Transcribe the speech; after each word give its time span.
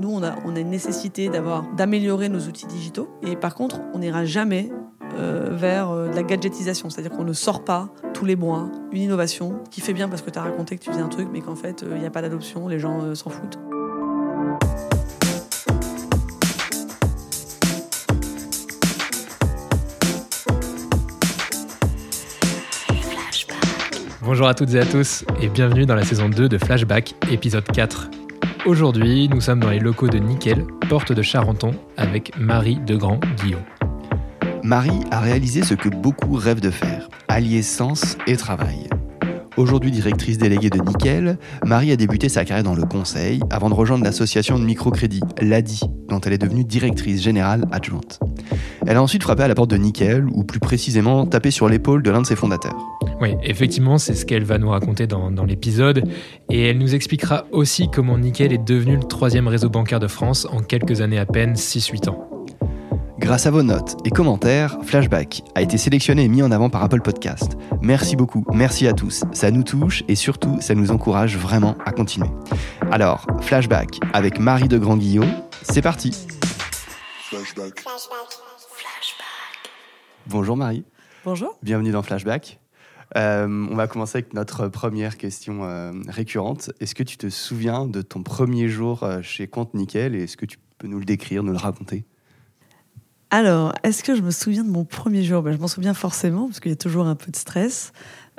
nous, 0.00 0.10
on 0.10 0.22
a, 0.22 0.60
une 0.60 0.70
nécessité 0.70 1.28
d'avoir, 1.28 1.62
d'améliorer 1.76 2.28
nos 2.28 2.40
outils 2.40 2.66
digitaux. 2.66 3.08
Et 3.22 3.36
par 3.36 3.54
contre, 3.54 3.80
on 3.94 3.98
n'ira 3.98 4.24
jamais 4.24 4.70
euh, 5.18 5.50
vers 5.52 5.90
euh, 5.90 6.08
de 6.08 6.16
la 6.16 6.22
gadgetisation. 6.22 6.90
C'est-à-dire 6.90 7.12
qu'on 7.12 7.24
ne 7.24 7.32
sort 7.32 7.64
pas 7.64 7.88
tous 8.14 8.24
les 8.24 8.36
mois 8.36 8.70
une 8.92 9.02
innovation 9.02 9.60
qui 9.70 9.80
fait 9.80 9.92
bien 9.92 10.08
parce 10.08 10.22
que 10.22 10.30
tu 10.30 10.38
as 10.38 10.42
raconté 10.42 10.76
que 10.76 10.82
tu 10.82 10.90
faisais 10.90 11.02
un 11.02 11.08
truc, 11.08 11.28
mais 11.32 11.40
qu'en 11.40 11.54
fait, 11.54 11.84
il 11.88 12.00
n'y 12.00 12.06
a 12.06 12.10
pas 12.10 12.22
d'adoption, 12.22 12.66
les 12.66 12.78
gens 12.78 13.14
s'en 13.14 13.30
foutent. 13.30 13.58
Bonjour 24.22 24.46
à 24.46 24.54
toutes 24.54 24.72
et 24.74 24.78
à 24.78 24.86
tous 24.86 25.24
et 25.40 25.48
bienvenue 25.48 25.86
dans 25.86 25.96
la 25.96 26.04
saison 26.04 26.28
2 26.28 26.48
de 26.48 26.56
Flashback, 26.56 27.14
épisode 27.32 27.64
4. 27.64 28.19
Aujourd'hui, 28.66 29.26
nous 29.30 29.40
sommes 29.40 29.60
dans 29.60 29.70
les 29.70 29.78
locaux 29.78 30.08
de 30.08 30.18
Nickel, 30.18 30.66
porte 30.90 31.12
de 31.12 31.22
Charenton, 31.22 31.72
avec 31.96 32.32
Marie 32.38 32.76
Degrand-Guillaume. 32.86 33.62
Marie 34.62 35.00
a 35.10 35.20
réalisé 35.20 35.62
ce 35.62 35.72
que 35.72 35.88
beaucoup 35.88 36.34
rêvent 36.34 36.60
de 36.60 36.70
faire, 36.70 37.08
allier 37.28 37.62
sens 37.62 38.18
et 38.26 38.36
travail. 38.36 38.90
Aujourd'hui 39.56 39.90
directrice 39.90 40.36
déléguée 40.36 40.68
de 40.68 40.78
Nickel, 40.78 41.38
Marie 41.64 41.90
a 41.90 41.96
débuté 41.96 42.28
sa 42.28 42.44
carrière 42.44 42.64
dans 42.64 42.74
le 42.74 42.84
conseil 42.84 43.40
avant 43.50 43.70
de 43.70 43.74
rejoindre 43.74 44.04
l'association 44.04 44.58
de 44.58 44.64
microcrédit, 44.64 45.22
l'ADI, 45.40 45.80
dont 46.10 46.20
elle 46.20 46.34
est 46.34 46.38
devenue 46.38 46.64
directrice 46.64 47.22
générale 47.22 47.64
adjointe. 47.72 48.20
Elle 48.86 48.96
a 48.98 49.02
ensuite 49.02 49.22
frappé 49.22 49.42
à 49.42 49.48
la 49.48 49.54
porte 49.54 49.70
de 49.70 49.76
Nickel, 49.76 50.26
ou 50.32 50.44
plus 50.44 50.60
précisément 50.60 51.24
tapé 51.24 51.50
sur 51.50 51.66
l'épaule 51.66 52.02
de 52.02 52.10
l'un 52.10 52.20
de 52.20 52.26
ses 52.26 52.36
fondateurs. 52.36 52.99
Oui, 53.20 53.36
effectivement, 53.42 53.98
c'est 53.98 54.14
ce 54.14 54.24
qu'elle 54.24 54.44
va 54.44 54.56
nous 54.56 54.70
raconter 54.70 55.06
dans, 55.06 55.30
dans 55.30 55.44
l'épisode. 55.44 56.04
Et 56.48 56.68
elle 56.68 56.78
nous 56.78 56.94
expliquera 56.94 57.44
aussi 57.52 57.90
comment 57.90 58.16
Nickel 58.16 58.52
est 58.52 58.64
devenu 58.64 58.96
le 58.96 59.02
troisième 59.02 59.46
réseau 59.46 59.68
bancaire 59.68 60.00
de 60.00 60.06
France 60.06 60.46
en 60.50 60.60
quelques 60.60 61.02
années 61.02 61.18
à 61.18 61.26
peine, 61.26 61.52
6-8 61.52 62.08
ans. 62.08 62.26
Grâce 63.18 63.44
à 63.44 63.50
vos 63.50 63.62
notes 63.62 63.98
et 64.06 64.10
commentaires, 64.10 64.78
Flashback 64.82 65.42
a 65.54 65.60
été 65.60 65.76
sélectionné 65.76 66.24
et 66.24 66.28
mis 66.28 66.42
en 66.42 66.50
avant 66.50 66.70
par 66.70 66.82
Apple 66.82 67.02
Podcast. 67.02 67.58
Merci 67.82 68.16
beaucoup, 68.16 68.46
merci 68.54 68.86
à 68.86 68.94
tous. 68.94 69.24
Ça 69.32 69.50
nous 69.50 69.62
touche 69.62 70.02
et 70.08 70.14
surtout, 70.14 70.56
ça 70.62 70.74
nous 70.74 70.90
encourage 70.90 71.36
vraiment 71.36 71.76
à 71.84 71.92
continuer. 71.92 72.30
Alors, 72.90 73.26
Flashback 73.42 74.00
avec 74.14 74.40
Marie 74.40 74.68
de 74.68 74.78
Grand 74.78 74.96
Guillot, 74.96 75.26
c'est 75.60 75.82
parti. 75.82 76.12
Flashback. 77.28 77.80
Flashback. 77.80 78.40
Bonjour 80.26 80.56
Marie. 80.56 80.84
Bonjour. 81.26 81.58
Bienvenue 81.62 81.92
dans 81.92 82.02
Flashback. 82.02 82.58
Euh, 83.16 83.66
on 83.70 83.74
va 83.74 83.88
commencer 83.88 84.18
avec 84.18 84.34
notre 84.34 84.68
première 84.68 85.16
question 85.16 85.64
euh, 85.64 85.92
récurrente. 86.08 86.70
Est-ce 86.80 86.94
que 86.94 87.02
tu 87.02 87.16
te 87.16 87.28
souviens 87.28 87.86
de 87.86 88.02
ton 88.02 88.22
premier 88.22 88.68
jour 88.68 89.02
euh, 89.02 89.20
chez 89.22 89.48
Compte 89.48 89.74
Nickel 89.74 90.14
et 90.14 90.24
est-ce 90.24 90.36
que 90.36 90.46
tu 90.46 90.58
peux 90.78 90.86
nous 90.86 90.98
le 90.98 91.04
décrire, 91.04 91.42
nous 91.42 91.52
le 91.52 91.58
raconter? 91.58 92.04
Alors, 93.30 93.72
est-ce 93.82 94.02
que 94.02 94.14
je 94.14 94.22
me 94.22 94.30
souviens 94.30 94.64
de 94.64 94.70
mon 94.70 94.84
premier 94.84 95.24
jour? 95.24 95.42
Ben, 95.42 95.52
Je 95.52 95.58
m'en 95.58 95.68
souviens 95.68 95.94
forcément 95.94 96.46
parce 96.46 96.60
qu'il 96.60 96.70
y 96.70 96.74
a 96.74 96.76
toujours 96.76 97.06
un 97.06 97.16
peu 97.16 97.30
de 97.30 97.36
stress. 97.36 97.92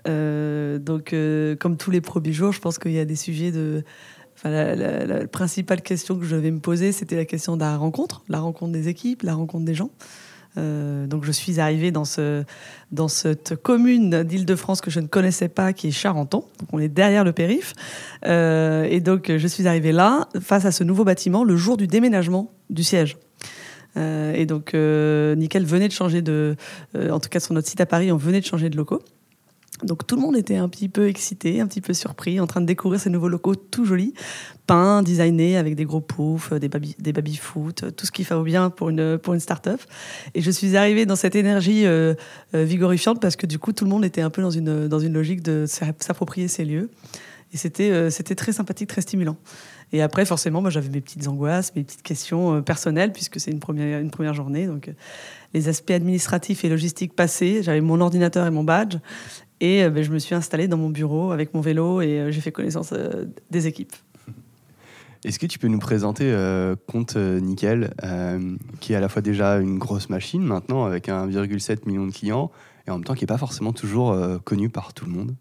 donc, 0.06 1.16
comme 1.60 1.78
tous 1.78 1.92
les 1.92 2.02
premiers 2.02 2.34
jours, 2.34 2.52
je 2.52 2.60
pense 2.60 2.78
qu'il 2.78 2.92
y 2.92 3.00
a 3.00 3.06
des 3.06 3.16
sujets 3.16 3.52
de. 3.52 3.84
Enfin, 4.36 4.50
la, 4.50 5.28
principale 5.28 5.82
question 5.82 6.18
que 6.18 6.26
je 6.26 6.36
devais 6.36 6.52
me 6.52 6.60
poser, 6.60 6.92
c'était 6.92 7.16
la 7.16 7.26
question 7.26 7.56
de 7.56 7.62
la 7.62 7.78
rencontre, 7.78 8.24
la 8.28 8.40
rencontre 8.40 8.72
des 8.72 8.88
équipes, 8.88 9.22
la 9.22 9.36
rencontre 9.36 9.66
des 9.66 9.76
gens. 9.76 9.92
Euh, 10.58 11.08
donc 11.08 11.24
je 11.24 11.32
suis 11.32 11.60
arrivée 11.60 11.92
dans, 11.92 12.06
ce, 12.06 12.44
dans 12.92 13.08
cette 13.08 13.56
commune 13.56 14.24
d'Île-de-France 14.24 14.82
que 14.82 14.92
je 14.92 15.00
ne 15.00 15.08
connaissais 15.08 15.50
pas, 15.50 15.74
qui 15.74 15.88
est 15.88 15.92
Charenton. 15.92 16.44
Donc 16.60 16.70
on 16.74 16.80
est 16.80 16.90
derrière 16.90 17.24
le 17.24 17.32
périph. 17.32 17.74
Euh, 18.26 18.84
et 18.90 19.00
donc 19.00 19.32
je 19.36 19.48
suis 19.48 19.68
arrivée 19.68 19.92
là, 19.92 20.28
face 20.42 20.66
à 20.66 20.72
ce 20.72 20.84
nouveau 20.84 21.04
bâtiment, 21.04 21.44
le 21.44 21.56
jour 21.56 21.78
du 21.78 21.88
déménagement 21.88 22.52
du 22.70 22.84
siège. 22.84 23.18
Euh, 23.98 24.34
et 24.34 24.46
donc 24.46 24.74
Nickel 24.74 25.66
venait 25.66 25.88
de 25.88 25.94
changer 25.94 26.22
de, 26.22 26.56
en 26.96 27.20
tout 27.20 27.30
cas 27.30 27.40
sur 27.40 27.54
notre 27.54 27.68
site 27.68 27.82
à 27.82 27.86
Paris, 27.86 28.12
on 28.12 28.18
venait 28.18 28.42
de 28.42 28.46
changer 28.46 28.70
de 28.70 28.78
locaux. 28.78 29.02
Donc 29.84 30.06
tout 30.06 30.16
le 30.16 30.22
monde 30.22 30.38
était 30.38 30.58
un 30.58 30.70
petit 30.70 30.90
peu 30.90 31.08
excité, 31.08 31.62
un 31.62 31.68
petit 31.68 31.82
peu 31.82 31.94
surpris, 31.94 32.40
en 32.40 32.48
train 32.48 32.62
de 32.62 32.66
découvrir 32.66 33.00
ces 33.00 33.10
nouveaux 33.10 33.30
locaux 33.30 33.56
tout 33.56 33.86
jolis, 33.86 34.14
peints, 34.68 35.02
designés 35.02 35.58
avec 35.58 35.76
des 35.76 35.86
gros 35.86 36.02
poufs, 36.02 36.54
des 36.54 36.70
baby, 36.70 36.96
des 37.00 37.14
baby 37.14 37.36
foot, 37.36 37.86
tout 37.96 38.06
ce 38.06 38.12
qui 38.12 38.24
fait 38.24 38.40
bien 38.44 38.70
pour 38.70 38.90
une 38.90 39.18
pour 39.18 39.34
une 39.34 39.40
start-up. 39.40 39.82
Et 40.34 40.42
je 40.42 40.52
suis 40.52 40.78
arrivée 40.78 41.06
dans 41.06 41.16
cette 41.16 41.36
énergie 41.36 41.86
euh, 41.86 42.14
euh, 42.54 42.64
vigorifiante 42.64 43.22
parce 43.22 43.36
que 43.36 43.46
du 43.46 43.60
coup 43.60 43.74
tout 43.74 43.86
le 43.86 43.90
monde 43.90 44.06
était 44.06 44.22
un 44.22 44.30
peu 44.30 44.42
dans 44.42 44.52
une 44.52 44.88
dans 44.88 45.00
une 45.00 45.14
logique 45.14 45.42
de 45.42 45.66
s'approprier 45.68 46.48
ces 46.48 46.66
lieux. 46.66 46.90
Et 47.54 47.58
c'était 47.58 47.92
euh, 47.92 48.10
c'était 48.10 48.36
très 48.36 48.54
sympathique, 48.54 48.90
très 48.90 49.02
stimulant. 49.02 49.38
Et 49.94 50.02
après, 50.02 50.24
forcément, 50.24 50.62
moi, 50.62 50.70
j'avais 50.70 50.88
mes 50.88 51.02
petites 51.02 51.28
angoisses, 51.28 51.76
mes 51.76 51.84
petites 51.84 52.02
questions 52.02 52.62
personnelles, 52.62 53.12
puisque 53.12 53.42
c'est 53.42 53.52
une 53.52 53.60
première, 53.60 54.00
une 54.00 54.10
première 54.10 54.34
journée. 54.34 54.66
Donc, 54.66 54.90
les 55.54 55.68
aspects 55.68 55.92
administratifs 55.92 56.64
et 56.64 56.70
logistiques 56.70 57.14
passés, 57.14 57.62
j'avais 57.62 57.82
mon 57.82 58.00
ordinateur 58.00 58.48
et 58.48 58.52
mon 58.52 58.64
badge. 58.64 58.96
Et 59.62 59.84
euh, 59.84 59.92
ben, 59.92 60.04
je 60.04 60.12
me 60.12 60.20
suis 60.20 60.36
installée 60.36 60.68
dans 60.68 60.78
mon 60.78 60.90
bureau 60.90 61.32
avec 61.32 61.54
mon 61.54 61.62
vélo 61.62 62.02
et 62.02 62.20
euh, 62.20 62.32
j'ai 62.32 62.42
fait 62.42 62.52
connaissance 62.52 62.94
euh, 62.94 63.26
des 63.52 63.68
équipes. 63.68 63.94
Est-ce 65.24 65.38
que 65.38 65.46
tu 65.46 65.60
peux 65.60 65.68
nous 65.68 65.78
présenter 65.78 66.36
Compte 66.88 67.16
Nickel, 67.16 67.94
qui 68.80 68.94
est 68.94 68.96
à 68.96 69.00
la 69.00 69.08
fois 69.08 69.22
déjà 69.22 69.60
une 69.60 69.78
grosse 69.78 70.10
machine 70.10 70.42
maintenant 70.42 70.84
avec 70.86 71.10
1,7 71.10 71.86
million 71.86 72.08
de 72.08 72.12
clients 72.12 72.50
et 72.88 72.90
en 72.90 72.96
même 72.96 73.04
temps 73.04 73.14
qui 73.14 73.22
n'est 73.22 73.28
pas 73.28 73.38
forcément 73.38 73.72
toujours 73.72 74.18
connu 74.44 74.70
par 74.70 74.96
tout 74.96 75.06
le 75.06 75.12
monde? 75.12 75.36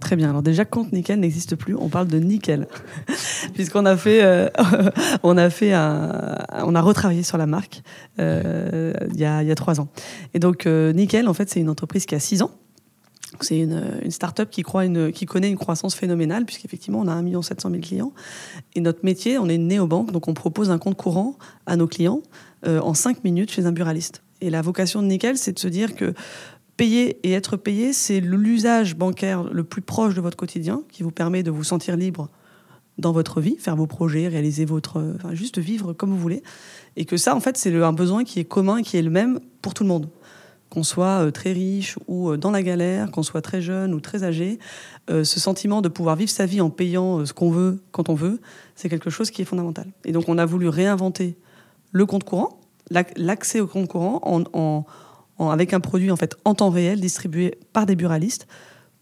Très 0.00 0.16
bien. 0.16 0.30
Alors 0.30 0.42
déjà, 0.42 0.64
Compte 0.64 0.92
Nickel 0.92 1.20
n'existe 1.20 1.54
plus. 1.54 1.76
On 1.76 1.88
parle 1.88 2.08
de 2.08 2.18
Nickel, 2.18 2.66
puisqu'on 3.54 3.86
a 3.86 3.96
fait, 3.96 4.50
on 5.22 5.36
a 5.36 5.48
fait, 5.48 5.76
on 5.76 6.74
a 6.74 6.80
retravaillé 6.80 7.22
sur 7.22 7.38
la 7.38 7.46
marque 7.46 7.82
il 8.18 8.24
y, 9.14 9.24
a, 9.24 9.44
y, 9.44 9.50
a, 9.52 9.54
trois 9.54 9.78
ans. 9.78 9.90
Et 10.34 10.40
donc 10.40 10.66
Nickel, 10.66 11.28
en 11.28 11.34
fait, 11.34 11.48
c'est 11.48 11.60
une 11.60 11.70
entreprise 11.70 12.04
qui 12.04 12.16
a 12.16 12.18
six 12.18 12.42
ans 12.42 12.50
c'est 13.44 13.58
une, 13.58 14.00
une 14.02 14.10
start-up 14.10 14.50
qui, 14.50 14.64
qui 15.12 15.26
connaît 15.26 15.50
une 15.50 15.56
croissance 15.56 15.94
phénoménale, 15.94 16.44
puisqu'effectivement, 16.44 17.00
on 17.00 17.08
a 17.08 17.12
1 17.12 17.42
700 17.42 17.70
000 17.70 17.82
clients. 17.82 18.12
Et 18.74 18.80
notre 18.80 19.04
métier, 19.04 19.38
on 19.38 19.48
est 19.48 19.54
une 19.54 19.68
néobanque, 19.68 20.12
donc 20.12 20.28
on 20.28 20.34
propose 20.34 20.70
un 20.70 20.78
compte 20.78 20.96
courant 20.96 21.36
à 21.66 21.76
nos 21.76 21.86
clients 21.86 22.22
euh, 22.66 22.80
en 22.80 22.94
5 22.94 23.24
minutes 23.24 23.50
chez 23.50 23.66
un 23.66 23.72
buraliste. 23.72 24.22
Et 24.40 24.50
la 24.50 24.62
vocation 24.62 25.02
de 25.02 25.06
Nickel, 25.06 25.36
c'est 25.36 25.52
de 25.52 25.58
se 25.58 25.68
dire 25.68 25.94
que 25.94 26.14
payer 26.76 27.18
et 27.24 27.32
être 27.32 27.56
payé, 27.56 27.92
c'est 27.92 28.20
l'usage 28.20 28.96
bancaire 28.96 29.44
le 29.44 29.64
plus 29.64 29.82
proche 29.82 30.14
de 30.14 30.20
votre 30.20 30.36
quotidien, 30.36 30.82
qui 30.90 31.02
vous 31.02 31.10
permet 31.10 31.42
de 31.42 31.50
vous 31.50 31.64
sentir 31.64 31.96
libre 31.96 32.28
dans 32.98 33.12
votre 33.12 33.40
vie, 33.40 33.56
faire 33.58 33.76
vos 33.76 33.86
projets, 33.86 34.28
réaliser 34.28 34.64
votre... 34.64 35.14
Enfin, 35.16 35.34
juste 35.34 35.58
vivre 35.58 35.92
comme 35.92 36.10
vous 36.10 36.18
voulez. 36.18 36.42
Et 36.96 37.04
que 37.04 37.16
ça, 37.16 37.34
en 37.34 37.40
fait, 37.40 37.56
c'est 37.56 37.74
un 37.74 37.92
besoin 37.92 38.24
qui 38.24 38.40
est 38.40 38.44
commun, 38.44 38.82
qui 38.82 38.96
est 38.96 39.02
le 39.02 39.10
même 39.10 39.40
pour 39.62 39.74
tout 39.74 39.84
le 39.84 39.88
monde 39.88 40.08
qu'on 40.70 40.82
soit 40.82 41.24
euh, 41.24 41.30
très 41.30 41.52
riche 41.52 41.98
ou 42.06 42.30
euh, 42.30 42.36
dans 42.36 42.50
la 42.50 42.62
galère, 42.62 43.10
qu'on 43.10 43.22
soit 43.22 43.40
très 43.42 43.62
jeune 43.62 43.94
ou 43.94 44.00
très 44.00 44.24
âgé, 44.24 44.58
euh, 45.10 45.24
ce 45.24 45.40
sentiment 45.40 45.82
de 45.82 45.88
pouvoir 45.88 46.16
vivre 46.16 46.30
sa 46.30 46.46
vie 46.46 46.60
en 46.60 46.70
payant 46.70 47.24
ce 47.24 47.32
qu'on 47.32 47.50
veut 47.50 47.82
quand 47.92 48.08
on 48.08 48.14
veut, 48.14 48.40
c'est 48.74 48.88
quelque 48.88 49.10
chose 49.10 49.30
qui 49.30 49.42
est 49.42 49.44
fondamental. 49.44 49.86
Et 50.04 50.12
donc 50.12 50.28
on 50.28 50.38
a 50.38 50.46
voulu 50.46 50.68
réinventer 50.68 51.36
le 51.92 52.06
compte 52.06 52.24
courant, 52.24 52.60
l'accès 53.16 53.60
au 53.60 53.66
compte 53.66 53.88
courant 53.88 54.20
avec 55.38 55.72
un 55.72 55.80
produit 55.80 56.10
en 56.10 56.16
fait 56.16 56.36
en 56.44 56.54
temps 56.54 56.70
réel 56.70 57.00
distribué 57.00 57.58
par 57.72 57.86
des 57.86 57.96
buralistes 57.96 58.46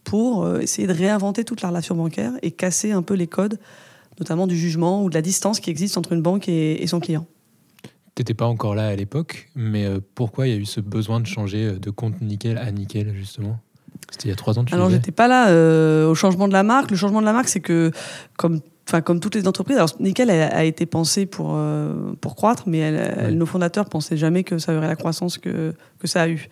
pour 0.04 0.48
essayer 0.58 0.86
de 0.86 0.92
réinventer 0.92 1.44
toute 1.44 1.62
la 1.62 1.68
relation 1.70 1.96
bancaire 1.96 2.32
et 2.42 2.52
casser 2.52 2.92
un 2.92 3.02
peu 3.02 3.14
les 3.14 3.26
codes, 3.26 3.58
notamment 4.20 4.46
du 4.46 4.56
jugement 4.56 5.02
ou 5.02 5.08
de 5.08 5.14
la 5.14 5.22
distance 5.22 5.58
qui 5.58 5.70
existe 5.70 5.96
entre 5.96 6.12
une 6.12 6.22
banque 6.22 6.48
et 6.48 6.86
son 6.86 7.00
client 7.00 7.26
n'étais 8.22 8.34
pas 8.34 8.46
encore 8.46 8.74
là 8.74 8.88
à 8.88 8.96
l'époque, 8.96 9.50
mais 9.54 9.84
euh, 9.84 10.00
pourquoi 10.14 10.46
il 10.46 10.54
y 10.54 10.56
a 10.56 10.58
eu 10.58 10.64
ce 10.64 10.80
besoin 10.80 11.20
de 11.20 11.26
changer 11.26 11.66
euh, 11.66 11.78
de 11.78 11.90
compte 11.90 12.20
nickel 12.20 12.58
à 12.58 12.70
nickel, 12.70 13.14
justement? 13.14 13.58
C'était 14.10 14.28
il 14.28 14.30
y 14.30 14.32
a 14.32 14.36
trois 14.36 14.58
ans, 14.58 14.64
tu 14.64 14.74
Alors, 14.74 14.90
j'étais 14.90 15.12
pas 15.12 15.28
là 15.28 15.48
euh, 15.48 16.08
au 16.08 16.14
changement 16.14 16.48
de 16.48 16.52
la 16.52 16.62
marque. 16.62 16.90
Le 16.90 16.96
changement 16.96 17.20
de 17.20 17.26
la 17.26 17.32
marque, 17.32 17.48
c'est 17.48 17.60
que, 17.60 17.90
comme 18.36 18.60
Enfin, 18.88 19.00
comme 19.00 19.18
toutes 19.18 19.34
les 19.34 19.48
entreprises, 19.48 19.78
alors 19.78 19.90
Nickel 19.98 20.30
a, 20.30 20.62
été 20.62 20.86
pensé 20.86 21.26
pour, 21.26 21.58
pour 22.20 22.36
croître, 22.36 22.68
mais 22.68 23.32
nos 23.32 23.44
fondateurs 23.44 23.86
pensaient 23.86 24.16
jamais 24.16 24.44
que 24.44 24.58
ça 24.58 24.76
aurait 24.76 24.86
la 24.86 24.94
croissance 24.94 25.38
que, 25.38 25.74
que 25.98 26.06
ça 26.06 26.22
a 26.22 26.28
eu. 26.28 26.48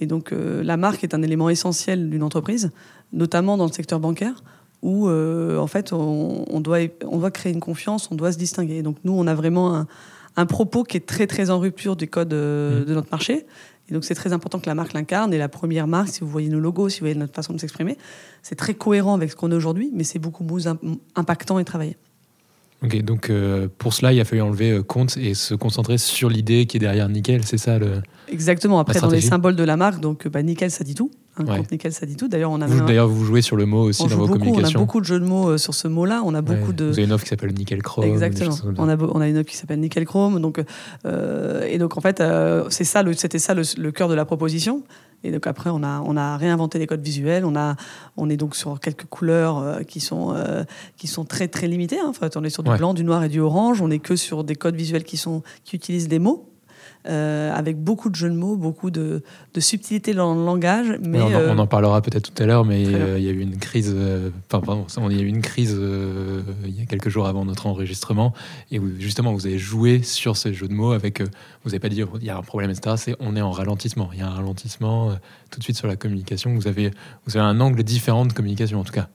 Et 0.00 0.06
donc, 0.06 0.32
la 0.32 0.78
marque 0.78 1.04
est 1.04 1.12
un 1.12 1.20
élément 1.20 1.50
essentiel 1.50 2.08
d'une 2.08 2.22
entreprise, 2.22 2.70
notamment 3.12 3.58
dans 3.58 3.66
le 3.66 3.72
secteur 3.72 4.00
bancaire, 4.00 4.42
où 4.80 5.10
en 5.10 5.66
fait, 5.66 5.92
on, 5.92 6.46
on, 6.48 6.60
doit, 6.62 6.78
on 7.06 7.18
doit 7.18 7.30
créer 7.30 7.52
une 7.52 7.60
confiance, 7.60 8.08
on 8.10 8.14
doit 8.14 8.32
se 8.32 8.38
distinguer. 8.38 8.80
Donc, 8.80 8.96
nous, 9.04 9.12
on 9.12 9.26
a 9.26 9.34
vraiment 9.34 9.76
un, 9.76 9.86
un 10.36 10.46
propos 10.46 10.84
qui 10.84 10.96
est 10.96 11.06
très 11.06 11.26
très 11.26 11.50
en 11.50 11.58
rupture 11.58 11.96
des 11.96 12.06
codes 12.06 12.32
euh, 12.32 12.80
mm. 12.80 12.84
de 12.84 12.94
notre 12.94 13.08
marché. 13.10 13.46
Et 13.88 13.92
donc 13.92 14.04
c'est 14.04 14.14
très 14.14 14.32
important 14.32 14.58
que 14.58 14.66
la 14.66 14.74
marque 14.74 14.94
l'incarne. 14.94 15.34
Et 15.34 15.38
la 15.38 15.48
première 15.48 15.86
marque, 15.86 16.08
si 16.08 16.20
vous 16.20 16.28
voyez 16.28 16.48
nos 16.48 16.60
logos, 16.60 16.88
si 16.88 17.00
vous 17.00 17.04
voyez 17.04 17.14
notre 17.14 17.34
façon 17.34 17.52
de 17.52 17.60
s'exprimer, 17.60 17.98
c'est 18.42 18.54
très 18.54 18.74
cohérent 18.74 19.14
avec 19.14 19.30
ce 19.30 19.36
qu'on 19.36 19.50
est 19.50 19.54
aujourd'hui, 19.54 19.90
mais 19.94 20.04
c'est 20.04 20.18
beaucoup 20.18 20.44
moins 20.44 20.78
impactant 21.16 21.58
et 21.58 21.64
travaillé. 21.64 21.96
Ok, 22.82 23.00
donc 23.02 23.30
euh, 23.30 23.68
pour 23.78 23.94
cela, 23.94 24.12
il 24.12 24.20
a 24.20 24.24
fallu 24.24 24.42
enlever 24.42 24.70
euh, 24.70 24.82
compte 24.82 25.16
et 25.16 25.34
se 25.34 25.54
concentrer 25.54 25.96
sur 25.96 26.28
l'idée 26.28 26.66
qui 26.66 26.76
est 26.76 26.80
derrière 26.80 27.08
Nickel, 27.08 27.44
c'est 27.44 27.58
ça 27.58 27.78
le. 27.78 28.02
Exactement. 28.28 28.78
Après, 28.78 29.00
dans 29.00 29.08
les 29.08 29.20
symboles 29.20 29.56
de 29.56 29.64
la 29.64 29.76
marque, 29.76 30.00
donc 30.00 30.28
bah, 30.28 30.42
Nickel, 30.42 30.70
ça 30.70 30.84
dit 30.84 30.94
tout. 30.94 31.10
Un 31.36 31.46
Ouais. 31.46 31.62
nickel, 31.72 31.92
ça 31.92 32.06
dit 32.06 32.14
tout. 32.14 32.28
D'ailleurs, 32.28 32.52
on 32.52 32.60
a 32.60 32.66
Vous, 32.66 32.84
D'ailleurs, 32.84 33.08
vous 33.08 33.24
jouez 33.24 33.42
sur 33.42 33.56
le 33.56 33.66
mot 33.66 33.82
aussi 33.88 34.02
on 34.02 34.06
dans 34.06 34.16
vos 34.16 34.26
beaucoup, 34.28 34.32
on 34.34 34.36
a 34.36 34.38
communications. 34.44 34.78
beaucoup 34.80 35.00
de 35.00 35.04
jeux 35.04 35.18
de 35.18 35.24
mots 35.24 35.48
euh, 35.50 35.58
sur 35.58 35.74
ce 35.74 35.88
mot-là. 35.88 36.22
On 36.24 36.32
a 36.34 36.42
beaucoup 36.42 36.68
Ouais. 36.68 36.72
de. 36.74 36.84
Vous 36.84 36.92
avez 36.92 37.04
une 37.04 37.12
offre 37.12 37.24
qui 37.24 37.30
s'appelle 37.30 37.52
Nickel 37.52 37.82
Chrome. 37.82 38.04
Exactement. 38.04 38.54
On 38.78 38.88
a, 38.88 38.96
on 38.96 39.20
a 39.20 39.28
une 39.28 39.38
offre 39.38 39.48
qui 39.50 39.56
s'appelle 39.56 39.80
Nickel 39.80 40.04
Chrome. 40.04 40.40
Donc, 40.40 40.62
euh, 41.06 41.62
et 41.68 41.78
donc, 41.78 41.96
en 41.96 42.00
fait, 42.00 42.20
euh, 42.20 42.64
c'est 42.70 42.84
ça, 42.84 43.02
c'était 43.16 43.38
ça 43.40 43.54
le, 43.54 43.62
le 43.78 43.90
cœur 43.92 44.08
de 44.08 44.14
la 44.14 44.24
proposition. 44.24 44.82
Et 45.26 45.32
donc, 45.32 45.46
après, 45.46 45.70
on 45.70 45.82
a, 45.82 46.02
on 46.06 46.16
a 46.16 46.36
réinventé 46.36 46.78
les 46.78 46.86
codes 46.86 47.02
visuels. 47.02 47.44
On, 47.46 47.56
a, 47.56 47.76
on 48.16 48.28
est 48.28 48.36
donc 48.36 48.54
sur 48.54 48.78
quelques 48.78 49.06
couleurs 49.06 49.58
euh, 49.58 49.80
qui, 49.82 49.98
sont, 50.00 50.34
euh, 50.34 50.64
qui 50.98 51.06
sont 51.06 51.24
très, 51.24 51.48
très 51.48 51.66
limitées. 51.66 51.98
hein. 51.98 52.06
En 52.08 52.12
fait, 52.12 52.36
on 52.36 52.44
est 52.44 52.50
sur 52.50 52.62
du 52.62 52.70
Ouais. 52.70 52.76
blanc, 52.78 52.92
du 52.94 53.04
noir 53.04 53.24
et 53.24 53.28
du 53.28 53.40
orange. 53.40 53.80
On 53.80 53.88
n'est 53.88 53.98
que 54.00 54.16
sur 54.16 54.44
des 54.44 54.54
codes 54.54 54.76
visuels 54.76 55.02
qui, 55.04 55.16
sont, 55.16 55.42
qui 55.64 55.76
utilisent 55.76 56.08
des 56.08 56.18
mots. 56.18 56.50
Euh, 57.06 57.52
avec 57.54 57.76
beaucoup 57.78 58.08
de 58.08 58.14
jeux 58.14 58.30
de 58.30 58.34
mots, 58.34 58.56
beaucoup 58.56 58.90
de, 58.90 59.22
de 59.52 59.60
subtilité 59.60 60.14
dans 60.14 60.34
le 60.34 60.44
langage. 60.44 60.98
Mais, 61.02 61.20
Oui, 61.20 61.24
on, 61.32 61.36
en, 61.36 61.40
euh, 61.40 61.54
on 61.54 61.58
en 61.58 61.66
parlera 61.66 62.00
peut-être 62.02 62.32
tout 62.32 62.42
à 62.42 62.46
l'heure, 62.46 62.64
mais 62.64 62.86
euh, 62.86 63.18
il 63.18 63.24
y 63.24 63.28
a 63.28 63.32
eu 63.32 63.40
une 63.40 63.56
crise. 63.58 63.94
Enfin, 64.50 64.60
pardon, 64.64 64.86
on- 64.96 65.10
il 65.10 65.16
y 65.16 65.20
a 65.20 65.22
eu 65.22 65.26
une 65.26 65.42
crise 65.42 65.78
il 66.64 66.78
y 66.78 66.82
a 66.82 66.86
quelques 66.86 67.08
jours 67.10 67.26
avant 67.26 67.44
notre 67.44 67.66
enregistrement, 67.66 68.32
et 68.70 68.78
où, 68.78 68.90
justement, 68.98 69.32
vous 69.32 69.46
avez 69.46 69.58
joué 69.58 70.02
sur 70.02 70.36
ce 70.36 70.52
jeu 70.52 70.66
de 70.68 70.72
mots 70.74 70.92
avec. 70.92 71.20
vous 71.20 71.70
n'avez 71.70 71.78
pas 71.80 71.88
dit 71.88 72.02
il 72.20 72.26
y 72.26 72.30
a 72.30 72.36
un 72.36 72.42
problème, 72.42 72.70
etc. 72.70 72.96
C'est 72.98 73.16
on 73.20 73.36
est 73.36 73.42
en 73.42 73.50
ralentissement. 73.50 74.10
Il 74.12 74.20
y 74.20 74.22
a 74.22 74.26
un 74.26 74.34
ralentissement 74.34 75.12
tout 75.50 75.58
de 75.58 75.64
suite 75.64 75.76
sur 75.76 75.86
la 75.88 75.96
communication. 75.96 76.54
Vous 76.54 76.68
avez, 76.68 76.90
vous 77.26 77.36
avez 77.36 77.46
un 77.46 77.60
angle 77.60 77.82
différent 77.82 78.24
de 78.26 78.32
communication, 78.32 78.80
en 78.80 78.84
tout 78.84 78.92
cas. 78.92 79.08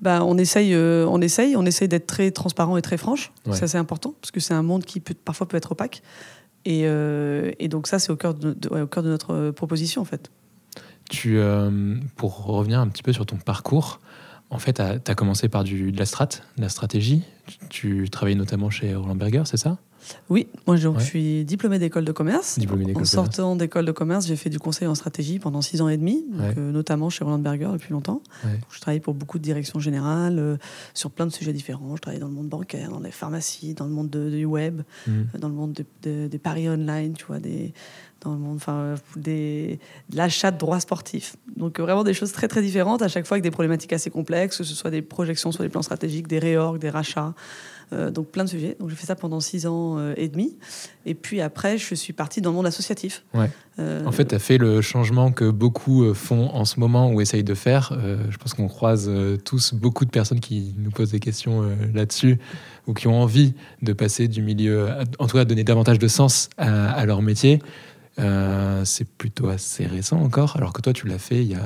Bah, 0.00 0.24
on 0.24 0.36
essaye, 0.36 0.74
euh, 0.74 1.06
on 1.08 1.20
essaye, 1.20 1.54
on 1.56 1.64
essaye 1.64 1.86
d'être 1.86 2.08
très 2.08 2.32
transparent 2.32 2.76
et 2.76 2.82
très 2.82 2.96
franche. 2.96 3.30
Ouais. 3.46 3.54
Ça 3.56 3.68
c'est 3.68 3.78
important 3.78 4.14
parce 4.20 4.32
que 4.32 4.40
c'est 4.40 4.52
un 4.52 4.62
monde 4.64 4.84
qui 4.84 4.98
peut, 4.98 5.14
parfois 5.14 5.46
peut 5.46 5.56
être 5.56 5.70
opaque. 5.72 6.02
Et, 6.64 6.82
euh, 6.84 7.50
et 7.58 7.68
donc 7.68 7.86
ça 7.86 7.98
c'est 7.98 8.12
au 8.12 8.16
cœur 8.16 8.34
de, 8.34 8.56
au 8.68 8.86
cœur 8.86 9.02
de 9.02 9.08
notre 9.08 9.34
euh, 9.34 9.52
proposition 9.52 10.00
en 10.00 10.04
fait. 10.04 10.30
Tu, 11.10 11.38
euh, 11.38 11.96
pour 12.16 12.44
revenir 12.44 12.80
un 12.80 12.88
petit 12.88 13.02
peu 13.02 13.12
sur 13.12 13.26
ton 13.26 13.36
parcours, 13.36 14.00
en 14.50 14.58
fait, 14.58 14.74
tu 14.74 14.82
as, 14.82 15.14
commencé 15.14 15.48
par 15.48 15.64
du, 15.64 15.92
de 15.92 15.98
la 15.98 16.04
de 16.04 16.62
la 16.62 16.68
stratégie. 16.68 17.22
Tu, 17.46 17.58
tu 17.68 18.10
travaillais 18.10 18.36
notamment 18.36 18.70
chez 18.70 18.94
Roland 18.94 19.14
Berger, 19.14 19.42
c'est 19.44 19.56
ça? 19.56 19.78
Oui, 20.30 20.48
moi 20.66 20.76
je, 20.76 20.88
Ouais. 20.88 20.94
je 20.98 21.04
suis 21.04 21.44
diplômée 21.44 21.78
d'école 21.78 22.04
de 22.04 22.12
commerce. 22.12 22.58
Diplômé 22.58 22.84
d'école 22.84 23.02
En 23.02 23.04
sortant 23.06 23.56
d'école 23.56 23.84
de 23.86 23.92
commerce, 23.92 24.26
j'ai 24.26 24.36
fait 24.36 24.50
du 24.50 24.58
conseil 24.58 24.88
en 24.88 24.94
stratégie 24.94 25.38
pendant 25.38 25.62
six 25.62 25.80
ans 25.80 25.88
et 25.88 25.96
demi, 25.96 26.24
donc, 26.30 26.40
Ouais. 26.40 26.54
euh, 26.58 26.72
notamment 26.72 27.08
chez 27.10 27.24
Roland 27.24 27.38
Berger 27.38 27.68
depuis 27.72 27.92
longtemps. 27.92 28.20
Ouais. 28.44 28.58
Je 28.70 28.80
travaillais 28.80 29.00
pour 29.00 29.14
beaucoup 29.14 29.38
de 29.38 29.42
directions 29.44 29.78
générales, 29.80 30.38
euh, 30.38 30.56
sur 30.94 31.10
plein 31.10 31.26
de 31.26 31.32
sujets 31.32 31.52
différents. 31.52 31.94
Je 31.96 32.00
travaillais 32.00 32.20
dans 32.20 32.28
le 32.28 32.34
monde 32.34 32.48
bancaire, 32.48 32.90
dans 32.90 33.00
les 33.00 33.10
pharmacies, 33.10 33.74
dans 33.74 33.86
le 33.86 33.92
monde 33.92 34.10
de- 34.10 34.30
du 34.30 34.44
web. 34.44 34.82
Mhm. 35.06 35.26
dans 35.38 35.48
le 35.48 35.54
monde 35.54 35.72
de- 35.72 35.84
de- 36.02 36.28
des 36.28 36.38
paris 36.38 36.68
online, 36.68 37.14
tu 37.14 37.24
vois, 37.26 37.38
des, 37.38 37.72
dans 38.20 38.32
le 38.32 38.38
monde, 38.38 38.56
enfin, 38.56 38.74
euh, 38.76 38.96
des, 39.16 39.78
de 40.10 40.16
l'achat 40.16 40.50
de 40.50 40.58
droits 40.58 40.80
sportifs. 40.80 41.36
Donc 41.56 41.78
euh, 41.78 41.82
vraiment 41.82 42.04
des 42.04 42.14
choses 42.14 42.32
très 42.32 42.48
très 42.48 42.62
différentes, 42.62 43.02
à 43.02 43.08
chaque 43.08 43.26
fois 43.26 43.36
avec 43.36 43.42
des 43.44 43.50
problématiques 43.50 43.92
assez 43.92 44.10
complexes, 44.10 44.58
que 44.58 44.64
ce 44.64 44.74
soit 44.74 44.90
des 44.90 45.02
projections 45.02 45.50
sur 45.52 45.62
les 45.62 45.68
plans 45.68 45.82
stratégiques, 45.82 46.28
des 46.28 46.38
réorgs, 46.38 46.78
des 46.78 46.90
rachats, 46.90 47.34
euh, 47.92 48.10
donc 48.10 48.28
plein 48.28 48.44
de 48.44 48.48
sujets. 48.48 48.76
Donc 48.80 48.88
j'ai 48.90 48.96
fait 48.96 49.06
ça 49.06 49.14
pendant 49.16 49.40
six 49.40 49.66
ans 49.66 49.98
euh, 49.98 50.14
et 50.16 50.28
demi. 50.28 50.56
Et 51.06 51.14
puis 51.14 51.40
après, 51.40 51.78
je 51.78 51.94
suis 51.94 52.12
partie 52.12 52.40
dans 52.40 52.50
le 52.50 52.56
monde 52.56 52.66
associatif. 52.66 53.24
Ouais. 53.34 53.50
Euh, 53.78 54.04
En 54.06 54.12
fait, 54.12 54.26
tu 54.26 54.34
as 54.34 54.38
fait 54.38 54.58
le 54.58 54.80
changement 54.80 55.32
que 55.32 55.50
beaucoup 55.50 56.12
font 56.14 56.48
en 56.50 56.64
ce 56.64 56.80
moment 56.80 57.10
ou 57.10 57.20
essayent 57.20 57.44
de 57.44 57.54
faire. 57.54 57.92
Je 58.30 58.36
pense 58.36 58.54
qu'on 58.54 58.68
croise 58.68 59.10
tous 59.44 59.74
beaucoup 59.74 60.04
de 60.04 60.10
personnes 60.10 60.40
qui 60.40 60.74
nous 60.78 60.90
posent 60.90 61.10
des 61.12 61.20
questions 61.20 61.64
là-dessus 61.94 62.38
ou 62.86 62.94
qui 62.94 63.08
ont 63.08 63.20
envie 63.20 63.54
de 63.82 63.92
passer 63.92 64.28
du 64.28 64.42
milieu, 64.42 64.88
à- 64.90 65.04
en 65.18 65.26
tout 65.26 65.36
cas, 65.36 65.44
donner 65.44 65.64
davantage 65.64 65.98
de 65.98 66.08
sens 66.08 66.48
à, 66.58 66.90
à 66.92 67.04
leur 67.06 67.22
métier. 67.22 67.60
C'est 68.84 69.08
plutôt 69.08 69.48
assez 69.48 69.86
récent 69.86 70.20
encore, 70.20 70.56
alors 70.56 70.72
que 70.72 70.80
toi, 70.82 70.92
tu 70.92 71.06
l'as 71.06 71.18
fait 71.18 71.42
il 71.42 71.50
y 71.52 71.54
a 71.54 71.60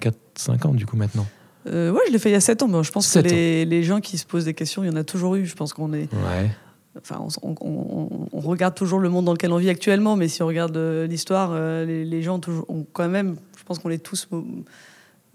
4-5 0.00 0.66
ans, 0.66 0.74
du 0.74 0.86
coup, 0.86 0.96
maintenant. 0.96 1.26
Euh, 1.70 1.90
ouais, 1.92 2.00
je 2.08 2.12
l'ai 2.12 2.18
fait 2.18 2.30
il 2.30 2.32
y 2.32 2.36
a 2.36 2.40
sept 2.40 2.62
ans. 2.62 2.68
mais 2.68 2.82
je 2.82 2.90
pense 2.92 3.12
que 3.12 3.18
les, 3.20 3.64
les 3.64 3.82
gens 3.82 4.00
qui 4.00 4.18
se 4.18 4.26
posent 4.26 4.44
des 4.44 4.54
questions, 4.54 4.82
il 4.84 4.88
y 4.88 4.90
en 4.90 4.96
a 4.96 5.04
toujours 5.04 5.36
eu. 5.36 5.46
Je 5.46 5.54
pense 5.54 5.72
qu'on 5.72 5.92
est, 5.92 6.08
Ouais. 6.12 6.50
Enfin, 6.98 7.24
on, 7.42 7.54
on- 7.60 8.40
regarde 8.40 8.74
toujours 8.74 8.98
le 8.98 9.08
monde 9.08 9.24
dans 9.24 9.32
lequel 9.32 9.52
on 9.52 9.58
vit 9.58 9.68
actuellement, 9.70 10.16
mais 10.16 10.26
si 10.26 10.42
on 10.42 10.46
regarde 10.48 10.76
euh, 10.76 11.06
l'histoire, 11.06 11.50
euh, 11.52 11.84
les, 11.84 12.04
les 12.04 12.22
gens 12.22 12.40
ont 12.68 12.84
quand 12.92 13.08
même, 13.08 13.36
je 13.56 13.62
pense 13.64 13.78
qu'on 13.78 13.90
est 13.90 14.02
tous. 14.02 14.26
mo- 14.30 14.44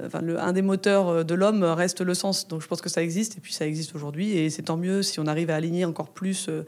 Enfin, 0.05 0.19
le, 0.19 0.37
un 0.37 0.51
des 0.51 0.61
moteurs 0.61 1.07
euh, 1.07 1.23
de 1.23 1.33
l'homme 1.33 1.63
reste 1.63 2.01
le 2.01 2.13
sens. 2.13 2.49
Donc 2.49 2.61
je 2.61 2.67
pense 2.67 2.81
que 2.81 2.89
ça 2.89 3.01
existe, 3.01 3.37
et 3.37 3.39
puis 3.39 3.53
ça 3.53 3.65
existe 3.65 3.95
aujourd'hui, 3.95 4.31
et 4.37 4.49
c'est 4.49 4.63
tant 4.63 4.75
mieux 4.75 5.01
si 5.01 5.21
on 5.21 5.25
arrive 5.27 5.49
à 5.49 5.55
aligner 5.55 5.85
encore 5.85 6.09
plus 6.09 6.47
euh, 6.49 6.63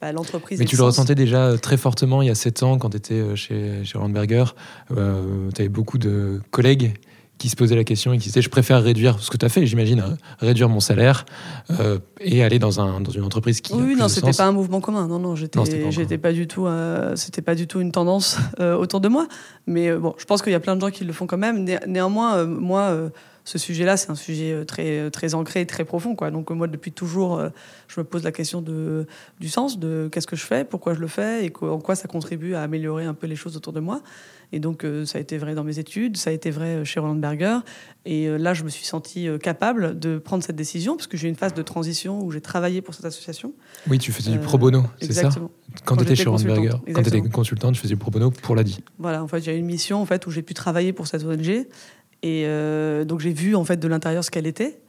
bah, 0.00 0.12
l'entreprise. 0.12 0.60
Mais 0.60 0.64
tu 0.64 0.76
le 0.76 0.84
ressentais 0.84 1.16
déjà 1.16 1.46
euh, 1.46 1.56
très 1.56 1.76
fortement 1.76 2.22
il 2.22 2.28
y 2.28 2.30
a 2.30 2.36
7 2.36 2.62
ans 2.62 2.78
quand 2.78 2.90
tu 2.90 2.96
étais 2.98 3.34
chez, 3.34 3.84
chez 3.84 3.98
Randberger. 3.98 4.44
Euh, 4.96 5.50
tu 5.52 5.62
avais 5.62 5.68
beaucoup 5.68 5.98
de 5.98 6.40
collègues 6.52 6.94
qui 7.38 7.48
se 7.48 7.56
posaient 7.56 7.76
la 7.76 7.84
question 7.84 8.12
et 8.12 8.18
qui 8.18 8.28
disaient 8.28 8.42
Je 8.42 8.48
préfère 8.50 8.82
réduire 8.82 9.20
ce 9.20 9.30
que 9.30 9.36
tu 9.36 9.46
as 9.46 9.48
fait, 9.48 9.64
j'imagine, 9.64 10.00
hein, 10.00 10.16
réduire 10.40 10.68
mon 10.68 10.80
salaire 10.80 11.24
euh, 11.70 11.98
et 12.20 12.42
aller 12.42 12.58
dans, 12.58 12.80
un, 12.80 13.00
dans 13.00 13.12
une 13.12 13.24
entreprise 13.24 13.60
qui. 13.60 13.72
a 13.72 13.76
Oui, 13.76 13.84
plus 13.84 13.96
non, 13.96 14.08
c'était 14.08 14.32
pas 14.32 14.46
un 14.46 14.52
mouvement 14.52 14.80
commun. 14.80 15.06
Non, 15.06 15.18
non, 15.18 15.36
j'étais, 15.36 15.58
pas 15.58 15.90
j'étais 15.90 16.18
pas 16.18 16.32
du 16.32 16.46
tout, 16.46 16.66
euh, 16.66 17.16
c'était 17.16 17.42
pas 17.42 17.54
du 17.54 17.66
tout 17.66 17.80
une 17.80 17.92
tendance 17.92 18.38
euh, 18.60 18.76
autour 18.76 19.00
de 19.00 19.08
moi. 19.08 19.26
Mais 19.66 19.88
euh, 19.88 19.98
bon, 19.98 20.14
je 20.18 20.24
pense 20.24 20.42
qu'il 20.42 20.52
y 20.52 20.56
a 20.56 20.60
plein 20.60 20.76
de 20.76 20.80
gens 20.80 20.90
qui 20.90 21.04
le 21.04 21.12
font 21.12 21.26
quand 21.26 21.38
même. 21.38 21.64
Né- 21.64 21.78
néanmoins, 21.86 22.44
moi, 22.44 23.10
ce 23.48 23.56
sujet-là, 23.56 23.96
c'est 23.96 24.10
un 24.10 24.14
sujet 24.14 24.52
euh, 24.52 24.64
très, 24.66 25.10
très 25.10 25.34
ancré, 25.34 25.64
très 25.64 25.86
profond, 25.86 26.14
quoi. 26.14 26.30
Donc 26.30 26.50
euh, 26.50 26.54
moi, 26.54 26.66
depuis 26.66 26.92
toujours, 26.92 27.38
euh, 27.38 27.48
je 27.88 27.98
me 27.98 28.04
pose 28.04 28.22
la 28.22 28.30
question 28.30 28.60
de 28.60 29.06
du 29.40 29.48
sens, 29.48 29.78
de 29.78 30.10
qu'est-ce 30.12 30.26
que 30.26 30.36
je 30.36 30.44
fais, 30.44 30.64
pourquoi 30.64 30.92
je 30.92 31.00
le 31.00 31.06
fais, 31.06 31.46
et 31.46 31.52
en 31.62 31.78
quoi 31.78 31.94
ça 31.94 32.08
contribue 32.08 32.54
à 32.54 32.62
améliorer 32.62 33.06
un 33.06 33.14
peu 33.14 33.26
les 33.26 33.36
choses 33.36 33.56
autour 33.56 33.72
de 33.72 33.80
moi. 33.80 34.02
Et 34.52 34.60
donc, 34.60 34.84
euh, 34.84 35.04
ça 35.04 35.18
a 35.18 35.20
été 35.20 35.36
vrai 35.36 35.54
dans 35.54 35.64
mes 35.64 35.78
études, 35.78 36.16
ça 36.16 36.30
a 36.30 36.32
été 36.32 36.50
vrai 36.50 36.76
euh, 36.76 36.84
chez 36.84 37.00
Roland 37.00 37.14
Berger. 37.14 37.58
Et 38.06 38.28
euh, 38.28 38.38
là, 38.38 38.54
je 38.54 38.64
me 38.64 38.70
suis 38.70 38.86
sentie 38.86 39.28
euh, 39.28 39.36
capable 39.36 39.98
de 39.98 40.18
prendre 40.18 40.42
cette 40.42 40.56
décision, 40.56 40.96
parce 40.96 41.06
que 41.06 41.16
j'ai 41.18 41.26
eu 41.26 41.30
une 41.30 41.36
phase 41.36 41.52
de 41.52 41.62
transition 41.62 42.22
où 42.22 42.30
j'ai 42.30 42.40
travaillé 42.40 42.80
pour 42.80 42.94
cette 42.94 43.04
association. 43.04 43.52
Oui, 43.88 43.98
tu 43.98 44.10
faisais 44.12 44.30
du 44.30 44.38
Euh, 44.38 44.42
pro 44.42 44.56
bono, 44.56 44.84
c'est 45.00 45.12
ça. 45.12 45.28
Quand 45.84 45.96
tu 45.96 46.04
étais 46.04 46.16
chez 46.16 46.28
Randberger, 46.28 46.70
consultante, 46.70 46.94
quand 46.94 47.02
tu 47.02 47.08
étais 47.08 47.28
consultante, 47.28 47.74
tu 47.74 47.80
faisais 47.80 47.94
du 47.94 47.98
pro 47.98 48.10
bono 48.10 48.30
pour 48.30 48.56
l'ADI. 48.56 48.78
Voilà, 48.98 49.22
en 49.22 49.28
fait, 49.28 49.42
j'ai 49.42 49.54
eu 49.54 49.58
une 49.58 49.66
mission 49.66 50.00
en 50.00 50.06
fait 50.06 50.26
où 50.26 50.30
j'ai 50.30 50.42
pu 50.42 50.54
travailler 50.54 50.94
pour 50.94 51.06
cette 51.06 51.24
ONG 51.24 51.66
et 52.22 52.44
euh, 52.46 53.04
donc 53.04 53.20
j'ai 53.20 53.32
vu 53.32 53.54
en 53.54 53.64
fait 53.64 53.76
de 53.78 53.88
l'intérieur 53.88 54.24
ce 54.24 54.30
qu'elle 54.30 54.46
était. 54.46 54.80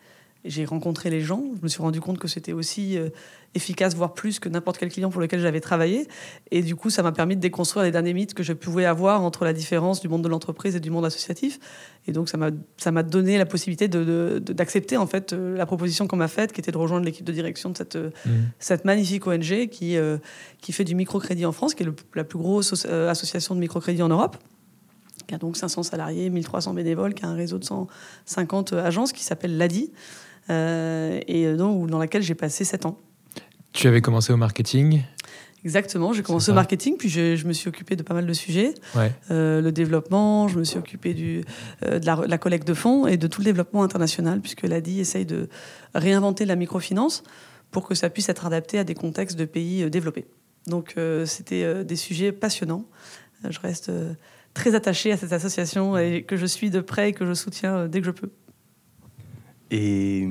J'ai 0.45 0.63
rencontré 0.63 1.09
les 1.09 1.19
gens, 1.19 1.43
je 1.57 1.61
me 1.63 1.67
suis 1.67 1.81
rendu 1.81 1.99
compte 1.99 2.17
que 2.17 2.29
c'était 2.29 2.53
aussi 2.53 2.97
euh, 2.97 3.09
efficace, 3.55 3.93
voire 3.93 4.13
plus 4.13 4.39
que 4.39 4.47
n'importe 4.47 4.77
quel 4.77 4.87
client 4.87 5.09
pour 5.09 5.19
lequel 5.19 5.41
j'avais 5.41 5.59
travaillé. 5.59 6.07
Et 6.49 6.61
du 6.61 6.77
coup, 6.77 6.89
ça 6.89 7.03
m'a 7.03 7.11
permis 7.11 7.35
de 7.35 7.41
déconstruire 7.41 7.83
les 7.83 7.91
derniers 7.91 8.13
mythes 8.13 8.33
que 8.33 8.41
je 8.41 8.53
pouvais 8.53 8.85
avoir 8.85 9.21
entre 9.21 9.43
la 9.43 9.51
différence 9.51 9.99
du 9.99 10.07
monde 10.07 10.21
de 10.23 10.29
l'entreprise 10.29 10.77
et 10.77 10.79
du 10.79 10.91
monde 10.91 11.03
associatif. 11.05 11.59
Et 12.07 12.13
donc, 12.13 12.29
ça 12.29 12.37
m'a 12.37 12.51
ça 12.77 12.91
m'a 12.91 13.03
donné 13.03 13.37
la 13.37 13.45
possibilité 13.45 13.89
d'accepter 13.89 14.95
de, 14.95 15.01
en 15.01 15.07
fait 15.07 15.33
euh, 15.33 15.57
la 15.57 15.65
proposition 15.65 16.07
qu'on 16.07 16.15
m'a 16.15 16.29
faite, 16.29 16.53
qui 16.53 16.61
était 16.61 16.71
de 16.71 16.77
rejoindre 16.77 17.03
l'équipe 17.05 17.25
de 17.25 17.33
direction 17.33 17.69
de 17.71 17.75
cette, 17.77 17.97
euh, 17.97 18.09
cette 18.59 18.85
magnifique 18.85 19.27
ONG 19.27 19.67
qui, 19.67 19.97
qui 20.61 20.71
fait 20.71 20.85
du 20.85 20.95
microcrédit 20.95 21.45
en 21.45 21.51
France, 21.51 21.73
qui 21.75 21.83
est 21.83 21.85
le- 21.85 21.95
la 22.15 22.23
plus 22.23 22.39
grosse 22.39 22.71
asso- 22.71 22.87
association 23.09 23.55
de 23.55 23.59
microcrédit 23.59 24.01
en 24.03 24.09
Europe, 24.09 24.37
qui 25.29 25.35
a 25.35 25.37
donc 25.37 25.55
500 25.55 25.83
salariés, 25.83 26.29
1300 26.29 26.73
bénévoles, 26.73 27.13
qui 27.13 27.23
a 27.23 27.29
un 27.29 27.35
réseau 27.35 27.59
de 27.59 27.63
150 27.63 28.73
agences 28.73 29.13
qui 29.13 29.23
s'appelle 29.23 29.57
l'ADI, 29.57 29.91
euh, 30.49 31.19
et 31.27 31.45
euh, 31.45 31.55
donc, 31.55 31.87
dans 31.87 31.99
laquelle 31.99 32.23
j'ai 32.23 32.35
passé 32.35 32.63
7 32.63 32.87
ans. 32.87 32.97
Tu 33.71 33.87
avais 33.87 34.01
commencé 34.01 34.33
au 34.33 34.37
marketing? 34.37 35.03
Exactement, 35.63 36.13
j'ai 36.13 36.23
commencé 36.23 36.51
au 36.51 36.55
marketing, 36.55 36.95
puis 36.97 37.09
je, 37.09 37.35
je 37.35 37.45
me 37.45 37.53
suis 37.53 37.67
occupée 37.67 37.95
de 37.95 38.01
pas 38.01 38.13
mal 38.13 38.25
de 38.25 38.33
sujets, 38.33 38.73
Ouais. 38.95 39.11
Euh, 39.29 39.61
le 39.61 39.71
développement, 39.71 40.47
je 40.47 40.57
me 40.57 40.63
suis 40.63 40.79
occupée 40.79 41.13
du, 41.13 41.43
euh, 41.83 41.99
de 41.99 42.05
la, 42.05 42.21
la 42.27 42.37
collecte 42.37 42.67
de 42.67 42.73
fonds 42.73 43.05
et 43.05 43.17
de 43.17 43.27
tout 43.27 43.41
le 43.41 43.45
développement 43.45 43.83
international, 43.83 44.39
puisque 44.39 44.63
l'ADI 44.63 45.01
essaye 45.01 45.25
de 45.25 45.49
réinventer 45.93 46.45
la 46.45 46.55
microfinance 46.55 47.23
pour 47.69 47.87
que 47.87 47.93
ça 47.93 48.09
puisse 48.09 48.29
être 48.29 48.47
adapté 48.47 48.79
à 48.79 48.83
des 48.83 48.95
contextes 48.95 49.37
de 49.37 49.45
pays 49.45 49.87
développés. 49.91 50.25
Donc 50.65 50.93
euh, 50.97 51.25
c'était 51.25 51.83
des 51.83 51.95
sujets 51.95 52.31
passionnants. 52.31 52.85
Je 53.47 53.59
reste 53.59 53.91
très 54.59 54.75
attachée 54.75 55.11
à 55.11 55.17
cette 55.17 55.33
association 55.33 55.97
et 55.97 56.23
que 56.23 56.35
je 56.35 56.45
suis 56.45 56.69
de 56.69 56.81
près 56.81 57.09
et 57.09 57.13
que 57.13 57.25
je 57.25 57.33
soutiens 57.33 57.75
euh, 57.77 57.87
dès 57.87 57.99
que 58.01 58.05
je 58.05 58.11
peux. 58.11 58.29
et, 59.71 60.27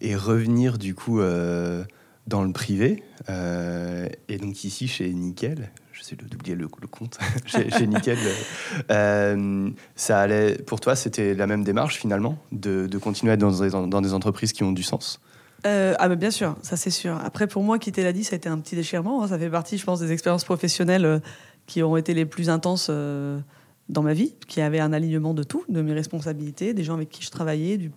et 0.00 0.16
revenir 0.16 0.76
du 0.78 0.94
coup 0.94 1.20
euh, 1.20 1.84
dans 2.26 2.42
le 2.42 2.52
privé. 2.52 3.02
euh, 3.28 4.08
et 4.28 4.38
donc 4.38 4.64
ici 4.64 4.88
chez 4.88 5.08
Nickel, 5.12 5.70
j'essaie 5.92 6.16
d'oublier 6.16 6.56
le, 6.56 6.66
le 6.80 6.86
compte, 6.88 7.18
chez, 7.46 7.70
chez 7.70 7.86
Nickel, 7.86 8.18
euh, 8.90 9.70
ça 9.94 10.20
allait, 10.20 10.56
pour 10.56 10.80
toi 10.80 10.96
c'était 10.96 11.34
la 11.34 11.46
même 11.46 11.62
démarche 11.64 11.96
finalement, 11.98 12.38
de, 12.52 12.86
de 12.86 12.98
continuer 12.98 13.30
à 13.32 13.34
être 13.34 13.40
dans 13.40 13.60
des, 13.60 13.70
dans 13.70 14.00
des 14.00 14.14
entreprises 14.14 14.52
qui 14.52 14.64
ont 14.64 14.72
du 14.72 14.82
sens? 14.82 15.20
Euh, 15.66 15.94
ah, 15.98 16.10
mais 16.10 16.16
bien 16.16 16.30
sûr, 16.30 16.56
ça 16.60 16.76
c'est 16.76 16.90
sûr. 16.90 17.16
Après, 17.24 17.46
pour 17.46 17.62
moi, 17.62 17.78
quitter 17.78 18.02
l'ADI, 18.02 18.22
ça 18.24 18.34
a 18.34 18.36
été 18.36 18.50
un 18.50 18.58
petit 18.58 18.76
déchirement. 18.76 19.22
hein. 19.22 19.28
Ça 19.28 19.38
fait 19.38 19.48
partie, 19.48 19.78
je 19.78 19.84
pense, 19.86 19.98
des 19.98 20.12
expériences 20.12 20.44
professionnelles 20.44 21.06
euh, 21.06 21.20
qui 21.66 21.82
ont 21.82 21.96
été 21.96 22.14
les 22.14 22.26
plus 22.26 22.50
intenses 22.50 22.88
euh, 22.90 23.38
dans 23.88 24.02
ma 24.02 24.14
vie, 24.14 24.34
qui 24.48 24.60
avaient 24.60 24.80
un 24.80 24.92
alignement 24.92 25.34
de 25.34 25.42
tout, 25.42 25.64
de 25.68 25.82
mes 25.82 25.92
responsabilités, 25.92 26.72
des 26.74 26.84
gens 26.84 26.94
avec 26.94 27.10
qui 27.10 27.22
je 27.22 27.30
travaillais, 27.30 27.76
du, 27.76 27.90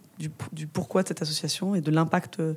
pourquoi 0.73 1.03
de 1.03 1.07
cette 1.07 1.21
association 1.21 1.75
et 1.75 1.81
de 1.81 1.91
l'impact 1.91 2.39
euh, 2.39 2.53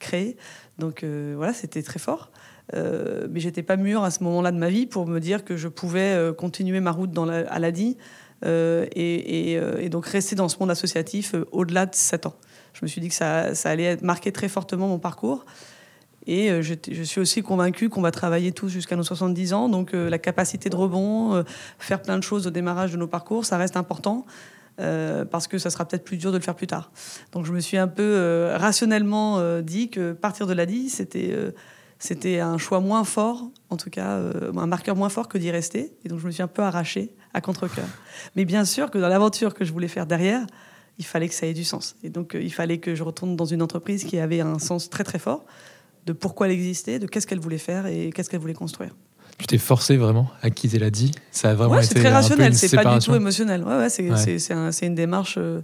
créé. 0.00 0.36
Donc 0.78 1.04
euh, 1.04 1.34
voilà, 1.36 1.52
c'était 1.52 1.82
très 1.82 2.00
fort. 2.00 2.32
Euh, 2.74 3.26
mais 3.30 3.40
j'étais 3.40 3.62
pas 3.62 3.76
mûre 3.76 4.02
à 4.02 4.10
ce 4.10 4.22
moment-là 4.24 4.50
de 4.50 4.56
ma 4.56 4.68
vie 4.68 4.86
pour 4.86 5.06
me 5.06 5.20
dire 5.20 5.44
que 5.44 5.56
je 5.56 5.68
pouvais 5.68 6.16
continuer 6.38 6.80
ma 6.80 6.92
route 6.92 7.10
dans 7.10 7.24
la- 7.24 7.48
à 7.50 7.58
l'ADI 7.58 7.96
et, 8.44 9.88
donc 9.90 10.06
rester 10.06 10.34
dans 10.34 10.48
ce 10.48 10.56
monde 10.58 10.70
associatif 10.70 11.34
au-delà 11.52 11.86
de 11.86 11.94
7 11.94 12.26
ans. 12.26 12.34
Je 12.72 12.80
me 12.82 12.88
suis 12.88 13.00
dit 13.00 13.08
que 13.08 13.14
ça 13.14 13.52
allait 13.64 13.96
marquer 14.02 14.32
très 14.32 14.48
fortement 14.48 14.88
mon 14.88 14.98
parcours. 14.98 15.44
Et 16.26 16.62
je, 16.62 16.74
je, 16.90 17.02
suis 17.02 17.20
aussi 17.20 17.42
convaincue 17.42 17.88
qu'on 17.88 18.02
va 18.02 18.10
travailler 18.10 18.52
tous 18.52 18.68
jusqu'à 18.68 18.96
nos 18.96 19.02
70 19.02 19.52
ans. 19.54 19.68
Donc 19.68 19.92
la 19.92 20.18
capacité 20.18 20.70
de 20.70 20.76
rebond, 20.76 21.44
faire 21.78 22.00
plein 22.00 22.16
de 22.16 22.22
choses 22.22 22.46
au 22.46 22.50
démarrage 22.50 22.92
de 22.92 22.96
nos 22.96 23.08
parcours, 23.08 23.44
ça 23.44 23.56
reste 23.56 23.76
important. 23.76 24.24
Euh, 24.80 25.26
parce 25.26 25.48
que 25.48 25.58
ça 25.58 25.68
sera 25.68 25.84
peut-être 25.84 26.04
plus 26.04 26.16
dur 26.16 26.32
de 26.32 26.38
le 26.38 26.42
faire 26.42 26.54
plus 26.54 26.66
tard. 26.66 26.90
Donc 27.32 27.44
je 27.44 27.52
me 27.52 27.60
suis 27.60 27.76
un 27.76 27.88
peu 27.88 28.02
euh, 28.02 28.56
rationnellement 28.56 29.38
euh, 29.38 29.60
dit 29.60 29.90
que 29.90 30.12
partir 30.12 30.46
de 30.46 30.54
l'ADI, 30.54 30.88
c'était 30.88 31.36
c'était 31.98 32.40
un 32.40 32.58
choix 32.58 32.80
moins 32.80 33.04
fort, 33.04 33.50
en 33.68 33.76
tout 33.76 33.90
cas 33.90 34.18
un 34.18 34.66
marqueur 34.66 34.96
moins 34.96 35.10
fort 35.10 35.28
que 35.28 35.38
d'y 35.38 35.50
rester. 35.50 35.92
Et 36.04 36.08
donc 36.08 36.20
je 36.20 36.26
me 36.26 36.30
suis 36.30 36.42
un 36.42 36.48
peu 36.48 36.62
arrachée 36.62 37.14
à 37.34 37.40
contre-cœur. 37.40 37.86
Mais 38.34 38.44
bien 38.44 38.64
sûr 38.64 38.90
que 38.90 38.98
dans 38.98 39.08
l'aventure 39.08 39.54
que 39.54 39.64
je 39.64 39.72
voulais 39.72 39.88
faire 39.88 40.06
derrière, 40.06 40.44
il 40.98 41.04
fallait 41.04 41.28
que 41.28 41.34
ça 41.34 41.46
ait 41.46 41.54
du 41.54 41.64
sens. 41.64 41.96
Et 42.02 42.08
donc 42.08 42.34
il 42.34 42.52
fallait 42.52 42.78
que 42.78 42.94
je 42.94 43.02
retourne 43.02 43.36
dans 43.36 43.44
une 43.44 43.62
entreprise 43.62 44.04
qui 44.04 44.18
avait 44.18 44.40
un 44.40 44.58
sens 44.58 44.88
très 44.90 45.04
très 45.04 45.18
fort 45.18 45.44
de 46.06 46.12
pourquoi 46.12 46.46
elle 46.46 46.52
existait, 46.52 46.98
de 46.98 47.06
qu'est-ce 47.06 47.26
qu'elle 47.26 47.40
voulait 47.40 47.58
faire 47.58 47.86
et 47.86 48.10
qu'est-ce 48.14 48.30
qu'elle 48.30 48.40
voulait 48.40 48.54
construire. 48.54 48.94
Tu 49.38 49.46
t'es 49.46 49.58
forcé 49.58 49.96
vraiment 49.96 50.30
à 50.42 50.50
quitter 50.50 50.78
la 50.78 50.90
dit? 50.90 51.12
Ça 51.30 51.50
a 51.50 51.54
vraiment 51.54 51.74
ouais, 51.74 51.82
c'est 51.82 51.94
très 51.94 52.10
rationnel, 52.10 52.54
c'est 52.54 52.76
pas 52.76 52.98
du 52.98 53.04
tout 53.04 53.14
émotionnel. 53.14 53.64
Ouais, 53.64 53.76
ouais, 53.76 53.88
c'est 53.88 54.52
un, 54.52 54.70
une 54.70 54.94
démarche 54.94 55.36
euh, 55.38 55.62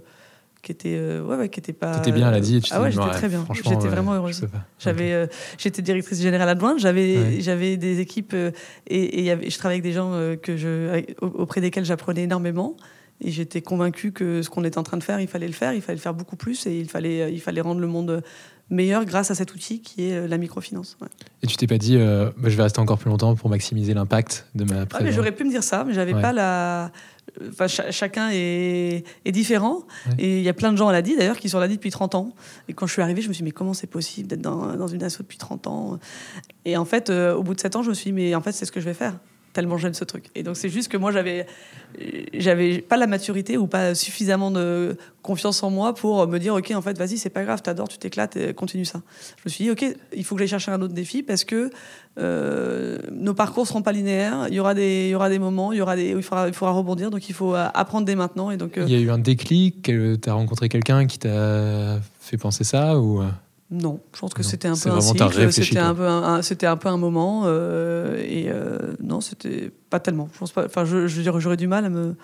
qui 0.61 0.71
était, 0.71 0.95
euh, 0.97 1.23
ouais, 1.23 1.37
ouais, 1.37 1.49
qui 1.49 1.59
était 1.59 1.73
pas. 1.73 1.99
T'étais 1.99 2.11
bien 2.11 2.27
à 2.27 2.31
la 2.31 2.39
dit 2.39 2.61
Ah 2.71 2.81
ouais, 2.81 2.91
j'étais 2.91 3.09
très 3.11 3.29
bien. 3.29 3.45
J'étais 3.53 3.87
vraiment 3.87 4.13
heureuse. 4.13 4.41
J'avais, 4.79 5.13
euh, 5.13 5.27
j'étais 5.57 5.81
directrice 5.81 6.21
générale 6.21 6.49
adjointe. 6.49 6.79
J'avais, 6.79 7.41
j'avais 7.41 7.77
des 7.77 7.99
équipes 7.99 8.35
et, 8.87 9.27
et 9.27 9.49
je 9.49 9.57
travaillais 9.57 9.79
avec 9.79 9.83
des 9.83 9.93
gens 9.93 10.11
que 10.41 10.57
je, 10.57 11.03
auprès 11.21 11.61
desquels 11.61 11.85
j'apprenais 11.85 12.23
énormément. 12.23 12.75
Et 13.21 13.31
j'étais 13.31 13.61
convaincue 13.61 14.11
que 14.11 14.41
ce 14.41 14.49
qu'on 14.49 14.63
était 14.63 14.77
en 14.77 14.83
train 14.83 14.97
de 14.97 15.03
faire, 15.03 15.19
il 15.19 15.27
fallait 15.27 15.47
le 15.47 15.53
faire, 15.53 15.73
il 15.73 15.81
fallait 15.81 15.97
le 15.97 16.01
faire 16.01 16.13
beaucoup 16.13 16.35
plus 16.35 16.65
et 16.67 16.79
il 16.79 16.89
fallait, 16.89 17.33
il 17.33 17.41
fallait 17.41 17.61
rendre 17.61 17.81
le 17.81 17.87
monde 17.87 18.23
meilleur 18.69 19.05
grâce 19.05 19.31
à 19.31 19.35
cet 19.35 19.53
outil 19.53 19.81
qui 19.81 20.09
est 20.09 20.15
euh, 20.15 20.27
la 20.27 20.37
microfinance. 20.37 20.97
Et 21.41 21.47
tu 21.47 21.55
t'es 21.57 21.67
pas 21.67 21.77
dit, 21.77 21.97
euh, 21.97 22.29
bah, 22.37 22.49
je 22.49 22.55
vais 22.55 22.63
rester 22.63 22.79
encore 22.79 22.97
plus 22.97 23.09
longtemps 23.09 23.35
pour 23.35 23.49
maximiser 23.49 23.93
l'impact 23.93 24.47
de 24.55 24.63
ma 24.63 24.85
présence 24.85 25.13
J'aurais 25.13 25.31
pu 25.31 25.43
me 25.43 25.49
dire 25.49 25.63
ça, 25.63 25.83
mais 25.85 25.93
j'avais 25.93 26.13
pas 26.13 26.33
la. 26.33 26.91
Enfin, 27.47 27.67
chacun 27.67 28.29
est, 28.31 29.03
est 29.23 29.31
différent. 29.31 29.83
Et 30.17 30.39
il 30.39 30.43
y 30.43 30.49
a 30.49 30.53
plein 30.53 30.71
de 30.71 30.77
gens 30.77 30.87
à 30.87 30.91
la 30.91 31.01
dit 31.01 31.15
d'ailleurs 31.15 31.37
qui 31.37 31.47
sont 31.47 31.57
à 31.57 31.61
la 31.61 31.67
dit 31.67 31.75
depuis 31.75 31.91
30 31.91 32.15
ans. 32.15 32.33
Et 32.67 32.73
quand 32.73 32.87
je 32.87 32.93
suis 32.93 33.01
arrivée, 33.01 33.21
je 33.21 33.27
me 33.27 33.33
suis 33.33 33.43
dit, 33.43 33.45
mais 33.45 33.51
comment 33.51 33.73
c'est 33.73 33.87
possible 33.87 34.27
d'être 34.27 34.41
dans, 34.41 34.75
dans, 34.75 34.87
une 34.87 35.03
asso 35.03 35.19
depuis 35.19 35.37
30 35.37 35.67
ans? 35.67 35.99
Et 36.65 36.75
en 36.75 36.85
fait, 36.85 37.09
euh, 37.09 37.35
au 37.35 37.43
bout 37.43 37.53
de 37.53 37.59
7 37.59 37.75
ans, 37.75 37.83
je 37.83 37.89
me 37.89 37.93
suis 37.93 38.11
dit, 38.11 38.13
mais 38.13 38.33
en 38.35 38.41
fait, 38.41 38.51
c'est 38.51 38.65
ce 38.65 38.71
que 38.71 38.79
je 38.79 38.85
vais 38.85 38.95
faire 38.95 39.19
tellement 39.59 39.77
j'aime 39.77 39.93
ce 39.93 40.05
truc. 40.05 40.25
Et 40.35 40.43
donc 40.43 40.55
c'est 40.55 40.69
juste 40.69 40.89
que 40.89 40.95
moi 40.95 41.11
j'avais 41.11 41.45
j'avais 42.33 42.79
pas 42.79 42.95
la 42.95 43.07
maturité 43.07 43.57
ou 43.57 43.67
pas 43.67 43.93
suffisamment 43.93 44.51
de 44.51 44.95
confiance 45.21 45.61
en 45.63 45.69
moi 45.69 45.93
pour 45.93 46.25
me 46.27 46.37
dire 46.37 46.53
ok 46.55 46.71
en 46.73 46.81
fait 46.81 46.97
vas-y 46.97 47.17
c'est 47.17 47.29
pas 47.29 47.43
grave 47.43 47.61
t'adores 47.61 47.89
tu 47.89 47.97
t'éclates 47.97 48.37
et 48.37 48.53
continue 48.53 48.85
ça. 48.85 49.01
Je 49.35 49.41
me 49.45 49.49
suis 49.49 49.65
dit 49.65 49.71
ok 49.71 49.83
il 50.15 50.23
faut 50.23 50.35
que 50.35 50.39
j'aille 50.39 50.47
chercher 50.47 50.71
un 50.71 50.81
autre 50.81 50.93
défi 50.93 51.23
parce 51.23 51.43
que 51.43 51.71
euh, 52.17 52.99
nos 53.11 53.33
parcours 53.33 53.67
seront 53.67 53.81
pas 53.81 53.91
linéaires. 53.91 54.45
Il 54.47 54.53
y 54.53 54.61
aura 54.61 54.73
des 54.73 55.07
il 55.07 55.11
y 55.11 55.15
aura 55.15 55.27
des 55.29 55.39
moments 55.39 55.73
il 55.73 55.79
y 55.79 55.81
aura 55.81 55.97
des 55.97 56.15
où 56.15 56.19
il 56.19 56.23
faudra 56.23 56.71
rebondir 56.71 57.11
donc 57.11 57.27
il 57.27 57.35
faut 57.35 57.53
euh, 57.53 57.67
apprendre 57.73 58.05
dès 58.05 58.15
maintenant 58.15 58.49
et 58.51 58.55
donc. 58.55 58.77
Euh, 58.77 58.85
il 58.87 58.93
y 58.93 58.97
a 58.97 59.01
eu 59.01 59.11
un 59.11 59.19
déclic. 59.19 59.81
Tu 59.83 60.19
as 60.25 60.33
rencontré 60.33 60.69
quelqu'un 60.69 61.05
qui 61.05 61.19
t'a 61.19 61.99
fait 62.21 62.37
penser 62.37 62.63
ça 62.63 62.97
ou 62.97 63.21
non, 63.71 63.99
je 64.15 64.19
pense 64.19 64.33
que 64.33 64.41
c'était 64.41 64.67
un 64.67 64.75
peu 64.75 64.89
un 64.89 64.99
cycle, 64.99 65.51
c'était 65.51 65.77
un 65.77 65.93
peu 65.93 66.07
un, 66.07 66.41
c'était 66.41 66.65
un 66.65 66.77
peu 66.77 66.89
un 66.89 66.97
moment 66.97 67.43
euh, 67.45 68.17
et 68.17 68.49
euh, 68.49 68.95
non, 68.99 69.21
c'était 69.21 69.71
pas 69.91 69.99
tellement. 69.99 70.27
Je 70.33 70.39
pense 70.39 70.51
pas. 70.51 70.65
Enfin, 70.65 70.85
je, 70.85 71.05
je 71.05 71.21
j'aurais 71.37 71.55
du 71.55 71.67
mal 71.67 71.85
à 71.85 71.89
me, 71.89 72.15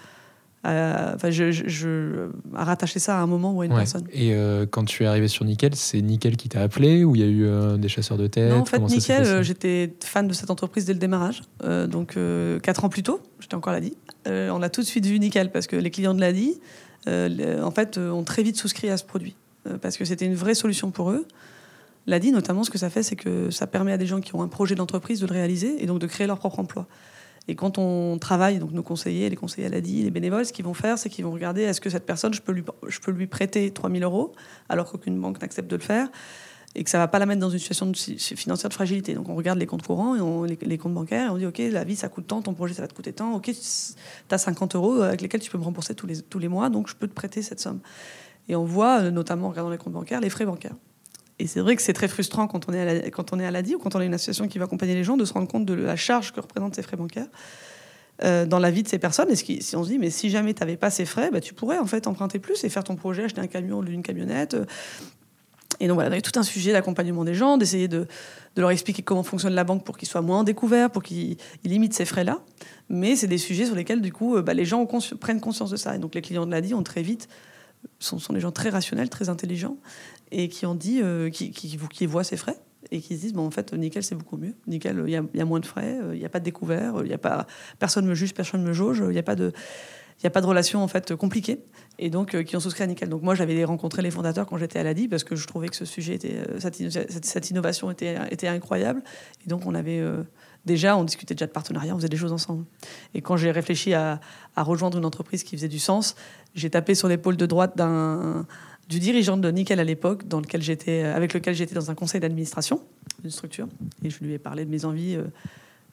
enfin, 0.63 1.29
je, 1.29 1.51
je, 1.51 2.29
à 2.55 2.63
rattacher 2.63 2.97
ça 2.97 3.19
à 3.19 3.21
un 3.21 3.27
moment 3.27 3.53
ou 3.53 3.61
à 3.61 3.65
une 3.65 3.75
personne. 3.75 4.07
Et 4.11 4.33
euh, 4.33 4.65
quand 4.65 4.85
tu 4.85 5.03
es 5.03 5.05
arrivé 5.05 5.27
sur 5.27 5.45
Nickel, 5.45 5.75
c'est 5.75 6.01
Nickel 6.01 6.35
qui 6.35 6.49
t'a 6.49 6.61
appelé 6.61 7.03
ou 7.03 7.15
il 7.15 7.21
y 7.21 7.23
a 7.23 7.27
eu 7.27 7.77
des 7.77 7.89
chasseurs 7.89 8.17
de 8.17 8.25
tête? 8.25 8.49
Non, 8.49 8.61
en 8.61 8.65
fait, 8.65 8.79
Nickel, 8.79 9.43
j'étais 9.43 9.93
fan 10.03 10.27
de 10.27 10.33
cette 10.33 10.49
entreprise 10.49 10.85
dès 10.85 10.93
le 10.93 10.99
démarrage. 10.99 11.43
donc 11.87 12.17
quatre 12.63 12.85
ans 12.85 12.89
plus 12.89 13.03
tôt, 13.03 13.21
j'étais 13.39 13.55
encore 13.55 13.73
l'ADI. 13.73 13.95
on 14.25 14.63
a 14.63 14.69
tout 14.69 14.81
de 14.81 14.87
suite 14.87 15.05
vu 15.05 15.19
Nickel 15.19 15.51
parce 15.51 15.67
que 15.67 15.75
les 15.75 15.91
clients 15.91 16.15
de 16.15 16.21
l'ADI, 16.21 16.59
en 17.07 17.71
fait, 17.71 17.99
ont 17.99 18.23
très 18.23 18.41
vite 18.41 18.57
souscrit 18.57 18.89
à 18.89 18.97
ce 18.97 19.03
produit. 19.03 19.35
Euh, 19.67 19.77
parce 19.77 19.97
que 19.97 20.05
c'était 20.05 20.25
une 20.25 20.35
vraie 20.35 20.55
solution 20.55 20.91
pour 20.91 21.11
eux. 21.11 21.27
L'ADI, 22.07 22.31
notamment, 22.31 22.63
ce 22.63 22.69
que 22.69 22.77
ça 22.77 22.89
fait, 22.89 23.03
c'est 23.03 23.15
que 23.15 23.49
ça 23.49 23.67
permet 23.67 23.91
à 23.91 23.97
des 23.97 24.05
gens 24.05 24.21
qui 24.21 24.35
ont 24.35 24.43
un 24.43 24.47
projet 24.47 24.75
d'entreprise 24.75 25.19
de 25.19 25.27
le 25.27 25.33
réaliser 25.33 25.83
et 25.83 25.87
donc 25.87 25.99
de 25.99 26.07
créer 26.07 26.27
leur 26.27 26.37
propre 26.37 26.59
emploi. 26.59 26.87
Et 27.47 27.55
quand 27.55 27.77
on 27.77 28.17
travaille, 28.17 28.57
donc 28.59 28.71
nos 28.71 28.83
conseillers, 28.83 29.29
les 29.29 29.35
conseillers 29.35 29.67
à 29.67 29.69
l'ADI, 29.69 30.03
les 30.03 30.11
bénévoles, 30.11 30.45
ce 30.45 30.53
qu'ils 30.53 30.65
vont 30.65 30.73
faire, 30.73 30.97
c'est 30.97 31.09
qu'ils 31.09 31.25
vont 31.25 31.31
regarder 31.31 31.61
est-ce 31.61 31.81
que 31.81 31.89
cette 31.89 32.05
personne, 32.05 32.33
je 32.33 32.41
peux 32.41 32.51
lui, 32.51 32.63
je 32.87 32.99
peux 32.99 33.11
lui 33.11 33.27
prêter 33.27 33.71
3000 33.71 34.03
euros 34.03 34.33
alors 34.67 34.89
qu'aucune 34.91 35.19
banque 35.19 35.41
n'accepte 35.41 35.69
de 35.69 35.75
le 35.75 35.81
faire 35.81 36.09
et 36.75 36.83
que 36.83 36.89
ça 36.89 36.97
va 36.97 37.07
pas 37.07 37.19
la 37.19 37.25
mettre 37.25 37.39
dans 37.39 37.49
une 37.49 37.59
situation 37.59 37.91
financière 37.93 38.69
de 38.69 38.73
fragilité. 38.73 39.13
Donc 39.13 39.29
on 39.29 39.35
regarde 39.35 39.57
les 39.57 39.65
comptes 39.65 39.85
courants 39.85 40.43
et 40.45 40.57
les, 40.61 40.77
comptes 40.77 40.93
bancaires 40.93 41.27
et 41.27 41.29
on 41.29 41.37
dit 41.37 41.45
ok 41.45 41.59
la 41.71 41.83
vie 41.83 41.95
ça 41.95 42.09
coûte 42.09 42.27
tant, 42.27 42.41
ton 42.41 42.53
projet 42.53 42.73
ça 42.73 42.81
va 42.81 42.87
te 42.87 42.93
coûter 42.93 43.13
tant, 43.13 43.33
ok 43.33 43.51
tu 43.51 44.35
as 44.35 44.37
50 44.37 44.75
euros 44.75 45.01
avec 45.01 45.21
lesquels 45.21 45.39
tu 45.39 45.49
peux 45.49 45.57
me 45.57 45.63
rembourser 45.63 45.95
tous 45.95 46.05
les, 46.05 46.21
tous 46.21 46.39
les 46.39 46.49
mois 46.49 46.69
donc 46.69 46.89
je 46.89 46.95
peux 46.95 47.07
te 47.07 47.13
prêter 47.13 47.41
cette 47.41 47.59
somme. 47.59 47.79
Et 48.47 48.55
on 48.55 48.65
voit, 48.65 49.01
euh, 49.01 49.11
notamment 49.11 49.47
en 49.47 49.49
regardant 49.49 49.71
les 49.71 49.77
comptes 49.77 49.93
bancaires, 49.93 50.21
les 50.21 50.29
frais 50.29 50.45
bancaires. 50.45 50.75
Et 51.39 51.47
c'est 51.47 51.59
vrai 51.59 51.75
que 51.75 51.81
c'est 51.81 51.93
très 51.93 52.07
frustrant 52.07 52.47
quand 52.47 52.69
on 52.69 52.73
est 52.73 53.05
à 53.05 53.11
quand 53.11 53.33
on 53.33 53.39
est 53.39 53.45
à 53.45 53.51
l'ADI 53.51 53.75
ou 53.75 53.79
quand 53.79 53.95
on 53.95 53.99
a 53.99 54.05
une 54.05 54.13
association 54.13 54.47
qui 54.47 54.57
va 54.57 54.65
accompagner 54.65 54.95
les 54.95 55.03
gens 55.03 55.17
de 55.17 55.25
se 55.25 55.33
rendre 55.33 55.47
compte 55.47 55.65
de 55.65 55.73
la 55.73 55.95
charge 55.95 56.31
que 56.31 56.39
représentent 56.39 56.75
ces 56.75 56.81
frais 56.81 56.95
bancaires 56.95 57.27
euh, 58.23 58.45
dans 58.45 58.59
la 58.59 58.71
vie 58.71 58.83
de 58.83 58.87
ces 58.87 58.99
personnes. 58.99 59.29
Et 59.29 59.35
si 59.35 59.75
on 59.75 59.83
se 59.83 59.89
dit, 59.89 59.99
mais 59.99 60.09
si 60.09 60.29
jamais 60.29 60.53
tu 60.53 60.61
n'avais 60.61 60.77
pas 60.77 60.89
ces 60.89 61.03
frais, 61.03 61.31
bah, 61.31 61.41
tu 61.41 61.53
pourrais 61.53 61.77
en 61.77 61.85
fait 61.85 62.07
emprunter 62.07 62.39
plus 62.39 62.63
et 62.63 62.69
faire 62.69 62.85
ton 62.85 62.95
projet, 62.95 63.25
acheter 63.25 63.41
un 63.41 63.47
camion 63.47 63.79
ou 63.79 63.85
une 63.85 64.03
camionnette. 64.03 64.53
Euh. 64.53 64.65
Et 65.81 65.89
donc 65.89 65.95
voilà, 65.95 66.09
il 66.11 66.15
y 66.15 66.19
a 66.19 66.21
tout 66.21 66.39
un 66.39 66.43
sujet 66.43 66.71
d'accompagnement 66.71 67.25
des 67.25 67.33
gens, 67.33 67.57
d'essayer 67.57 67.89
de, 67.89 68.07
de, 68.55 68.61
leur 68.61 68.71
expliquer 68.71 69.03
comment 69.03 69.23
fonctionne 69.23 69.53
la 69.53 69.65
banque 69.65 69.83
pour 69.83 69.97
qu'ils 69.97 70.07
soient 70.07 70.21
moins 70.21 70.45
découverts, 70.45 70.89
pour 70.89 71.03
qu'ils 71.03 71.35
limitent 71.65 71.93
ces 71.93 72.05
frais-là. 72.05 72.39
Mais 72.87 73.17
c'est 73.17 73.27
des 73.27 73.37
sujets 73.37 73.65
sur 73.65 73.75
lesquels, 73.75 73.99
du 73.99 74.13
coup, 74.13 74.41
bah, 74.41 74.53
les 74.53 74.63
gens 74.63 74.87
prennent 75.19 75.41
conscience 75.41 75.71
de 75.71 75.75
ça. 75.75 75.93
Et 75.93 75.99
donc 75.99 76.15
les 76.15 76.21
clients 76.21 76.45
de 76.45 76.51
l'ADI 76.51 76.73
ont 76.73 76.83
très 76.83 77.01
vite 77.01 77.27
sont, 77.99 78.19
sont 78.19 78.33
des 78.33 78.39
gens 78.39 78.51
très 78.51 78.69
rationnels, 78.69 79.09
très 79.09 79.29
intelligents, 79.29 79.77
et 80.31 80.49
qui 80.49 80.65
ont 80.65 80.75
dit, 80.75 81.01
euh, 81.01 81.29
qui, 81.29 82.07
voient 82.07 82.23
ces 82.23 82.37
frais 82.37 82.59
et 82.91 83.01
qui 83.01 83.15
se 83.15 83.21
disent 83.21 83.33
bon 83.33 83.47
en 83.47 83.51
fait 83.51 83.73
nickel 83.73 84.03
c'est 84.03 84.13
beaucoup 84.13 84.37
mieux. 84.37 84.53
Nickel 84.67 85.03
il 85.07 85.11
y, 85.11 85.41
a 85.41 85.45
moins 85.45 85.59
de 85.59 85.65
frais 85.65 85.97
il 86.13 86.19
n'y 86.19 86.25
a 86.25 86.29
pas 86.29 86.39
de 86.39 86.45
découvert 86.45 87.01
il 87.03 87.09
y 87.09 87.15
a 87.15 87.17
pas 87.17 87.47
personne 87.79 88.05
me 88.05 88.13
juge 88.13 88.35
personne 88.35 88.61
me 88.61 88.73
jauge 88.73 89.01
il 89.03 89.09
n'y 89.09 89.17
a 89.17 89.23
pas 89.23 89.33
de 89.33 89.53
il 90.23 90.27
a 90.27 90.29
pas 90.29 90.41
de 90.41 90.45
relation 90.45 90.81
en 90.83 90.87
fait 90.87 91.15
compliquée. 91.15 91.59
Et 91.99 92.09
donc 92.09 92.35
euh, 92.35 92.43
qui 92.43 92.55
ont 92.55 92.59
souscrit 92.59 92.83
à 92.83 92.87
nickel. 92.87 93.09
Donc 93.09 93.21
moi 93.21 93.35
j'avais 93.35 93.63
rencontré 93.63 94.01
les 94.01 94.11
fondateurs 94.11 94.45
quand 94.45 94.57
j'étais 94.57 94.79
à 94.79 94.83
l'ADI 94.83 95.07
parce 95.07 95.23
que 95.23 95.35
je 95.35 95.45
trouvais 95.47 95.67
que 95.67 95.75
ce 95.75 95.85
sujet 95.85 96.15
était 96.15 96.37
euh, 96.37 96.59
cette, 96.59 97.49
innovation 97.49 97.91
était 97.91 98.47
incroyable. 98.47 99.03
Et 99.45 99.49
donc 99.49 99.65
on 99.65 99.75
avait 99.75 100.01
déjà, 100.65 100.97
on 100.97 101.03
discutait 101.03 101.35
déjà 101.35 101.47
de 101.47 101.51
partenariat, 101.51 101.93
on 101.93 101.97
faisait 101.97 102.09
des 102.09 102.17
choses 102.17 102.31
ensemble. 102.31 102.65
Et 103.13 103.21
quand 103.21 103.37
j'ai 103.37 103.51
réfléchi 103.51 103.93
à, 103.93 104.19
rejoindre 104.57 104.97
une 104.97 105.05
entreprise 105.05 105.43
qui 105.43 105.55
faisait 105.55 105.67
du 105.67 105.79
sens, 105.79 106.15
j'ai 106.53 106.69
tapé 106.69 106.95
sur 106.95 107.07
l'épaule 107.07 107.37
de 107.37 107.45
droite 107.45 107.79
du 108.89 108.99
dirigeant 108.99 109.37
de 109.37 109.49
Nickel 109.49 109.79
à 109.79 109.83
l'époque, 109.83 110.23
j'étais, 110.59 111.03
avec 111.03 111.33
lequel 111.33 111.55
j'étais 111.55 111.75
dans 111.75 111.91
un 111.91 111.95
conseil 111.95 112.21
d'administration 112.21 112.81
d'une 113.21 113.31
structure, 113.31 113.67
et 114.03 114.09
je 114.09 114.23
lui 114.23 114.33
ai 114.33 114.37
parlé 114.37 114.65
de 114.65 114.69
mes 114.69 114.85
envies, 114.85 115.15
euh, 115.15 115.23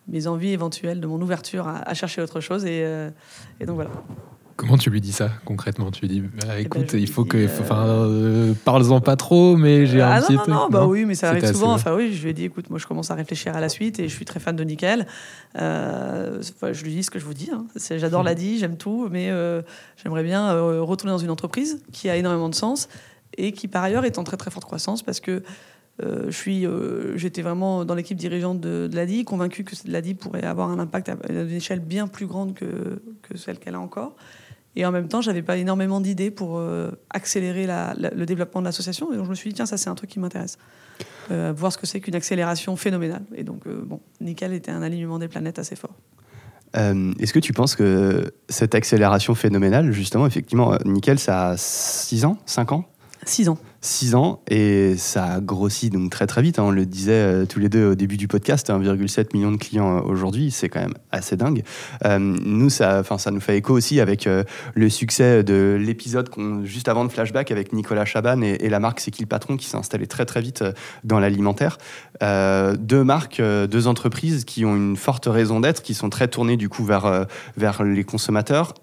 mes 0.08 0.26
envies 0.26 0.50
éventuelles, 0.50 1.00
de 1.00 1.06
mon 1.06 1.20
ouverture 1.20 1.68
à, 1.68 1.94
chercher 1.94 2.20
autre 2.20 2.40
chose, 2.40 2.64
et, 2.64 2.82
euh, 2.84 3.10
et 3.60 3.66
donc 3.66 3.76
voilà. 3.76 3.90
Comment 4.56 4.76
tu 4.76 4.90
lui 4.90 5.00
dis 5.00 5.12
ça 5.12 5.30
concrètement? 5.44 5.90
Tu 5.90 6.02
lui 6.02 6.08
dis, 6.08 6.20
bah, 6.20 6.28
eh 6.42 6.46
ben, 6.46 6.58
écoute, 6.58 6.92
il 6.94 7.08
faut 7.08 7.24
que, 7.24 7.46
enfin, 7.60 7.86
euh, 7.86 8.54
parle-en 8.64 9.00
pas 9.00 9.16
trop, 9.16 9.56
mais 9.56 9.86
j'ai 9.86 10.00
ah 10.00 10.16
un 10.16 10.20
petit 10.20 10.34
non, 10.34 10.46
non, 10.46 10.68
bah 10.68 10.86
oui, 10.86 11.04
mais 11.04 11.14
ça 11.14 11.30
arrive 11.30 11.46
souvent. 11.46 11.72
Enfin 11.72 11.94
oui, 11.94 12.12
je 12.12 12.22
lui 12.22 12.30
ai 12.30 12.32
dit, 12.32 12.44
écoute, 12.44 12.70
moi 12.70 12.78
je 12.78 12.86
commence 12.86 13.10
à 13.10 13.14
réfléchir 13.14 13.56
à 13.56 13.60
la 13.60 13.68
suite 13.68 13.98
et 13.98 14.08
je 14.08 14.14
suis 14.14 14.24
très 14.24 14.40
fan 14.40 14.54
de 14.54 14.64
Nickel. 14.64 15.06
Euh, 15.58 16.40
je 16.62 16.84
lui 16.84 16.92
dis 16.92 17.02
ce 17.02 17.10
que 17.10 17.18
je 17.18 17.24
vous 17.24 17.34
dis. 17.34 17.50
Hein. 17.52 17.66
J'adore 17.96 18.22
la 18.22 18.34
dit, 18.36 18.58
j'aime 18.58 18.76
tout, 18.76 19.08
mais 19.10 19.30
euh, 19.30 19.62
j'aimerais 20.02 20.24
bien 20.24 20.52
retourner 20.80 21.12
dans 21.12 21.18
une 21.18 21.30
entreprise 21.30 21.82
qui 21.92 22.08
a 22.08 22.16
énormément 22.16 22.48
de 22.48 22.54
sens 22.54 22.88
et 23.38 23.52
qui 23.52 23.68
par 23.68 23.82
ailleurs 23.82 24.04
est 24.04 24.18
en 24.18 24.24
très 24.24 24.36
très 24.36 24.50
forte 24.50 24.66
croissance 24.66 25.02
parce 25.02 25.20
que 25.20 25.42
je 26.02 26.30
suis, 26.30 26.66
j'étais 27.16 27.42
vraiment 27.42 27.84
dans 27.84 27.94
l'équipe 27.94 28.16
dirigeante 28.16 28.60
de, 28.60 28.88
de 28.90 28.96
l'ADI, 28.96 29.24
convaincu 29.24 29.64
que 29.64 29.74
l'ADI 29.86 30.14
pourrait 30.14 30.44
avoir 30.44 30.70
un 30.70 30.78
impact 30.78 31.08
à 31.08 31.16
une 31.28 31.50
échelle 31.50 31.80
bien 31.80 32.08
plus 32.08 32.26
grande 32.26 32.54
que, 32.54 33.00
celle 33.36 33.58
qu'elle 33.58 33.74
a 33.74 33.80
encore. 33.80 34.16
Et 34.74 34.86
en 34.86 34.90
même 34.90 35.08
temps, 35.08 35.20
j'avais 35.20 35.42
pas 35.42 35.58
énormément 35.58 36.00
d'idées 36.00 36.30
pour 36.30 36.58
euh, 36.58 36.90
accélérer 37.10 37.66
le 37.66 38.24
développement 38.24 38.60
de 38.62 38.66
l'association. 38.66 39.12
Et 39.12 39.16
donc, 39.16 39.26
je 39.26 39.30
me 39.30 39.34
suis 39.34 39.50
dit, 39.50 39.54
tiens, 39.54 39.66
ça, 39.66 39.76
c'est 39.76 39.90
un 39.90 39.94
truc 39.94 40.08
qui 40.08 40.18
m'intéresse. 40.18 40.56
Euh, 41.30 41.52
voir 41.54 41.72
ce 41.72 41.78
que 41.78 41.86
c'est 41.86 42.00
qu'une 42.00 42.14
accélération 42.14 42.76
phénoménale. 42.76 43.22
Et 43.34 43.44
donc, 43.44 43.66
euh, 43.66 43.82
bon, 43.84 44.00
Nickel 44.20 44.54
était 44.54 44.70
un 44.70 44.82
alignement 44.82 45.18
des 45.18 45.28
planètes 45.28 45.58
assez 45.58 45.76
fort. 45.76 45.94
Est-ce 46.74 47.34
que 47.34 47.38
tu 47.38 47.52
penses 47.52 47.76
que 47.76 48.32
cette 48.48 48.74
accélération 48.74 49.34
phénoménale, 49.34 49.92
justement, 49.92 50.26
effectivement, 50.26 50.74
Nickel, 50.86 51.18
ça 51.18 51.50
a 51.50 51.56
6 51.58 52.24
ans 52.24 52.38
5 52.46 52.72
ans? 52.72 52.88
6 53.24 53.48
ans. 53.48 53.58
6 53.82 54.14
ans 54.14 54.40
et 54.48 54.94
ça 54.96 55.24
a 55.24 55.40
grossi 55.40 55.90
donc 55.90 56.10
très 56.10 56.26
très 56.26 56.40
vite. 56.40 56.58
hein. 56.58 56.64
On 56.64 56.70
le 56.70 56.86
disait 56.86 57.12
euh, 57.12 57.46
tous 57.46 57.58
les 57.58 57.68
deux 57.68 57.90
au 57.90 57.94
début 57.94 58.16
du 58.16 58.28
podcast, 58.28 58.70
1,7 58.70 59.28
million 59.34 59.50
de 59.50 59.56
clients 59.56 59.98
euh, 59.98 60.00
aujourd'hui, 60.00 60.50
c'est 60.50 60.68
quand 60.68 60.80
même 60.80 60.94
assez 61.10 61.36
dingue. 61.36 61.64
Euh, 62.04 62.18
nous, 62.18 62.70
ça, 62.70 63.02
ça 63.18 63.30
nous 63.30 63.40
fait 63.40 63.56
écho 63.56 63.74
aussi 63.74 64.00
avec 64.00 64.28
le 64.74 64.88
succès 64.88 65.42
de 65.42 65.76
l'épisode 65.80 66.30
juste 66.64 66.88
avant 66.88 67.04
de 67.04 67.10
Flashback 67.10 67.50
avec 67.50 67.72
Nicolas 67.72 68.04
Chaban 68.04 68.40
et, 68.42 68.68
la 68.68 68.80
marque 68.80 69.00
C'est 69.00 69.10
qui 69.10 69.22
le 69.22 69.28
patron 69.28 69.56
qui 69.56 69.66
s'est 69.66 69.76
installée 69.76 70.06
très 70.06 70.24
très 70.24 70.40
vite 70.40 70.64
dans 71.04 71.18
l'alimentaire. 71.18 71.78
Deux 72.20 73.04
marques, 73.04 73.42
deux 73.42 73.86
entreprises 73.86 74.44
qui 74.44 74.64
ont 74.64 74.76
une 74.76 74.96
forte 74.96 75.26
raison 75.26 75.60
d'être, 75.60 75.82
qui 75.82 75.94
sont 75.94 76.08
très 76.08 76.28
tournées 76.28 76.56
du 76.56 76.68
coup 76.68 76.84
vers, 76.84 77.26
vers 77.56 77.82
les 77.82 78.04
consommateurs. 78.04 78.74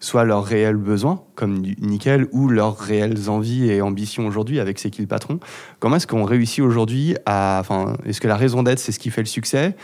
Soit 0.00 0.24
leurs 0.24 0.44
réels 0.44 0.76
besoins, 0.76 1.22
comme 1.34 1.62
nickel, 1.80 2.26
ou 2.32 2.48
leurs 2.48 2.76
réelles 2.78 3.28
envies 3.28 3.70
et 3.70 3.82
ambitions 3.82 4.26
aujourd'hui 4.26 4.58
avec 4.58 4.78
C'est 4.78 4.90
qui 4.90 5.02
le 5.02 5.06
patron. 5.06 5.38
Comment 5.78 5.96
est-ce 5.96 6.06
qu'on 6.06 6.24
réussit 6.24 6.64
aujourd'hui 6.64 7.16
à... 7.26 7.58
Enfin, 7.60 7.96
est-ce 8.06 8.20
que 8.20 8.28
la 8.28 8.36
raison 8.36 8.62
d'être, 8.62 8.78
c'est 8.78 8.92
ce 8.92 8.98
qui 8.98 9.10
fait 9.10 9.20
le 9.20 9.26
succès? 9.26 9.76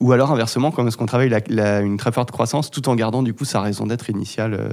Ou 0.00 0.12
alors, 0.12 0.30
inversement, 0.30 0.70
comment 0.70 0.88
est-ce 0.88 0.96
qu'on 0.96 1.06
travaille 1.06 1.34
une 1.82 1.96
très 1.96 2.12
forte 2.12 2.30
croissance 2.30 2.70
tout 2.70 2.88
en 2.88 2.94
gardant 2.94 3.22
du 3.22 3.34
coup 3.34 3.44
sa 3.44 3.60
raison 3.60 3.86
d'être 3.86 4.08
initiale 4.10 4.54
euh, 4.54 4.68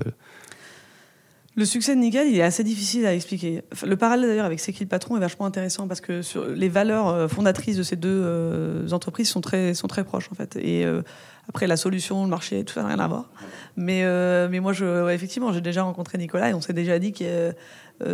Le 1.60 1.66
succès 1.66 1.94
de 1.94 2.00
Nickel, 2.00 2.30
il 2.30 2.38
est 2.38 2.42
assez 2.42 2.63
difficile 2.63 3.06
à 3.06 3.13
expliquer. 3.13 3.63
Le 3.86 3.98
parallèle 3.98 4.30
d'ailleurs 4.30 4.46
avec 4.46 4.66
le 4.66 4.86
patron 4.86 5.18
est 5.18 5.20
vachement 5.20 5.46
intéressant 5.46 5.89
parce 5.89 6.00
que 6.00 6.22
les 6.54 6.70
valeurs 6.70 7.10
euh, 7.10 7.28
fondatrices 7.28 7.75
de 7.75 7.84
ces 7.84 7.98
deux 7.98 8.08
euh, 8.24 8.89
entreprises 8.92 9.28
sont 9.28 9.42
très, 9.42 9.74
sont 9.74 9.89
très 9.89 10.06
proches 10.06 10.30
en 10.32 10.36
fait. 10.36 10.56
Et 10.56 10.86
euh, 10.86 11.01
après, 11.50 11.68
la 11.68 11.75
solution, 11.75 12.24
le 12.24 12.30
marché, 12.30 12.63
tout 12.63 12.75
ça 12.75 12.84
n'a 12.84 12.88
rien 12.88 13.00
à 13.00 13.10
voir. 13.10 13.30
Mais, 13.75 14.06
mais 14.48 14.62
moi, 14.62 14.72
effectivement, 15.12 15.51
j'ai 15.51 15.60
déjà 15.60 15.84
rencontré 15.84 16.18
Nicolas 16.18 16.51
et 16.51 16.54
on 16.54 16.62
s'est 16.62 16.72
déjà 16.72 16.98
dit 16.98 17.12
que 17.12 17.54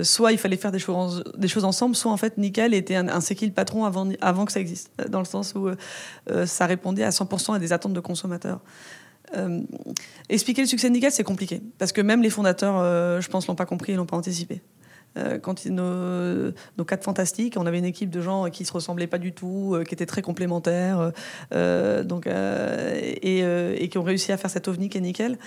soit 0.01 0.31
il 0.31 0.39
fallait 0.39 0.57
faire 0.57 0.71
des 0.71 0.79
choses, 0.79 1.23
des 1.37 1.47
choses 1.47 1.65
ensemble, 1.65 1.95
soit 1.95 2.11
en 2.11 2.17
fait 2.17 2.39
Nickel 2.39 2.73
était 2.73 2.95
un, 2.95 3.03
le 3.03 3.51
patron 3.51 3.85
avant, 3.85 4.09
avant 4.21 4.45
que 4.45 4.53
ça 4.53 4.59
existe. 4.61 4.89
Dans 5.09 5.19
le 5.19 5.25
sens 5.25 5.53
où 5.53 5.69
ça 6.45 6.65
répondait 6.65 7.03
à 7.03 7.09
100% 7.09 7.55
à 7.55 7.59
des 7.59 7.73
attentes 7.73 7.93
de 7.93 7.99
consommateurs. 7.99 8.61
Euh, 9.35 9.61
expliquer 10.29 10.61
le 10.61 10.67
succès 10.67 10.87
de 10.89 10.93
Nickel, 10.93 11.11
c'est 11.11 11.23
compliqué. 11.23 11.61
Parce 11.77 11.91
que 11.91 12.01
même 12.01 12.21
les 12.21 12.29
fondateurs, 12.29 12.75
euh, 12.77 13.21
je 13.21 13.29
pense, 13.29 13.47
l'ont 13.47 13.55
pas 13.55 13.65
compris 13.65 13.93
et 13.93 13.95
l'ont 13.95 14.05
pas 14.05 14.17
anticipé. 14.17 14.61
Euh, 15.17 15.39
quand 15.39 15.65
nos, 15.67 16.51
nos 16.77 16.83
quatre 16.85 17.03
fantastiques, 17.05 17.55
on 17.57 17.65
avait 17.65 17.79
une 17.79 17.85
équipe 17.85 18.09
de 18.09 18.19
gens 18.21 18.49
qui 18.49 18.65
se 18.65 18.73
ressemblaient 18.73 19.07
pas 19.07 19.17
du 19.17 19.31
tout, 19.31 19.77
qui 19.87 19.93
étaient 19.93 20.05
très 20.05 20.21
complémentaires, 20.21 21.11
donc, 21.51 22.27
et, 22.27 23.39
et 23.83 23.89
qui 23.89 23.97
ont 23.97 24.03
réussi 24.03 24.31
à 24.33 24.37
faire 24.37 24.49
cet 24.51 24.67
ovni 24.67 24.89
qui 24.89 24.97
est 24.97 25.01
Nickel. 25.01 25.37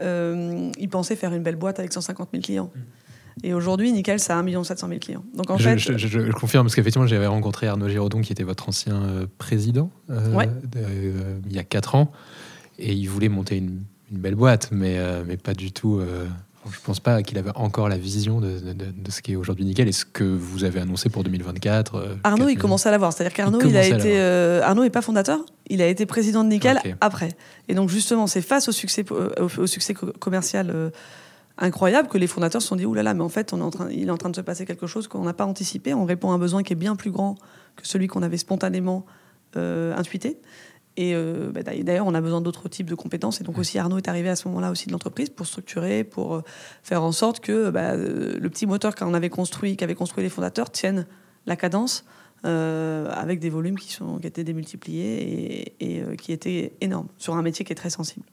Ils 0.00 0.88
pensaient 0.90 1.16
faire 1.16 1.32
une 1.34 1.42
belle 1.42 1.56
boîte 1.56 1.78
avec 1.78 1.92
150 1.92 2.28
000 2.32 2.42
clients. 2.42 2.70
Et 3.42 3.52
aujourd'hui, 3.52 3.92
Nickel, 3.92 4.18
ça 4.18 4.38
a 4.38 4.42
1 4.42 4.64
700 4.64 4.88
000 4.88 4.98
clients. 4.98 5.22
Donc 5.34 5.50
en 5.50 5.58
je, 5.58 5.68
fait, 5.68 5.76
je- 5.78 5.98
je- 5.98 6.08
je 6.08 6.32
confirme, 6.32 6.64
parce 6.64 6.74
qu'effectivement, 6.74 7.06
j'avais 7.06 7.26
rencontré 7.26 7.66
Arnaud 7.66 7.86
Giraudon, 7.88 8.22
qui 8.22 8.32
était 8.32 8.44
votre 8.44 8.66
ancien 8.68 9.26
président, 9.36 9.90
euh, 10.08 10.32
Ouais. 10.32 10.46
de- 10.46 10.78
euh, 10.78 11.38
il 11.46 11.52
y 11.54 11.58
a 11.58 11.64
4 11.64 11.96
ans, 11.96 12.10
et 12.78 12.92
il 12.92 13.06
voulait 13.08 13.28
monter 13.28 13.56
une, 13.56 13.82
une 14.10 14.18
belle 14.18 14.34
boîte, 14.34 14.68
mais, 14.72 14.98
euh, 14.98 15.24
mais 15.26 15.36
pas 15.36 15.54
du 15.54 15.72
tout. 15.72 15.98
euh, 15.98 16.26
je 16.68 16.80
pense 16.84 16.98
pas 16.98 17.22
qu'il 17.22 17.38
avait 17.38 17.52
encore 17.54 17.88
la 17.88 17.96
vision 17.96 18.40
de, 18.40 18.58
de- 18.58 18.72
de- 18.72 18.90
de 18.90 19.10
ce 19.12 19.22
qui 19.22 19.32
est 19.32 19.36
aujourd'hui 19.36 19.64
Nickel 19.64 19.86
et 19.86 19.92
ce 19.92 20.04
que 20.04 20.24
vous 20.24 20.64
avez 20.64 20.80
annoncé 20.80 21.08
pour 21.08 21.22
2024. 21.22 21.94
euh, 21.94 22.14
Arnaud, 22.24 22.38
4 22.46 22.50
il 22.50 22.58
commençait 22.58 22.88
à 22.88 22.92
l'avoir. 22.92 23.12
C'est-à-dire 23.12 23.34
qu'Arnaud, 23.36 23.60
Il 23.60 23.68
il, 23.68 23.76
a 23.76 23.86
été. 23.86 24.18
euh, 24.18 24.62
Arnaud 24.64 24.82
n'est 24.82 24.90
pas 24.90 25.00
fondateur, 25.02 25.46
il 25.68 25.80
a 25.80 25.86
été 25.86 26.06
président 26.06 26.42
de 26.42 26.48
Nickel 26.48 26.80
après. 27.00 27.28
Et 27.68 27.74
donc, 27.74 27.88
justement, 27.88 28.26
c'est 28.26 28.40
face 28.42 28.68
au 28.68 28.72
succès, 28.72 29.04
au, 29.12 29.44
au 29.62 29.66
succès 29.68 29.94
co- 29.94 30.12
commercial 30.18 30.92
incroyable 31.58 32.08
que 32.08 32.18
les 32.18 32.26
fondateurs 32.26 32.60
se 32.60 32.68
sont 32.68 32.76
dit 32.76 32.84
là 32.94 33.02
là, 33.02 33.14
mais 33.14 33.22
en 33.22 33.28
fait, 33.28 33.52
on 33.52 33.58
est 33.60 33.62
en 33.62 33.70
train, 33.70 33.88
il 33.90 34.08
est 34.08 34.10
en 34.10 34.16
train 34.18 34.30
de 34.30 34.36
se 34.36 34.40
passer 34.42 34.66
quelque 34.66 34.86
chose 34.86 35.08
qu'on 35.08 35.22
n'a 35.24 35.32
pas 35.32 35.46
anticipé. 35.46 35.94
On 35.94 36.04
répond 36.04 36.30
à 36.30 36.34
un 36.34 36.38
besoin 36.38 36.62
qui 36.62 36.72
est 36.72 36.76
bien 36.76 36.96
plus 36.96 37.10
grand 37.10 37.36
que 37.76 37.86
celui 37.86 38.08
qu'on 38.08 38.22
avait 38.22 38.36
spontanément 38.36 39.06
euh, 39.56 39.96
intuité. 39.96 40.38
Et 40.96 41.14
euh, 41.14 41.50
bah, 41.52 41.62
d'ailleurs, 41.62 42.06
on 42.06 42.14
a 42.14 42.20
besoin 42.20 42.40
d'autres 42.40 42.68
types 42.68 42.88
de 42.88 42.94
compétences. 42.94 43.40
Et 43.40 43.44
donc 43.44 43.58
aussi, 43.58 43.78
Arnaud 43.78 43.98
est 43.98 44.08
arrivé 44.08 44.28
à 44.28 44.36
ce 44.36 44.48
moment-là 44.48 44.70
aussi 44.70 44.86
de 44.86 44.92
l'entreprise 44.92 45.28
pour 45.30 45.46
structurer, 45.46 46.04
pour 46.04 46.36
euh, 46.36 46.42
faire 46.82 47.02
en 47.02 47.12
sorte 47.12 47.40
que 47.40 47.70
bah, 47.70 47.92
euh, 47.92 48.38
le 48.38 48.50
petit 48.50 48.66
moteur 48.66 48.94
qu'on 48.94 49.14
avait 49.14 49.28
construit, 49.28 49.76
qu'avaient 49.76 49.94
construit 49.94 50.24
les 50.24 50.30
fondateurs, 50.30 50.70
tienne 50.70 51.06
la 51.46 51.56
cadence 51.56 52.04
euh, 52.44 53.10
avec 53.12 53.40
des 53.40 53.50
volumes 53.50 53.78
qui, 53.78 53.92
sont, 53.92 54.18
qui 54.18 54.26
étaient 54.26 54.44
démultipliés 54.44 55.72
et, 55.80 55.96
et, 55.96 56.02
euh, 56.02 56.14
qui 56.16 56.32
étaient 56.32 56.72
énormes 56.80 57.08
sur 57.18 57.34
un 57.34 57.42
métier 57.42 57.64
qui 57.64 57.72
est 57.72 57.76
très 57.76 57.90
sensible. 57.90 58.24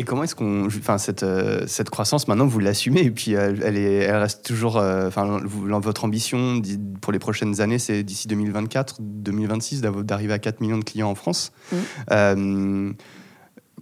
Et 0.00 0.02
comment 0.02 0.22
est-ce 0.22 0.34
qu'on, 0.34 0.64
enfin 0.66 0.96
cette 0.96 1.24
euh, 1.24 1.66
cette 1.66 1.90
croissance 1.90 2.26
maintenant 2.26 2.46
vous 2.46 2.58
l'assumez 2.58 3.02
et 3.02 3.10
puis 3.10 3.34
euh, 3.36 3.54
elle 3.62 3.76
est, 3.76 3.96
elle 3.96 4.16
reste 4.16 4.46
toujours, 4.46 4.78
euh, 4.78 5.06
enfin 5.08 5.40
vous- 5.44 5.66
votre 5.82 6.06
ambition 6.06 6.62
pour 7.02 7.12
les 7.12 7.18
prochaines 7.18 7.60
années 7.60 7.78
c'est 7.78 8.02
d'ici 8.02 8.26
2024, 8.26 8.96
2026 9.00 9.82
d'av- 9.82 10.02
d'arriver 10.02 10.32
à 10.32 10.38
4 10.38 10.62
millions 10.62 10.78
de 10.78 10.84
clients 10.84 11.10
en 11.10 11.14
France. 11.14 11.52
Euh, 12.12 12.92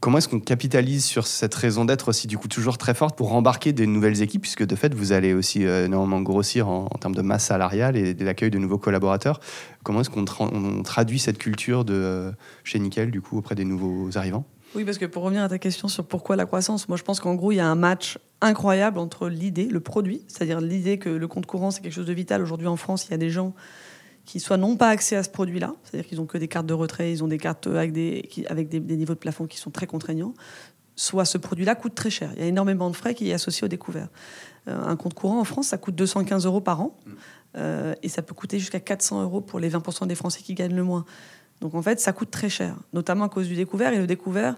comment 0.00 0.18
est-ce 0.18 0.26
qu'on 0.28 0.40
capitalise 0.40 1.04
sur 1.04 1.28
cette 1.28 1.54
raison 1.54 1.84
d'être 1.84 2.08
aussi 2.08 2.26
du 2.26 2.36
coup 2.36 2.48
toujours 2.48 2.78
très 2.78 2.94
forte 2.94 3.16
pour 3.16 3.32
embarquer 3.34 3.72
des 3.72 3.86
nouvelles 3.86 4.20
équipes 4.20 4.42
puisque 4.42 4.66
de 4.66 4.74
fait 4.74 4.92
vous 4.94 5.12
allez 5.12 5.34
aussi 5.34 5.64
euh, 5.66 5.86
énormément 5.86 6.20
grossir 6.20 6.68
en, 6.68 6.86
en 6.86 6.98
termes 6.98 7.14
de 7.14 7.22
masse 7.22 7.44
salariale 7.46 7.96
et 7.96 8.14
de 8.14 8.24
l'accueil 8.24 8.50
de 8.50 8.58
nouveaux 8.58 8.78
collaborateurs. 8.78 9.38
Comment 9.84 10.00
est-ce 10.00 10.10
qu'on 10.10 10.24
tra- 10.24 10.50
on 10.52 10.82
traduit 10.82 11.20
cette 11.20 11.38
culture 11.38 11.84
de 11.84 11.94
euh, 11.94 12.32
chez 12.64 12.80
Nickel 12.80 13.12
du 13.12 13.20
coup 13.20 13.38
auprès 13.38 13.54
des 13.54 13.64
nouveaux 13.64 14.16
arrivants? 14.18 14.46
Oui, 14.74 14.84
parce 14.84 14.98
que 14.98 15.06
pour 15.06 15.22
revenir 15.22 15.42
à 15.42 15.48
ta 15.48 15.58
question 15.58 15.88
sur 15.88 16.04
pourquoi 16.04 16.36
la 16.36 16.46
croissance, 16.46 16.88
moi 16.88 16.98
je 16.98 17.02
pense 17.02 17.20
qu'en 17.20 17.34
gros, 17.34 17.52
il 17.52 17.56
y 17.56 17.60
a 17.60 17.66
un 17.66 17.74
match 17.74 18.18
incroyable 18.40 18.98
entre 18.98 19.28
l'idée, 19.28 19.64
le 19.64 19.80
produit, 19.80 20.22
c'est-à-dire 20.28 20.60
l'idée 20.60 20.98
que 20.98 21.08
le 21.08 21.28
compte 21.28 21.46
courant, 21.46 21.70
c'est 21.70 21.80
quelque 21.80 21.92
chose 21.92 22.06
de 22.06 22.12
vital. 22.12 22.42
Aujourd'hui 22.42 22.66
en 22.66 22.76
France, 22.76 23.06
il 23.06 23.12
y 23.12 23.14
a 23.14 23.18
des 23.18 23.30
gens 23.30 23.54
qui 24.24 24.40
soit 24.40 24.58
n'ont 24.58 24.76
pas 24.76 24.90
accès 24.90 25.16
à 25.16 25.22
ce 25.22 25.30
produit-là, 25.30 25.74
c'est-à-dire 25.82 26.06
qu'ils 26.06 26.20
ont 26.20 26.26
que 26.26 26.36
des 26.36 26.48
cartes 26.48 26.66
de 26.66 26.74
retrait, 26.74 27.10
ils 27.10 27.24
ont 27.24 27.28
des 27.28 27.38
cartes 27.38 27.66
avec 27.66 27.92
des, 27.92 28.28
avec 28.50 28.68
des, 28.68 28.78
des 28.78 28.96
niveaux 28.96 29.14
de 29.14 29.18
plafond 29.18 29.46
qui 29.46 29.56
sont 29.56 29.70
très 29.70 29.86
contraignants, 29.86 30.34
soit 30.96 31.24
ce 31.24 31.38
produit-là 31.38 31.74
coûte 31.74 31.94
très 31.94 32.10
cher. 32.10 32.30
Il 32.36 32.42
y 32.42 32.44
a 32.44 32.48
énormément 32.48 32.90
de 32.90 32.96
frais 32.96 33.14
qui 33.14 33.30
est 33.30 33.32
associé 33.32 33.64
au 33.64 33.68
découvert. 33.68 34.08
Euh, 34.68 34.78
un 34.84 34.96
compte 34.96 35.14
courant 35.14 35.40
en 35.40 35.44
France, 35.44 35.68
ça 35.68 35.78
coûte 35.78 35.94
215 35.94 36.44
euros 36.44 36.60
par 36.60 36.80
an, 36.82 36.94
euh, 37.56 37.94
et 38.02 38.08
ça 38.08 38.20
peut 38.20 38.34
coûter 38.34 38.58
jusqu'à 38.58 38.80
400 38.80 39.22
euros 39.22 39.40
pour 39.40 39.60
les 39.60 39.70
20% 39.70 40.06
des 40.06 40.14
Français 40.14 40.42
qui 40.42 40.54
gagnent 40.54 40.76
le 40.76 40.84
moins. 40.84 41.06
Donc 41.60 41.74
en 41.74 41.82
fait, 41.82 42.00
ça 42.00 42.12
coûte 42.12 42.30
très 42.30 42.48
cher, 42.48 42.76
notamment 42.92 43.24
à 43.24 43.28
cause 43.28 43.48
du 43.48 43.54
découvert. 43.54 43.92
Et 43.92 43.98
le 43.98 44.06
découvert, 44.06 44.56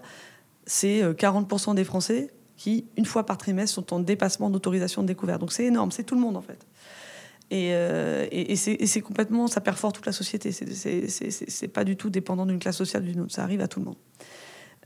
c'est 0.65 1.01
euh, 1.01 1.13
40% 1.13 1.75
des 1.75 1.83
Français 1.83 2.31
qui, 2.57 2.85
une 2.97 3.05
fois 3.05 3.25
par 3.25 3.37
trimestre, 3.37 3.73
sont 3.75 3.93
en 3.93 3.99
dépassement 3.99 4.49
d'autorisation 4.49 5.01
de 5.01 5.07
découvert. 5.07 5.39
Donc 5.39 5.51
c'est 5.51 5.65
énorme, 5.65 5.91
c'est 5.91 6.03
tout 6.03 6.15
le 6.15 6.21
monde 6.21 6.37
en 6.37 6.41
fait. 6.41 6.67
Et, 7.49 7.71
euh, 7.73 8.27
c'est 8.55 9.01
complètement, 9.01 9.47
ça 9.47 9.59
perfore 9.59 9.91
toute 9.91 10.05
la 10.05 10.13
société. 10.13 10.51
C'est- 10.53 11.67
pas 11.67 11.83
du 11.83 11.97
tout 11.97 12.09
dépendant 12.09 12.45
d'une 12.45 12.59
classe 12.59 12.77
sociale 12.77 13.03
d'une 13.03 13.21
autre. 13.21 13.33
Ça 13.33 13.43
arrive 13.43 13.61
à 13.61 13.67
tout 13.67 13.79
le 13.79 13.85
monde. 13.85 13.97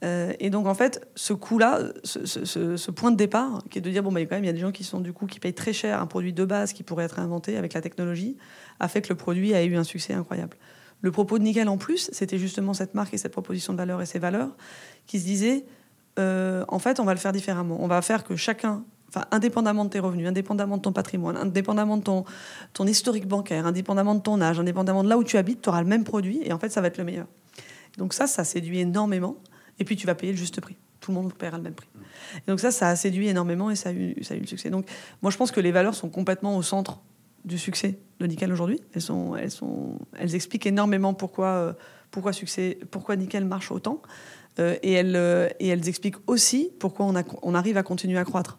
Euh, 0.04 0.34
et 0.40 0.50
donc 0.50 0.66
en 0.68 0.74
fait, 0.74 1.08
ce 1.16 1.34
coût-là, 1.34 1.80
ce 2.04 2.92
point 2.92 3.12
de 3.12 3.18
départ, 3.18 3.64
qui 3.70 3.78
est 3.78 3.82
de 3.82 3.90
dire 3.90 4.04
bon, 4.04 4.12
bah, 4.12 4.20
quand 4.22 4.36
même, 4.36 4.44
il 4.44 4.48
y 4.48 4.50
a 4.50 4.54
des 4.54 4.60
gens 4.60 4.72
qui 4.72 4.84
sont 4.84 5.00
du 5.00 5.14
coup 5.14 5.26
qui 5.26 5.40
payent 5.40 5.54
très 5.54 5.74
cher 5.74 6.02
un 6.02 6.08
produit 6.08 6.34
de 6.34 6.44
base 6.44 6.74
qui 6.74 6.84
pourrait 6.84 7.06
être 7.06 7.20
inventé 7.20 7.56
avec 7.56 7.74
la 7.74 7.82
technologie, 7.82 8.36
a 8.80 8.88
fait 8.88 9.02
que 9.02 9.10
le 9.10 9.16
produit 9.16 9.54
a 9.54 9.64
eu 9.64 9.76
un 9.76 9.84
succès 9.84 10.14
incroyable. 10.14 10.58
Le 11.02 11.12
propos 11.12 11.38
de 11.38 11.44
Nickel 11.44 11.70
en 11.70 11.78
plus, 11.78 12.10
c'était 12.14 12.38
justement 12.38 12.74
cette 12.74 12.94
marque 12.94 13.14
et 13.14 13.18
cette 13.18 13.32
proposition 13.32 13.74
de 13.74 13.78
valeur 13.78 14.02
et 14.02 14.06
ces 14.06 14.20
valeurs 14.20 14.56
qui 15.06 15.20
se 15.20 15.26
disaient 15.26 15.66
euh, 16.20 16.64
en 16.68 16.80
fait, 16.80 17.00
on 17.00 17.06
va 17.06 17.14
le 17.14 17.20
faire 17.20 17.32
différemment. 17.32 17.78
On 17.80 17.88
va 17.88 18.02
faire 18.02 18.24
que 18.24 18.36
chacun, 18.36 18.84
indépendamment 19.32 19.86
de 19.86 19.90
tes 19.90 20.00
revenus, 20.00 20.28
indépendamment 20.28 20.78
de 20.78 20.82
ton 20.82 20.94
patrimoine, 20.94 21.38
indépendamment 21.38 21.98
de 21.98 22.04
ton, 22.04 22.26
ton 22.74 22.88
historique 22.88 23.28
bancaire, 23.28 23.66
indépendamment 23.66 24.16
de 24.16 24.22
ton 24.22 24.42
âge, 24.42 24.60
indépendamment 24.60 25.04
de 25.04 25.10
là 25.10 25.18
où 25.18 25.24
tu 25.24 25.38
habites, 25.38 25.62
tu 25.62 25.70
auras 25.70 25.82
le 25.82 25.88
même 25.88 26.04
produit 26.04 26.42
et 26.44 26.54
en 26.54 26.60
fait, 26.60 26.70
ça 26.70 26.82
va 26.82 26.88
être 26.88 26.98
le 26.98 27.04
meilleur. 27.04 27.28
Donc 27.98 28.14
ça, 28.14 28.28
ça 28.28 28.44
séduit 28.44 28.80
énormément. 28.80 29.38
Et 29.80 29.86
puis, 29.86 29.96
tu 29.96 30.08
vas 30.08 30.16
payer 30.16 30.32
le 30.32 30.38
juste 30.38 30.60
prix. 30.62 30.78
Tout 31.02 31.12
le 31.12 31.16
monde 31.16 31.34
paiera 31.34 31.58
le 31.58 31.64
même 31.64 31.74
prix. 31.76 31.90
Et 32.38 32.50
donc 32.50 32.60
ça, 32.60 32.72
ça 32.72 32.90
a 32.90 32.96
séduit 32.96 33.28
énormément 33.28 33.70
et 33.70 33.76
ça 33.76 33.90
a 33.90 33.92
eu, 33.92 34.16
ça 34.24 34.34
a 34.34 34.38
eu 34.38 34.42
le 34.42 34.48
succès. 34.48 34.70
Donc 34.70 34.88
moi, 35.22 35.32
je 35.32 35.38
pense 35.38 35.52
que 35.52 35.60
les 35.60 35.72
valeurs 35.72 35.96
sont 35.96 36.10
complètement 36.10 36.58
au 36.58 36.62
centre 36.62 37.00
du 37.46 37.58
succès 37.58 38.00
de 38.20 38.26
Nickel 38.26 38.52
aujourd'hui. 38.52 38.82
Elles, 38.94 39.02
sont, 39.02 39.36
elles, 39.36 39.52
sont, 39.52 40.00
elles 40.18 40.36
expliquent 40.36 40.66
énormément 40.66 41.14
pourquoi, 41.14 41.48
euh, 41.48 41.74
pourquoi, 42.12 42.34
succès, 42.34 42.80
pourquoi 42.92 43.16
Nickel 43.16 43.46
marche 43.46 43.72
autant. 43.72 44.02
Euh, 44.60 44.76
et, 44.84 44.94
elles, 44.94 45.16
euh, 45.16 45.50
et 45.60 45.68
elles 45.68 45.88
expliquent 45.88 46.16
aussi 46.28 46.72
pourquoi 46.80 47.06
on, 47.06 47.16
a, 47.16 47.24
on 47.42 47.56
arrive 47.56 47.78
à 47.78 47.84
continuer 47.84 48.18
à 48.18 48.24
croître. 48.24 48.58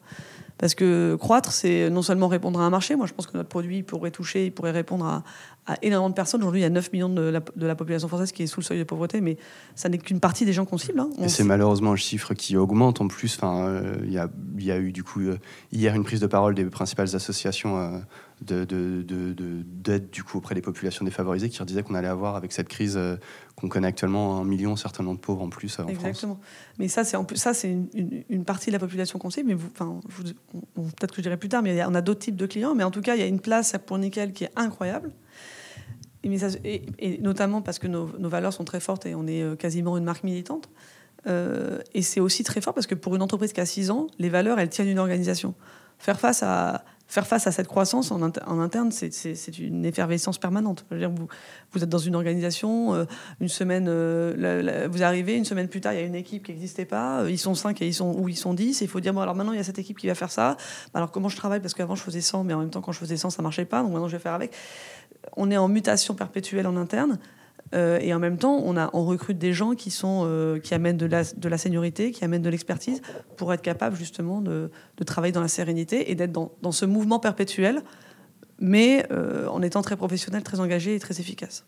Parce 0.58 0.74
que 0.74 1.16
croître, 1.16 1.52
c'est 1.52 1.90
non 1.90 2.00
seulement 2.00 2.28
répondre 2.28 2.60
à 2.60 2.64
un 2.64 2.70
marché. 2.70 2.96
Moi, 2.96 3.06
je 3.06 3.12
pense 3.12 3.26
que 3.26 3.36
notre 3.36 3.48
produit 3.48 3.82
pourrait 3.82 4.10
toucher, 4.10 4.46
il 4.46 4.52
pourrait 4.52 4.70
répondre 4.70 5.04
à, 5.04 5.22
à 5.66 5.76
énormément 5.82 6.08
de 6.08 6.14
personnes. 6.14 6.40
Aujourd'hui, 6.40 6.60
il 6.60 6.64
y 6.64 6.66
a 6.66 6.70
9 6.70 6.92
millions 6.92 7.08
de 7.08 7.20
la, 7.20 7.40
de 7.40 7.66
la, 7.66 7.74
population 7.74 8.08
française 8.08 8.32
qui 8.32 8.44
est 8.44 8.46
sous 8.46 8.60
le 8.60 8.64
seuil 8.64 8.78
de 8.78 8.84
pauvreté, 8.84 9.20
mais 9.20 9.36
ça 9.74 9.88
n'est 9.88 9.98
qu'une 9.98 10.20
partie 10.20 10.44
des 10.44 10.52
gens 10.52 10.64
qu'on 10.64 10.78
cible. 10.78 11.00
Hein. 11.00 11.10
Et 11.20 11.28
c'est 11.28 11.44
malheureusement 11.44 11.92
un 11.92 11.96
chiffre 11.96 12.34
qui 12.34 12.56
augmente 12.56 13.00
en 13.00 13.08
plus. 13.08 13.36
Enfin, 13.36 13.80
il 14.02 14.08
euh, 14.08 14.12
y, 14.12 14.18
a, 14.18 14.28
y, 14.58 14.70
a, 14.70 14.78
eu 14.78 14.92
du 14.92 15.02
coup 15.02 15.20
euh, 15.20 15.38
hier 15.72 15.94
une 15.94 16.04
prise 16.04 16.20
de 16.20 16.26
parole 16.26 16.54
des 16.54 16.64
principales 16.64 17.14
associations 17.14 17.78
euh, 17.78 17.98
d'aide 18.40 18.66
de, 18.66 19.02
de, 19.02 19.64
de, 19.64 19.98
du 19.98 20.22
coup 20.22 20.38
auprès 20.38 20.54
des 20.54 20.60
populations 20.60 21.04
défavorisées 21.04 21.48
qui 21.48 21.62
disaient 21.64 21.82
qu'on 21.82 21.94
allait 21.94 22.08
avoir 22.08 22.36
avec 22.36 22.52
cette 22.52 22.68
crise 22.68 22.96
euh, 22.96 23.16
qu'on 23.54 23.68
connaît 23.68 23.88
actuellement 23.88 24.38
un 24.38 24.44
million 24.44 24.76
certainement 24.76 25.14
de 25.14 25.18
pauvres 25.18 25.42
en 25.42 25.48
plus 25.48 25.78
en 25.78 25.86
Exactement. 25.88 26.38
Mais 26.78 26.88
ça 26.88 27.04
c'est 27.04 27.16
une, 27.68 28.44
partie 28.44 28.68
de 28.68 28.72
la 28.72 28.78
population 28.78 29.18
qu'on 29.18 29.30
sait 29.30 29.42
mais 29.42 29.56
peut-être 29.56 31.12
que 31.12 31.16
je 31.16 31.22
dirai 31.22 31.36
plus 31.36 31.48
tard 31.48 31.62
mais 31.62 31.82
on 31.84 31.94
a 31.94 32.02
d'autres 32.02 32.20
types 32.20 32.36
de 32.36 32.46
clients 32.46 32.74
mais 32.74 32.84
en 32.84 32.90
tout 32.90 33.00
cas 33.00 33.14
il 33.14 33.20
y 33.20 33.24
a 33.24 33.26
une 33.26 33.40
place 33.40 33.74
pour 33.86 33.98
Nickel 33.98 34.32
qui 34.32 34.44
est 34.44 34.52
incroyable. 34.56 35.12
Et, 36.64 37.18
notamment 37.20 37.62
parce 37.62 37.78
que 37.78 37.86
nos, 37.86 38.10
nos, 38.18 38.28
valeurs 38.28 38.52
sont 38.52 38.64
très 38.64 38.80
fortes 38.80 39.06
et 39.06 39.14
on 39.14 39.28
est 39.28 39.42
euh, 39.42 39.54
quasiment 39.54 39.96
une 39.96 40.02
marque 40.02 40.24
militante. 40.24 40.68
Euh, 41.26 41.80
et 41.94 42.02
c'est 42.02 42.20
aussi 42.20 42.44
très 42.44 42.60
fort 42.60 42.74
parce 42.74 42.86
que 42.86 42.94
pour 42.94 43.14
une 43.16 43.22
entreprise 43.22 43.52
qui 43.52 43.60
a 43.60 43.66
6 43.66 43.90
ans, 43.90 44.06
les 44.18 44.28
valeurs, 44.28 44.58
elles 44.58 44.68
tiennent 44.68 44.88
une 44.88 44.98
organisation. 44.98 45.54
Faire 45.98 46.20
face 46.20 46.42
à, 46.42 46.84
faire 47.08 47.26
face 47.26 47.46
à 47.46 47.52
cette 47.52 47.68
croissance 47.68 48.10
en, 48.10 48.22
interne, 48.22 48.90
c'est 48.90 49.58
une 49.58 49.84
effervescence 49.84 50.38
permanente. 50.38 50.84
Vous, 51.72 51.82
êtes 51.82 51.88
dans 51.88 51.98
une 51.98 52.16
organisation, 52.16 52.94
euh, 52.94 53.04
une 53.40 53.48
semaine, 53.48 53.86
euh, 53.88 54.88
vous 54.90 55.02
arrivez, 55.02 55.36
une 55.36 55.44
semaine 55.44 55.68
plus 55.68 55.80
tard, 55.80 55.92
il 55.92 56.00
y 56.00 56.02
a 56.02 56.06
une 56.06 56.14
équipe 56.16 56.44
qui 56.44 56.52
n'existait 56.52 56.84
pas, 56.84 57.24
ils 57.28 57.38
sont 57.38 57.54
5 57.54 57.80
et 57.80 57.86
ils 57.86 57.94
sont, 57.94 58.12
ou 58.12 58.28
ils 58.28 58.36
sont 58.36 58.54
10, 58.54 58.82
et 58.82 58.84
il 58.84 58.88
faut 58.88 59.00
dire, 59.00 59.14
bon, 59.14 59.20
alors 59.20 59.34
maintenant, 59.34 59.52
il 59.52 59.56
y 59.56 59.60
a 59.60 59.64
cette 59.64 59.78
équipe 59.78 59.98
qui 59.98 60.08
va 60.08 60.14
faire 60.14 60.32
ça. 60.32 60.56
Alors, 60.94 61.12
comment 61.12 61.28
je 61.28 61.36
travaille? 61.36 61.60
Parce 61.60 61.74
qu'avant, 61.74 61.94
je 61.94 62.02
faisais 62.02 62.20
100, 62.20 62.44
mais 62.44 62.54
en 62.54 62.60
même 62.60 62.70
temps, 62.70 62.80
quand 62.80 62.92
je 62.92 62.98
faisais 62.98 63.16
100, 63.16 63.30
ça 63.30 63.42
marchait 63.42 63.64
pas, 63.64 63.82
donc 63.82 63.92
maintenant, 63.92 64.08
je 64.08 64.16
vais 64.16 64.22
faire 64.22 64.34
avec. 64.34 64.52
On 65.36 65.50
est 65.50 65.56
en 65.56 65.68
mutation 65.68 66.14
perpétuelle 66.14 66.66
en 66.66 66.76
interne. 66.76 67.18
Euh, 67.74 67.98
et 68.00 68.14
en 68.14 68.18
même 68.18 68.38
temps, 68.38 68.62
on, 68.64 69.04
recrute 69.04 69.38
des 69.38 69.52
gens 69.52 69.74
qui, 69.74 69.90
sont, 69.90 70.22
euh, 70.26 70.58
qui 70.58 70.74
amènent 70.74 70.96
de 70.96 71.06
la, 71.06 71.24
de 71.24 71.48
la 71.48 71.58
seniorité, 71.58 72.12
qui 72.12 72.24
amènent 72.24 72.42
de 72.42 72.48
l'expertise 72.48 73.02
pour 73.36 73.52
être 73.52 73.62
capable 73.62 73.96
justement 73.96 74.40
de, 74.40 74.70
de, 74.96 75.04
travailler 75.04 75.32
dans 75.32 75.40
la 75.40 75.48
sérénité 75.48 76.10
et 76.10 76.14
d'être 76.14 76.32
dans, 76.32 76.52
dans, 76.62 76.72
ce 76.72 76.84
mouvement 76.84 77.18
perpétuel, 77.18 77.82
mais 78.60 79.06
euh, 79.10 79.48
en 79.48 79.62
étant 79.62 79.82
très 79.82 79.96
professionnel, 79.96 80.42
très 80.42 80.60
engagé 80.60 80.94
et 80.94 81.00
très 81.00 81.20
efficace. 81.20 81.64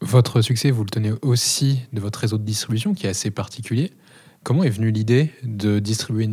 Votre 0.00 0.40
succès, 0.40 0.70
vous 0.70 0.84
le 0.84 0.90
tenez 0.90 1.12
aussi 1.22 1.80
de 1.92 2.00
votre 2.00 2.20
réseau 2.20 2.38
de 2.38 2.44
distribution 2.44 2.94
qui 2.94 3.06
est 3.06 3.10
assez 3.10 3.30
particulier. 3.30 3.92
Comment 4.44 4.64
est 4.64 4.70
venue 4.70 4.90
l'idée 4.90 5.32
de 5.42 5.78
distribuer 5.78 6.30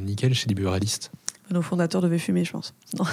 nickel 0.00 0.34
chez 0.34 0.48
des 0.48 0.54
buralistes? 0.54 1.12
Nos 1.54 1.62
fondateurs 1.62 2.00
devaient 2.00 2.18
fumer, 2.18 2.44
je 2.44 2.52
pense. 2.52 2.74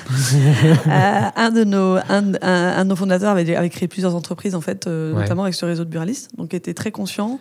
Euh, 0.87 1.29
un, 1.35 1.51
de 1.51 1.63
nos, 1.63 1.97
un, 1.97 2.33
un, 2.41 2.83
de 2.83 2.89
nos 2.89 2.95
fondateurs 2.95 3.31
avait, 3.31 3.55
avait, 3.55 3.69
créé 3.69 3.87
plusieurs 3.87 4.15
entreprises, 4.15 4.55
en 4.55 4.61
fait, 4.61 4.87
euh, 4.87 5.13
notamment 5.13 5.43
avec 5.43 5.55
ce 5.55 5.65
réseau 5.65 5.83
de 5.83 5.89
buralistes, 5.89 6.35
donc 6.37 6.53
était 6.53 6.73
très 6.73 6.91
conscient 6.91 7.39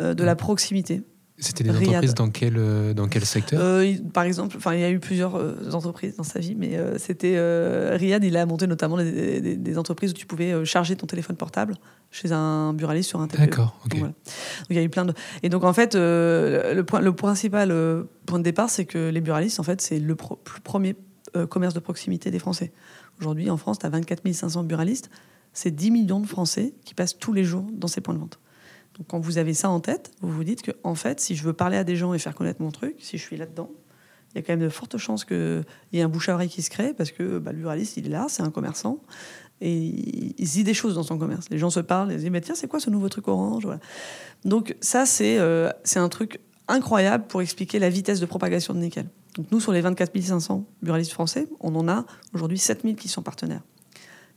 euh, 0.00 0.14
de 0.14 0.24
la 0.24 0.36
proximité. 0.36 1.02
C'était 1.38 1.64
des 1.64 1.70
entreprises 1.70 2.14
dans 2.14 2.30
quel, 2.30 2.54
euh, 2.56 2.94
dans 2.94 3.08
quel 3.08 3.24
secteur? 3.24 3.60
Euh, 3.60 3.92
Par 4.12 4.22
exemple, 4.22 4.56
il 4.72 4.78
y 4.78 4.84
a 4.84 4.90
eu 4.90 5.00
plusieurs 5.00 5.34
euh, 5.34 5.70
entreprises 5.72 6.14
dans 6.16 6.22
sa 6.22 6.38
vie, 6.38 6.54
mais 6.54 6.78
c'était 6.98 7.36
Riyad, 7.96 8.22
il 8.22 8.36
a 8.36 8.46
monté 8.46 8.66
notamment 8.66 8.96
des, 8.96 9.78
entreprises 9.78 10.12
où 10.12 10.14
tu 10.14 10.26
pouvais 10.26 10.64
charger 10.64 10.94
ton 10.94 11.06
téléphone 11.06 11.36
portable 11.36 11.74
chez 12.12 12.30
un 12.30 12.72
buraliste 12.72 13.08
sur 13.08 13.20
un 13.20 13.26
TPE. 13.26 13.40
D'accord, 13.40 13.76
ok. 13.84 13.98
Donc, 13.98 14.14
il 14.70 14.76
y 14.76 14.78
a 14.78 14.82
eu 14.82 14.88
plein 14.88 15.04
de... 15.04 15.12
Et 15.42 15.48
donc 15.48 15.64
en 15.64 15.72
fait, 15.72 15.94
le, 15.96 16.82
point, 16.82 17.00
le 17.00 17.12
principal 17.12 17.74
point 18.26 18.38
de 18.38 18.44
départ, 18.44 18.70
c'est 18.70 18.84
que 18.84 19.08
les 19.08 19.20
buralistes, 19.20 19.58
en 19.58 19.64
fait, 19.64 19.80
c'est 19.80 19.98
le 19.98 20.14
plus 20.14 20.60
premier 20.62 20.94
commerce 21.48 21.74
de 21.74 21.80
proximité 21.80 22.30
des 22.30 22.38
Français. 22.38 22.72
Aujourd'hui, 23.20 23.50
en 23.50 23.56
France, 23.56 23.80
tu 23.80 23.86
as 23.86 23.90
24 23.90 24.22
500 24.32 24.62
buralistes. 24.62 25.10
C'est 25.52 25.72
10 25.72 25.90
millions 25.90 26.20
de 26.20 26.26
Français 26.26 26.74
qui 26.84 26.94
passent 26.94 27.18
tous 27.18 27.32
les 27.32 27.44
jours 27.44 27.66
dans 27.72 27.88
ces 27.88 28.00
points 28.00 28.14
de 28.14 28.20
vente. 28.20 28.38
Donc 28.96 29.06
quand 29.08 29.18
vous 29.18 29.38
avez 29.38 29.54
ça 29.54 29.70
en 29.70 29.80
tête, 29.80 30.12
vous 30.20 30.32
vous 30.32 30.44
dites 30.44 30.62
que 30.62 30.70
en 30.82 30.94
fait, 30.94 31.20
si 31.20 31.34
je 31.34 31.42
veux 31.44 31.52
parler 31.52 31.76
à 31.76 31.84
des 31.84 31.96
gens 31.96 32.14
et 32.14 32.18
faire 32.18 32.34
connaître 32.34 32.62
mon 32.62 32.70
truc, 32.70 32.96
si 33.00 33.18
je 33.18 33.22
suis 33.22 33.36
là-dedans, 33.36 33.70
il 34.34 34.38
y 34.38 34.40
a 34.40 34.42
quand 34.42 34.52
même 34.52 34.60
de 34.60 34.68
fortes 34.68 34.96
chances 34.98 35.24
qu'il 35.24 35.64
y 35.92 35.98
ait 35.98 36.02
un 36.02 36.08
bouche 36.08 36.28
à 36.28 36.34
oreille 36.34 36.48
qui 36.48 36.62
se 36.62 36.70
crée 36.70 36.92
parce 36.92 37.12
que 37.12 37.38
bah, 37.38 37.52
le 37.52 37.58
buraliste, 37.58 37.96
il 37.96 38.06
est 38.06 38.10
là, 38.10 38.26
c'est 38.28 38.42
un 38.42 38.50
commerçant 38.50 39.00
et 39.60 39.72
il, 39.72 40.48
dit 40.48 40.64
des 40.64 40.74
choses 40.74 40.94
dans 40.94 41.02
son 41.02 41.18
commerce. 41.18 41.48
Les 41.50 41.58
gens 41.58 41.70
se 41.70 41.80
parlent, 41.80 42.12
ils 42.12 42.18
disent 42.18 42.30
mais 42.30 42.40
tiens, 42.40 42.54
c'est 42.54 42.66
quoi 42.66 42.80
ce 42.80 42.90
nouveau 42.90 43.08
truc 43.08 43.28
orange? 43.28 43.68
Donc 44.44 44.76
ça, 44.80 45.06
c'est 45.06 45.38
euh, 45.38 45.70
c'est 45.84 46.00
un 46.00 46.08
truc 46.08 46.40
incroyable 46.66 47.26
pour 47.28 47.42
expliquer 47.42 47.78
la 47.78 47.88
vitesse 47.88 48.20
de 48.20 48.26
propagation 48.26 48.74
de 48.74 48.80
nickel. 48.80 49.06
Donc 49.36 49.50
nous, 49.50 49.60
sur 49.60 49.72
les 49.72 49.80
24 49.80 50.20
500 50.20 50.64
buralistes 50.82 51.12
français, 51.12 51.48
on 51.60 51.74
en 51.74 51.88
a 51.88 52.04
aujourd'hui 52.32 52.58
7000 52.58 52.96
qui 52.96 53.08
sont 53.08 53.22
partenaires. 53.22 53.62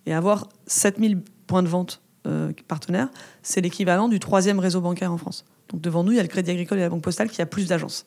Et 0.05 0.13
avoir 0.13 0.49
7000 0.67 1.21
points 1.47 1.63
de 1.63 1.67
vente 1.67 2.01
euh, 2.27 2.51
partenaires, 2.67 3.09
c'est 3.41 3.61
l'équivalent 3.61 4.07
du 4.07 4.19
troisième 4.19 4.59
réseau 4.59 4.81
bancaire 4.81 5.11
en 5.11 5.17
France. 5.17 5.45
Donc 5.69 5.81
devant 5.81 6.03
nous, 6.03 6.11
il 6.11 6.15
y 6.15 6.19
a 6.19 6.23
le 6.23 6.27
Crédit 6.27 6.51
Agricole 6.51 6.79
et 6.79 6.81
la 6.81 6.89
Banque 6.89 7.03
Postale 7.03 7.29
qui 7.29 7.41
a 7.41 7.45
plus 7.45 7.67
d'agences. 7.67 8.05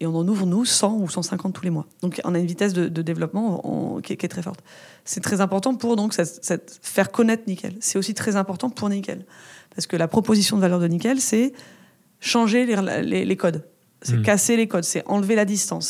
Et 0.00 0.06
on 0.06 0.16
en 0.16 0.26
ouvre, 0.26 0.46
nous, 0.46 0.64
100 0.64 0.96
ou 0.96 1.08
150 1.08 1.52
tous 1.52 1.64
les 1.64 1.70
mois. 1.70 1.86
Donc 2.00 2.20
on 2.24 2.34
a 2.34 2.38
une 2.38 2.46
vitesse 2.46 2.72
de, 2.72 3.02
développement 3.02 4.00
qui, 4.02 4.12
est, 4.14 4.28
très 4.28 4.42
forte. 4.42 4.60
C'est 5.04 5.20
très 5.20 5.40
important 5.40 5.74
pour 5.74 5.96
donc 5.96 6.14
cette, 6.14 6.80
faire 6.82 7.12
connaître 7.12 7.44
Nickel. 7.46 7.74
C'est 7.80 7.98
aussi 7.98 8.14
très 8.14 8.36
important 8.36 8.70
pour 8.70 8.88
Nickel. 8.88 9.24
Parce 9.74 9.86
que 9.86 9.96
la 9.96 10.08
proposition 10.08 10.56
de 10.56 10.62
valeur 10.62 10.80
de 10.80 10.86
Nickel, 10.86 11.20
c'est 11.20 11.52
changer 12.20 12.66
les, 12.66 13.24
les, 13.24 13.36
codes. 13.36 13.64
C'est 14.00 14.16
hmm. 14.16 14.22
casser 14.22 14.56
les 14.56 14.66
codes, 14.66 14.84
c'est 14.84 15.06
enlever 15.06 15.34
la 15.34 15.44
distance, 15.44 15.86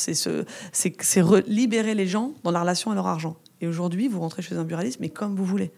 c'est 0.73 1.23
libérer 1.47 1.95
les 1.95 2.07
gens 2.07 2.33
dans 2.43 2.51
la 2.51 2.61
relation 2.61 2.91
à 2.91 2.95
leur 2.95 3.07
argent. 3.07 3.37
Et 3.61 3.67
aujourd'hui, 3.67 4.09
vous 4.09 4.21
rentrez 4.21 4.43
chez 4.43 4.57
un 4.57 4.65
buraliste, 4.65 4.99
mais 5.01 5.09
comme 5.09 5.37
vous 5.37 5.45
voulez. 5.45 5.71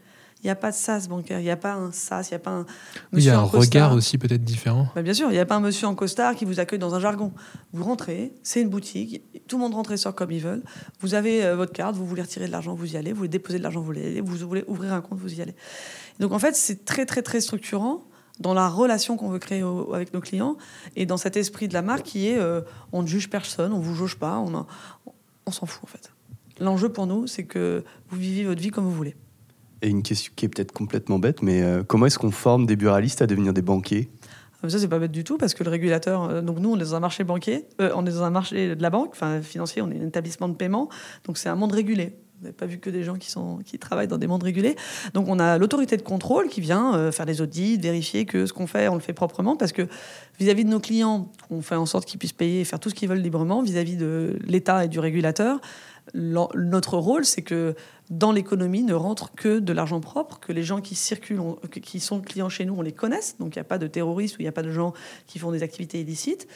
Il 0.45 0.49
n'y 0.49 0.51
a 0.51 0.57
pas 0.57 0.71
de 0.71 0.77
sas 0.77 1.09
bancaire, 1.09 1.41
il 1.41 1.45
n'y 1.45 1.51
a 1.51 1.57
pas 1.57 1.73
un 1.73 1.91
sas, 1.91 2.29
il 2.29 2.33
n'y 2.33 2.37
a 2.37 2.39
pas 2.39 2.51
un 2.51 2.67
Il 3.15 3.25
y 3.25 3.31
a 3.31 3.39
un 3.39 3.45
regard 3.45 3.95
aussi 3.95 4.19
peut-être 4.19 4.45
différent. 4.45 4.89
Bah, 4.95 5.01
bien 5.01 5.15
sûr, 5.15 5.29
il 5.31 5.33
n'y 5.33 5.39
a 5.39 5.47
pas 5.47 5.55
un 5.55 5.61
monsieur 5.61 5.87
en 5.87 5.95
costard 5.95 6.35
qui 6.35 6.45
vous 6.45 6.61
accueille 6.61 6.79
dans 6.79 6.95
un 6.95 7.01
jargon. 7.01 7.33
Vous 7.73 7.83
rentrez, 7.83 8.35
c'est 8.43 8.61
une 8.61 8.69
boutique, 8.69 9.23
tout 9.49 9.57
le 9.57 9.63
monde 9.63 9.75
rentre 9.75 9.93
et 9.93 9.97
sort 9.97 10.15
comme 10.15 10.31
ils 10.31 10.43
veulent. 10.43 10.63
Vous 11.01 11.15
avez 11.15 11.47
euh, 11.47 11.57
votre 11.57 11.73
carte, 11.73 11.97
vous 11.97 12.05
voulez 12.05 12.21
retirer 12.21 12.47
de 12.47 12.53
l'argent, 12.53 12.75
vous 12.75 12.93
y 12.93 12.99
allez. 12.99 13.13
Vous 13.13 13.19
voulez 13.19 13.31
déposer 13.31 13.57
de 13.57 13.63
l'argent, 13.63 13.81
vous 13.81 13.95
y 13.95 14.01
allez. 14.01 14.21
Vous 14.21 14.37
voulez 14.47 14.65
ouvrir 14.67 14.93
un 14.93 15.01
compte, 15.01 15.19
vous 15.19 15.33
y 15.33 15.41
allez. 15.41 15.55
Donc 16.21 16.33
en 16.33 16.39
fait, 16.39 16.55
c'est 16.55 16.85
très 16.85 17.07
très 17.07 17.23
très 17.23 17.41
structurant 17.41 18.03
dans 18.39 18.53
la 18.53 18.69
relation 18.69 19.17
qu'on 19.17 19.31
veut 19.31 19.39
créer 19.39 19.65
avec 19.95 20.13
nos 20.13 20.21
clients 20.21 20.59
et 20.95 21.07
dans 21.07 21.17
cet 21.17 21.39
esprit 21.39 21.69
de 21.69 21.75
la 21.75 21.81
marque 21.81 22.05
qui 22.05 22.29
est 22.29 22.39
euh, 22.39 22.61
on 22.93 23.01
ne 23.01 23.07
juge 23.07 23.31
personne, 23.31 23.73
on 23.73 23.81
vous 23.81 23.95
juge 23.95 24.17
pas, 24.17 24.37
on, 24.39 24.67
on 25.47 25.51
s'en 25.51 25.65
fout 25.65 25.85
en 25.85 25.87
fait. 25.87 26.13
L'enjeu 26.61 26.91
pour 26.91 27.07
nous, 27.07 27.27
c'est 27.27 27.45
que 27.45 27.83
vous 28.11 28.19
viviez 28.19 28.45
votre 28.45 28.61
vie 28.61 28.71
comme 28.71 28.85
vous 28.85 28.93
voulez. 28.93 29.17
Et 29.83 29.89
une 29.89 30.03
question 30.03 30.33
qui 30.35 30.47
est 30.47 30.49
peut-être 30.49 30.73
complètement 30.73 31.19
bête, 31.19 31.43
mais 31.43 31.63
euh, 31.63 31.83
comment 31.83 32.07
est-ce 32.07 32.19
qu'on 32.19 32.31
forme 32.31 32.67
des 32.67 32.77
buralistes 32.77 33.23
à 33.23 33.27
devenir 33.27 33.53
des 33.53 33.63
banquiers? 33.63 34.11
Ah, 34.63 34.69
ça, 34.71 34.79
c'est 34.79 34.89
pas 34.89 34.99
bête 34.99 35.13
du 35.13 35.25
tout 35.25 35.37
parce 35.37 35.53
que 35.53 35.63
le 35.63 35.71
régulateur, 35.71 36.25
euh, 36.25 36.41
donc 36.41 36.59
nous, 36.59 36.73
on 36.73 36.77
est 36.77 36.85
dans 36.85 36.95
un 36.95 37.01
marché 37.01 37.23
banquier, 37.23 37.67
euh, 37.81 37.91
on 37.95 38.07
est 38.07 38.13
dans 38.13 38.23
un 38.23 38.31
marché 38.31 38.75
de 38.75 38.83
la 38.83 38.91
banque, 38.91 39.11
enfin 39.13 39.43
financier, 39.43 39.83
on 39.83 39.91
est 39.91 40.01
un 40.01 40.07
établissement 40.07 40.49
de 40.49 40.55
paiement, 40.55 40.89
donc 41.27 41.37
c'est 41.37 41.51
un 41.51 41.55
monde 41.55 41.73
régulé. 41.73 42.17
N'avez 42.45 42.55
pas 42.55 42.67
vu 42.67 42.79
que 42.79 42.91
des 42.91 43.03
gens 43.03 43.17
qui, 43.17 43.31
sont, 43.31 43.59
qui 43.65 43.79
travaillent 43.79 44.09
dans 44.09 44.19
des 44.19 44.27
mondes 44.27 44.43
régulés. 44.43 44.77
Donc 45.15 45.29
on 45.29 45.39
a 45.39 45.59
l'autorité 45.59 45.97
de 45.97 46.03
contrôle 46.03 46.49
qui 46.49 46.61
vient 46.61 47.11
faire 47.11 47.27
des 47.27 47.41
audits, 47.41 47.79
vérifier 47.79 48.27
que 48.27 48.47
ce 48.47 48.53
qu'on 48.53 48.67
fait, 48.67 48.89
on 48.89 48.95
le 48.95 49.01
fait 49.01 49.13
proprement, 49.13 49.57
parce 49.57 49.73
que 49.73 49.89
vis-à-vis 50.39 50.65
de 50.65 50.71
nos 50.71 50.81
clients, 50.81 51.33
on 51.51 51.63
fait 51.63 51.75
en 51.75 51.87
sorte 51.87 52.07
qu'ils 52.07 52.19
puissent 52.19 52.33
payer 52.33 52.61
et 52.61 52.65
faire 52.65 52.79
tout 52.79 52.91
ce 52.91 52.95
qu'ils 52.95 53.09
veulent 53.09 53.19
librement, 53.19 53.63
vis-à-vis 53.63 53.97
de 53.97 54.39
l'État 54.45 54.85
et 54.85 54.89
du 54.89 55.01
régulateur, 55.01 55.61
notre 56.13 56.99
rôle, 56.99 57.25
c'est 57.25 57.43
que 57.43 57.75
dans 58.11 58.33
l'économie 58.33 58.83
ne 58.83 58.93
rentre 58.93 59.33
que 59.33 59.59
de 59.59 59.73
l'argent 59.73 60.01
propre, 60.01 60.39
que 60.39 60.53
les 60.53 60.63
gens 60.63 60.81
qui 60.81 60.95
circulent, 60.95 61.41
qui 61.83 62.01
sont 62.01 62.21
clients 62.21 62.51
chez 62.51 62.67
nous, 62.67 62.75
on 62.75 62.83
les 62.83 62.93
connaisse, 62.93 63.37
donc 63.39 63.57
il 63.57 63.59
n'y 63.59 63.63
a 63.63 63.65
pas 63.65 63.79
de 63.79 63.87
terroristes 63.87 64.37
ou 64.37 64.41
il 64.41 64.45
n'y 64.45 64.49
a 64.49 64.53
pas 64.53 64.63
de 64.63 64.71
gens 64.71 64.93
qui 65.27 65.39
font 65.39 65.51
des 65.51 65.63
activités 65.63 66.01
illicites, 66.01 66.47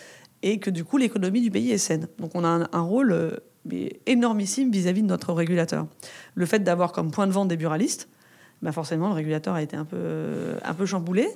et 0.42 0.58
que 0.58 0.70
du 0.70 0.84
coup 0.84 0.98
l'économie 0.98 1.40
du 1.40 1.50
pays 1.50 1.70
est 1.70 1.78
saine. 1.78 2.08
Donc 2.18 2.32
on 2.34 2.44
a 2.44 2.68
un, 2.70 2.80
rôle 2.80 3.40
euh, 3.72 3.88
énormissime 4.06 4.70
vis-à-vis 4.70 5.02
de 5.02 5.08
notre 5.08 5.32
régulateur. 5.32 5.86
Le 6.34 6.46
fait 6.46 6.60
d'avoir 6.60 6.92
comme 6.92 7.10
point 7.10 7.26
de 7.26 7.32
vente 7.32 7.48
des 7.48 7.56
buralistes, 7.56 8.08
bah 8.62 8.72
forcément, 8.72 9.08
le 9.08 9.14
régulateur 9.14 9.54
a 9.54 9.62
été 9.62 9.76
un 9.76 9.84
peu, 9.84 10.54
un 10.64 10.74
peu 10.74 10.84
chamboulé, 10.84 11.28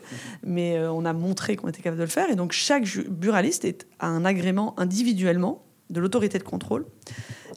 mais 0.45 0.77
euh, 0.77 0.91
on 0.93 1.05
a 1.05 1.13
montré 1.13 1.57
qu'on 1.57 1.69
était 1.69 1.83
capable 1.83 1.99
de 1.99 2.05
le 2.05 2.11
faire. 2.11 2.29
Et 2.31 2.35
donc, 2.35 2.53
chaque 2.53 2.85
buraliste 3.09 3.67
a 4.01 4.09
un 4.09 4.25
agrément 4.25 4.79
individuellement 4.79 5.65
de 5.91 6.01
l'autorité 6.01 6.39
de 6.39 6.43
contrôle. 6.43 6.85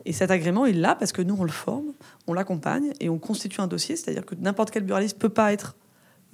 Et 0.05 0.13
cet 0.13 0.29
agrément, 0.29 0.67
il 0.67 0.81
l'a 0.81 0.93
parce 0.93 1.11
que 1.11 1.23
nous, 1.23 1.35
on 1.39 1.43
le 1.43 1.51
forme, 1.51 1.93
on 2.27 2.33
l'accompagne 2.33 2.93
et 2.99 3.09
on 3.09 3.17
constitue 3.17 3.59
un 3.59 3.67
dossier. 3.67 3.95
C'est-à-dire 3.95 4.25
que 4.25 4.35
n'importe 4.35 4.69
quel 4.69 4.83
buraliste 4.83 5.17
peut 5.17 5.29
pas 5.29 5.51
être 5.51 5.75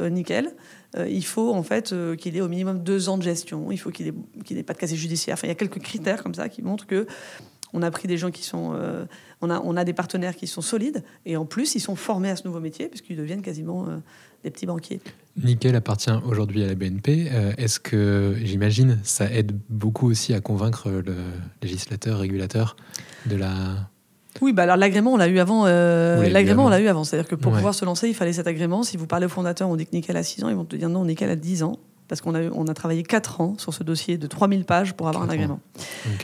euh, 0.02 0.10
nickel. 0.10 0.54
Euh, 0.98 1.08
il 1.08 1.24
faut 1.24 1.54
en 1.54 1.64
fait 1.64 1.96
qu'il 2.18 2.36
ait 2.36 2.42
au 2.42 2.50
minimum 2.50 2.84
deux 2.84 3.08
ans 3.08 3.18
de 3.18 3.24
gestion. 3.24 3.72
Il 3.72 3.78
faut 3.78 3.92
qu'il 3.92 4.14
n'ait 4.50 4.64
pas 4.64 4.74
de 4.74 4.78
casier 4.78 4.98
judiciaire. 4.98 5.36
Enfin, 5.36 5.48
il 5.48 5.52
y 5.52 5.54
a 5.54 5.56
quelques 5.56 5.80
critères 5.80 6.22
comme 6.22 6.36
ça 6.36 6.50
qui 6.50 6.64
montrent 6.64 6.86
que 6.86 7.08
on 7.74 7.82
a 7.82 7.92
pris 7.92 8.08
des 8.08 8.18
gens 8.18 8.32
qui 8.32 8.44
sont, 8.44 8.76
on 9.42 9.50
a, 9.50 9.62
on 9.62 9.78
a 9.78 9.84
des 9.84 9.94
partenaires 9.94 10.36
qui 10.36 10.48
sont 10.48 10.62
solides 10.62 11.04
et 11.26 11.38
en 11.38 11.46
plus 11.46 11.76
ils 11.76 11.80
sont 11.80 11.96
formés 11.96 12.30
à 12.30 12.36
ce 12.36 12.46
nouveau 12.46 12.60
métier 12.60 12.88
puisqu'ils 12.88 13.18
deviennent 13.18 13.42
quasiment 13.42 13.88
des 14.44 14.52
petits 14.52 14.66
banquiers. 14.66 15.00
Nickel 15.42 15.76
appartient 15.76 16.12
aujourd'hui 16.26 16.64
à 16.64 16.68
la 16.68 16.76
BNP. 16.76 17.32
Est-ce 17.58 17.80
que, 17.80 18.36
j'imagine, 18.44 19.00
ça 19.04 19.32
aide 19.32 19.58
beaucoup 19.70 20.10
aussi 20.10 20.34
à 20.34 20.42
convaincre 20.42 20.90
le 20.90 21.16
législateur, 21.62 22.20
régulateur 22.20 22.76
de 23.26 23.36
la 23.36 23.90
oui, 24.40 24.54
bah 24.54 24.64
alors 24.64 24.78
l'agrément, 24.78 25.14
on 25.14 25.18
l'a 25.18 25.28
eu 25.28 25.40
avant. 25.40 25.66
Euh, 25.66 26.30
l'agrément, 26.30 26.66
on 26.66 26.70
l'a 26.70 26.80
eu 26.80 26.88
avant. 26.88 27.04
C'est-à-dire 27.04 27.28
que 27.28 27.36
pour 27.36 27.52
pouvoir 27.52 27.74
se 27.74 27.84
lancer, 27.84 28.08
il 28.08 28.14
fallait 28.14 28.34
cet 28.34 28.48
agrément. 28.48 28.84
Si 28.84 28.96
vous 28.96 29.08
parlez 29.08 29.26
au 29.26 29.30
fondateur, 29.30 29.68
on 29.68 29.76
dit 29.76 29.86
que 29.86 29.92
Nickel 29.94 30.16
a 30.16 30.24
6 30.24 30.44
ans, 30.44 30.50
ils 30.50 30.56
vont 30.56 30.66
te 30.66 30.76
dire 30.76 30.90
non, 30.90 31.04
Nickel 31.04 31.30
a 31.30 31.36
10 31.36 31.64
ans. 31.64 31.80
Parce 32.12 32.20
qu'on 32.20 32.36
a, 32.36 32.50
on 32.50 32.68
a 32.68 32.74
travaillé 32.74 33.04
4 33.04 33.40
ans 33.40 33.58
sur 33.58 33.74
ce 33.74 33.86
dossier 33.86 34.18
de 34.18 34.28
3000 34.28 34.66
pages 34.66 34.94
pour 34.96 35.08
avoir 35.08 35.24
un 35.24 35.30
agrément. 35.30 35.62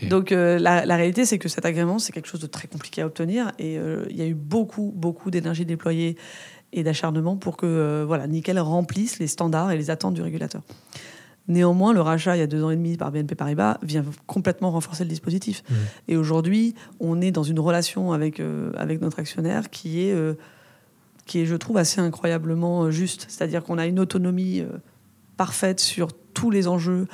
Donc 0.09 0.33
euh, 0.33 0.59
la, 0.59 0.85
la 0.85 0.97
réalité, 0.97 1.25
c'est 1.25 1.39
que 1.39 1.47
cet 1.47 1.63
agrément, 1.63 1.97
c'est 1.97 2.11
quelque 2.11 2.27
chose 2.27 2.41
de 2.41 2.47
très 2.47 2.67
compliqué 2.67 3.01
à 3.01 3.05
obtenir 3.05 3.53
et 3.57 3.77
euh, 3.77 4.05
il 4.09 4.17
y 4.17 4.21
a 4.21 4.25
eu 4.25 4.33
beaucoup, 4.33 4.91
beaucoup 4.93 5.31
d'énergie 5.31 5.65
déployée 5.65 6.17
et 6.73 6.83
d'acharnement 6.83 7.37
pour 7.37 7.55
que 7.55 7.65
euh, 7.65 8.03
voilà, 8.05 8.27
Nickel 8.27 8.59
remplisse 8.59 9.17
les 9.19 9.27
standards 9.27 9.71
et 9.71 9.77
les 9.77 9.89
attentes 9.89 10.13
du 10.13 10.21
régulateur. 10.21 10.61
Néanmoins, 11.47 11.93
le 11.93 12.01
rachat 12.01 12.35
il 12.35 12.39
y 12.39 12.43
a 12.43 12.47
deux 12.47 12.65
ans 12.65 12.69
et 12.69 12.75
demi 12.75 12.97
par 12.97 13.13
BNP 13.13 13.35
Paribas 13.35 13.77
vient 13.81 14.03
complètement 14.25 14.71
renforcer 14.71 15.05
le 15.05 15.09
dispositif. 15.09 15.63
Mmh. 15.69 15.73
Et 16.09 16.17
aujourd'hui, 16.17 16.75
on 16.99 17.21
est 17.21 17.31
dans 17.31 17.43
une 17.43 17.61
relation 17.61 18.11
avec, 18.11 18.41
euh, 18.41 18.73
avec 18.75 18.99
notre 18.99 19.19
actionnaire 19.19 19.69
qui 19.69 20.01
est, 20.01 20.11
euh, 20.11 20.33
qui 21.25 21.39
est, 21.39 21.45
je 21.45 21.55
trouve, 21.55 21.77
assez 21.77 22.01
incroyablement 22.01 22.91
juste. 22.91 23.27
C'est-à-dire 23.29 23.63
qu'on 23.63 23.77
a 23.77 23.85
une 23.85 24.01
autonomie 24.01 24.65
parfaite 25.37 25.79
sur 25.79 26.09
tous 26.33 26.49
les 26.51 26.67
enjeux 26.67 27.07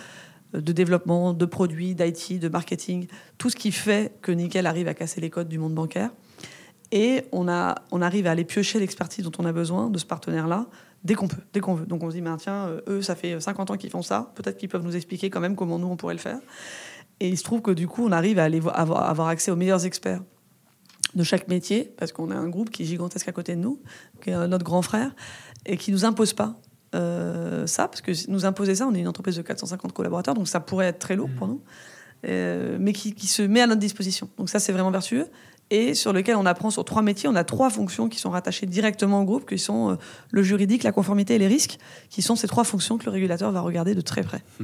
de 0.54 0.72
développement, 0.72 1.34
de 1.34 1.46
produits, 1.46 1.96
d'IT, 1.96 2.40
de 2.40 2.48
marketing, 2.50 3.08
tout 3.38 3.50
ce 3.50 3.56
qui 3.56 3.72
fait 3.72 4.14
que 4.22 4.32
Nickel 4.32 4.66
arrive 4.68 4.88
à 4.88 4.94
casser 4.94 5.20
les 5.22 5.30
codes 5.30 5.48
du 5.50 5.58
monde 5.60 5.74
bancaire. 5.74 6.12
Et 6.92 7.24
on, 7.32 7.48
a, 7.48 7.76
on 7.92 8.02
arrive 8.04 8.28
à 8.28 8.32
aller 8.32 8.44
piocher 8.44 8.80
l'expertise 8.80 9.24
dont 9.26 9.32
on 9.40 9.46
a 9.46 9.52
besoin 9.52 9.90
de 9.90 9.98
ce 9.98 10.06
partenaire-là 10.06 10.68
dès 11.04 11.16
qu'on 11.16 11.28
peut, 11.28 11.42
dès 11.52 11.60
qu'on 11.60 11.74
veut. 11.74 11.88
Donc 11.88 12.04
on 12.04 12.12
se 12.12 12.16
dit, 12.16 12.24
tiens, 12.38 12.68
euh, 12.68 12.82
eux, 12.88 13.02
ça 13.02 13.16
fait 13.16 13.40
50 13.40 13.72
ans 13.72 13.78
qu'ils 13.78 13.90
font 13.90 14.04
ça, 14.04 14.32
peut-être 14.36 14.58
qu'ils 14.58 14.70
peuvent 14.70 14.84
nous 14.84 14.96
expliquer 14.96 15.32
quand 15.32 15.40
même 15.40 15.56
comment 15.56 15.80
nous, 15.80 15.88
on 15.88 15.98
pourrait 15.98 16.14
le 16.14 16.20
faire. 16.20 16.38
Et 17.20 17.28
il 17.30 17.38
se 17.38 17.44
trouve 17.44 17.62
que 17.64 17.72
du 17.72 17.88
coup, 17.88 18.06
on 18.06 18.12
arrive 18.12 18.38
à 18.38 18.44
aller 18.44 18.60
vo- 18.60 18.70
avoir, 18.74 19.10
avoir 19.10 19.28
accès 19.30 19.50
aux 19.50 19.56
meilleurs 19.56 19.86
experts 19.88 20.22
de 21.16 21.24
chaque 21.24 21.48
métier, 21.48 21.92
parce 21.98 22.12
qu'on 22.12 22.30
a 22.32 22.36
un 22.36 22.48
groupe 22.50 22.70
qui 22.70 22.84
est 22.84 22.86
gigantesque 22.86 23.28
à 23.28 23.32
côté 23.32 23.56
de 23.56 23.60
nous, 23.62 23.82
qui 24.22 24.30
est 24.30 24.48
notre 24.48 24.64
grand 24.66 24.82
frère, 24.84 25.16
et 25.66 25.78
qui 25.78 25.92
nous 25.92 26.06
impose 26.06 26.34
pas 26.34 26.60
euh, 26.94 27.68
ça, 27.68 27.88
parce 27.88 28.02
que 28.02 28.12
nous 28.30 28.46
imposer 28.46 28.76
ça, 28.76 28.88
on 28.88 28.94
est 28.94 29.00
une 29.00 29.08
entreprise 29.08 29.36
de 29.36 29.42
450 29.42 29.94
collaborateurs, 29.94 30.34
donc 30.34 30.48
ça 30.48 30.60
pourrait 30.60 30.88
être 30.88 31.00
très 31.00 31.16
lourd 31.16 31.30
pour 31.38 31.48
nous, 31.48 31.62
euh, 32.28 32.78
mais 32.80 32.94
qui, 32.94 33.14
qui 33.14 33.28
se 33.28 33.42
met 33.42 33.62
à 33.62 33.68
notre 33.68 33.82
disposition. 33.82 34.30
Donc 34.38 34.50
ça, 34.50 34.60
c'est 34.60 34.72
vraiment 34.72 34.92
vertueux. 34.92 35.28
Et 35.70 35.96
sur 35.96 36.14
lequel 36.14 36.36
on 36.36 36.46
apprend 36.46 36.70
sur 36.70 36.86
trois 36.86 37.02
métiers, 37.02 37.30
on 37.30 37.36
a 37.36 37.44
trois 37.44 37.70
fonctions 37.70 38.10
qui 38.10 38.20
sont 38.20 38.30
rattachées 38.30 38.66
directement 38.66 39.22
au 39.22 39.26
groupe, 39.26 39.50
qui 39.50 39.58
sont 39.58 39.92
euh, 39.92 39.96
le 40.32 40.44
juridique, 40.44 40.84
la 40.84 40.92
conformité 40.92 41.36
et 41.36 41.40
les 41.40 41.48
risques, 41.48 41.80
qui 42.10 42.22
sont 42.22 42.36
ces 42.36 42.48
trois 42.48 42.64
fonctions 42.64 42.98
que 42.98 43.06
le 43.06 43.12
régulateur 43.12 43.52
va 43.52 43.62
regarder 43.62 43.96
de 43.96 44.02
très 44.02 44.22
près. 44.22 44.44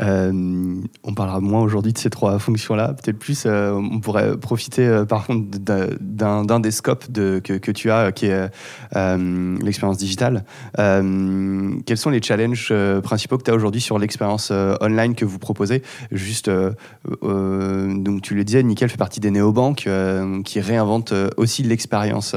Euh, 0.00 0.74
on 1.02 1.14
parlera 1.14 1.40
moins 1.40 1.60
aujourd'hui 1.62 1.92
de 1.92 1.98
ces 1.98 2.10
trois 2.10 2.38
fonctions-là. 2.38 2.94
Peut-être 2.94 3.18
plus, 3.18 3.44
euh, 3.46 3.72
on 3.72 4.00
pourrait 4.00 4.36
profiter 4.36 4.86
euh, 4.86 5.04
par 5.04 5.26
contre 5.26 5.58
d'un- 5.58 6.60
des 6.60 6.70
scopes 6.70 7.06
que, 7.12 7.70
tu 7.72 7.90
as, 7.90 8.12
qui 8.12 8.26
est 8.26 8.50
l'expérience 9.62 9.98
digitale. 9.98 10.44
Quels 10.76 11.96
sont 11.96 12.10
les 12.10 12.22
challenges 12.22 12.72
principaux 13.02 13.38
que 13.38 13.42
tu 13.44 13.50
as 13.50 13.54
aujourd'hui 13.54 13.80
sur 13.80 13.98
l'expérience 13.98 14.50
online 14.80 15.14
que 15.14 15.24
vous 15.24 15.38
proposez? 15.38 15.82
Juste, 16.10 16.50
donc 16.50 18.22
tu 18.22 18.34
le 18.34 18.44
disais, 18.44 18.62
Nickel 18.62 18.88
fait 18.88 18.96
partie 18.96 19.20
des 19.20 19.30
néobanques 19.30 19.88
qui 20.44 20.60
réinventent 20.60 21.14
aussi 21.36 21.62
l'expérience 21.62 22.34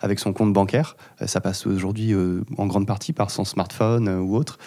avec 0.00 0.18
son 0.18 0.32
compte 0.32 0.52
bancaire. 0.52 0.96
Ça 1.26 1.40
passe 1.40 1.66
aujourd'hui 1.66 2.14
en 2.56 2.66
grande 2.66 2.86
partie 2.86 3.12
par 3.12 3.30
son 3.30 3.44
smartphone 3.44 4.08
ou 4.08 4.36
autre. 4.36 4.58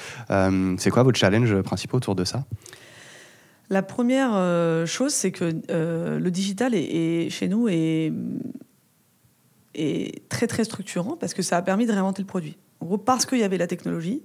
C'est 0.78 0.90
quoi 0.90 1.04
votre 1.04 1.18
challenge 1.18 1.62
principal 1.62 1.98
autour 1.98 2.16
de 2.16 2.24
ça? 2.24 2.37
La 3.70 3.84
première 3.84 4.32
euh, 4.34 4.86
chose, 4.86 5.14
c'est 5.14 5.32
que 5.32 5.54
euh, 5.70 6.20
le 6.20 6.32
digital 6.32 6.74
est, 6.74 7.30
chez 7.30 7.48
nous 7.48 7.68
est, 7.68 8.14
très 10.30 10.48
très 10.48 10.64
structurant 10.64 11.18
parce 11.18 11.34
que 11.34 11.42
ça 11.42 11.58
a 11.58 11.62
permis 11.62 11.86
de 11.86 11.92
réinventer 11.92 12.22
le 12.22 12.28
produit. 12.28 12.58
En 12.80 12.86
gros, 12.86 12.98
parce 12.98 13.26
qu'il 13.26 13.40
y 13.40 13.44
avait 13.44 13.58
la 13.58 13.68
technologie, 13.68 14.24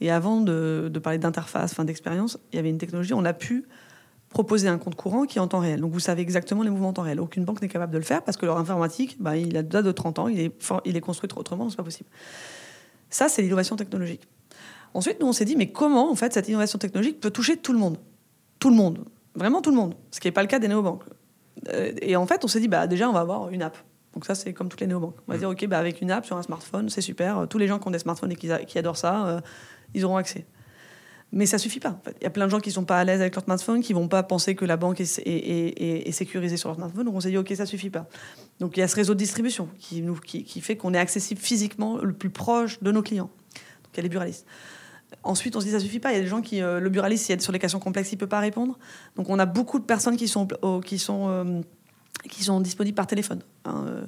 et 0.00 0.10
avant 0.10 0.40
de, 0.40 0.90
parler 1.02 1.18
d'interface, 1.18 1.72
enfin 1.72 1.84
d'expérience, 1.84 2.38
il 2.52 2.56
y 2.56 2.58
avait 2.58 2.70
une 2.70 2.78
technologie, 2.78 3.14
on 3.14 3.24
a 3.24 3.32
pu 3.32 3.66
proposer 4.28 4.68
un 4.68 4.78
compte 4.78 4.94
courant 4.94 5.24
qui 5.24 5.38
est 5.38 5.40
en 5.40 5.48
temps 5.48 5.58
réel. 5.58 5.80
Donc 5.80 5.92
vous 5.92 6.00
savez 6.00 6.22
exactement 6.22 6.62
les 6.62 6.70
mouvements 6.70 6.90
en 6.90 6.92
temps 6.92 7.02
réel. 7.02 7.18
Aucune 7.18 7.44
banque 7.44 7.60
n'est 7.62 7.68
capable 7.68 7.92
de 7.92 7.98
le 7.98 8.04
faire 8.04 8.22
parce 8.22 8.36
que 8.36 8.46
leur 8.46 8.58
informatique, 8.58 9.16
bah, 9.18 9.36
il 9.36 9.56
a 9.56 9.62
déjà 9.62 9.82
de 9.82 9.90
30 9.90 10.18
ans, 10.20 10.28
il 10.28 10.38
est, 10.38 10.52
il 10.84 10.96
est 10.96 11.00
construit 11.00 11.28
autrement, 11.34 11.68
c'est 11.70 11.76
pas 11.76 11.82
possible. 11.82 12.08
Ça, 13.10 13.28
c'est 13.28 13.42
l'innovation 13.42 13.74
technologique. 13.74 14.28
Ensuite, 14.98 15.20
nous, 15.20 15.26
on 15.28 15.32
s'est 15.32 15.44
dit, 15.44 15.54
mais 15.56 15.70
comment, 15.70 16.10
en 16.10 16.14
fait, 16.16 16.32
cette 16.32 16.48
innovation 16.48 16.78
technologique 16.78 17.20
peut 17.20 17.30
toucher 17.30 17.56
tout 17.56 17.72
le 17.72 17.78
monde? 17.78 17.98
Tout 18.58 18.70
le 18.70 18.76
monde. 18.76 19.04
Vraiment 19.36 19.62
tout 19.62 19.70
le 19.70 19.76
monde. 19.76 19.94
Ce 20.10 20.18
qui 20.18 20.26
n'est 20.26 20.32
pas 20.32 20.42
le 20.42 20.48
cas 20.48 20.58
des 20.58 20.66
néobanques. 20.68 21.04
Euh, 21.68 21.92
et 22.02 22.16
en 22.16 22.26
fait, 22.26 22.44
on 22.44 22.48
s'est 22.48 22.58
dit, 22.60 22.66
bah, 22.68 22.86
déjà, 22.88 23.08
on 23.08 23.12
va 23.12 23.20
avoir 23.20 23.50
une 23.50 23.62
app. 23.62 23.76
Donc 24.14 24.24
ça, 24.24 24.34
c'est 24.34 24.52
comme 24.52 24.68
toutes 24.68 24.80
les 24.80 24.88
néobanques. 24.88 25.14
On 25.28 25.32
va 25.32 25.38
dire, 25.38 25.48
OK, 25.48 25.64
bah, 25.68 25.78
avec 25.78 26.00
une 26.02 26.10
app 26.10 26.26
sur 26.26 26.36
un 26.36 26.42
smartphone, 26.42 26.88
c'est 26.88 27.00
super. 27.00 27.46
Tous 27.48 27.58
les 27.58 27.68
gens 27.68 27.78
qui 27.78 27.86
ont 27.86 27.92
des 27.92 28.00
smartphones 28.00 28.32
et 28.32 28.36
qui, 28.36 28.78
adorent 28.78 28.96
ça, 28.96 29.26
euh, 29.28 29.40
ils 29.94 30.04
auront 30.04 30.16
accès. 30.16 30.44
Mais 31.30 31.44
ça 31.46 31.58
suffit 31.58 31.78
pas. 31.78 31.90
en 31.90 32.00
fait. 32.04 32.16
Il 32.20 32.24
y 32.24 32.26
a 32.26 32.30
plein 32.30 32.46
de 32.46 32.50
gens 32.50 32.58
qui 32.58 32.72
sont 32.72 32.84
pas 32.84 32.98
à 32.98 33.04
l'aise 33.04 33.20
avec 33.20 33.34
leur 33.36 33.44
smartphone, 33.44 33.80
qui 33.82 33.92
vont 33.92 34.08
pas 34.08 34.22
penser 34.22 34.54
que 34.56 34.64
la 34.64 34.76
banque 34.78 35.00
est, 35.00 35.18
est- 35.18 35.22
est- 35.28 35.82
est- 35.82 36.08
est 36.08 36.12
sécurisée 36.12 36.56
sur 36.56 36.70
leur 36.70 36.76
smartphone. 36.76 37.04
Donc 37.04 37.14
on 37.14 37.20
s'est 37.20 37.28
dit, 37.30 37.36
OK, 37.36 37.52
ça 37.54 37.66
suffit 37.66 37.90
pas. 37.90 38.06
Donc 38.60 38.76
il 38.76 38.80
y 38.80 38.82
a 38.82 38.88
ce 38.88 38.96
réseau 38.96 39.12
de 39.12 39.18
distribution 39.18 39.68
qui, 39.78 40.00
nous, 40.00 40.14
qui, 40.16 40.42
qui 40.42 40.60
fait 40.62 40.76
qu'on 40.76 40.94
est 40.94 40.98
accessible 40.98 41.40
physiquement 41.40 41.98
le 41.98 42.14
plus 42.14 42.30
proche 42.30 42.82
de 42.82 42.90
nos 42.90 43.02
clients. 43.02 43.30
Donc 43.84 43.92
il 43.92 43.96
y 43.98 44.00
a 44.00 44.02
les 44.04 44.08
buralistes. 44.08 44.46
Ensuite, 45.22 45.56
on 45.56 45.60
se 45.60 45.66
dit 45.66 45.72
ça 45.72 45.80
suffit 45.80 46.00
pas. 46.00 46.12
Il 46.12 46.16
y 46.16 46.18
a 46.18 46.22
des 46.22 46.28
gens 46.28 46.42
qui, 46.42 46.62
euh, 46.62 46.80
le 46.80 46.90
buraliste, 46.90 47.24
s'il 47.26 47.34
y 47.34 47.38
a 47.38 47.40
sur 47.40 47.52
les 47.52 47.58
questions 47.58 47.80
complexes, 47.80 48.12
il 48.12 48.16
peut 48.18 48.26
pas 48.26 48.40
répondre. 48.40 48.78
Donc, 49.16 49.28
on 49.28 49.38
a 49.38 49.46
beaucoup 49.46 49.78
de 49.78 49.84
personnes 49.84 50.16
qui 50.16 50.28
sont 50.28 50.46
qui 50.84 50.98
sont 50.98 51.28
euh, 51.28 51.60
qui 52.28 52.44
sont 52.44 52.60
disponibles 52.60 52.94
par 52.94 53.06
téléphone. 53.06 53.40
hein, 53.64 53.84
euh, 53.86 54.04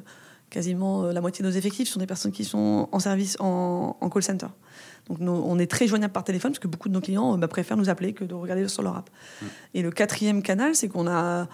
quasiment 0.51 1.05
la 1.05 1.21
moitié 1.21 1.45
de 1.45 1.49
nos 1.49 1.55
effectifs 1.55 1.89
sont 1.89 2.01
des 2.01 2.09
personnes 2.09 2.33
qui 2.33 2.45
sont 2.45 2.89
en 2.91 2.99
service 2.99 3.37
en, 3.39 3.97
en 4.01 4.11
call 4.11 4.23
center. 4.23 4.49
Donc, 5.09 5.19
on 5.21 5.59
est 5.59 5.71
très 5.71 5.87
joignable 5.87 6.13
par 6.13 6.25
téléphone 6.25 6.53
parce 6.53 6.59
que 6.59 6.69
beaucoup 6.69 6.89
de 6.89 6.95
nos 6.95 7.01
clients 7.01 7.39
bah, 7.39 7.49
préfèrent 7.49 7.77
nous 7.77 7.89
appeler 7.89 8.13
que 8.13 8.25
de 8.25 8.35
regarder 8.35 8.67
sur 8.69 8.83
leur 8.83 8.97
app. 8.97 9.11
Et 9.75 9.83
le 9.83 9.91
quatrième 9.91 10.43
canal, 10.43 10.75
c'est 10.75 10.89
qu'on 10.89 11.07
a 11.07 11.49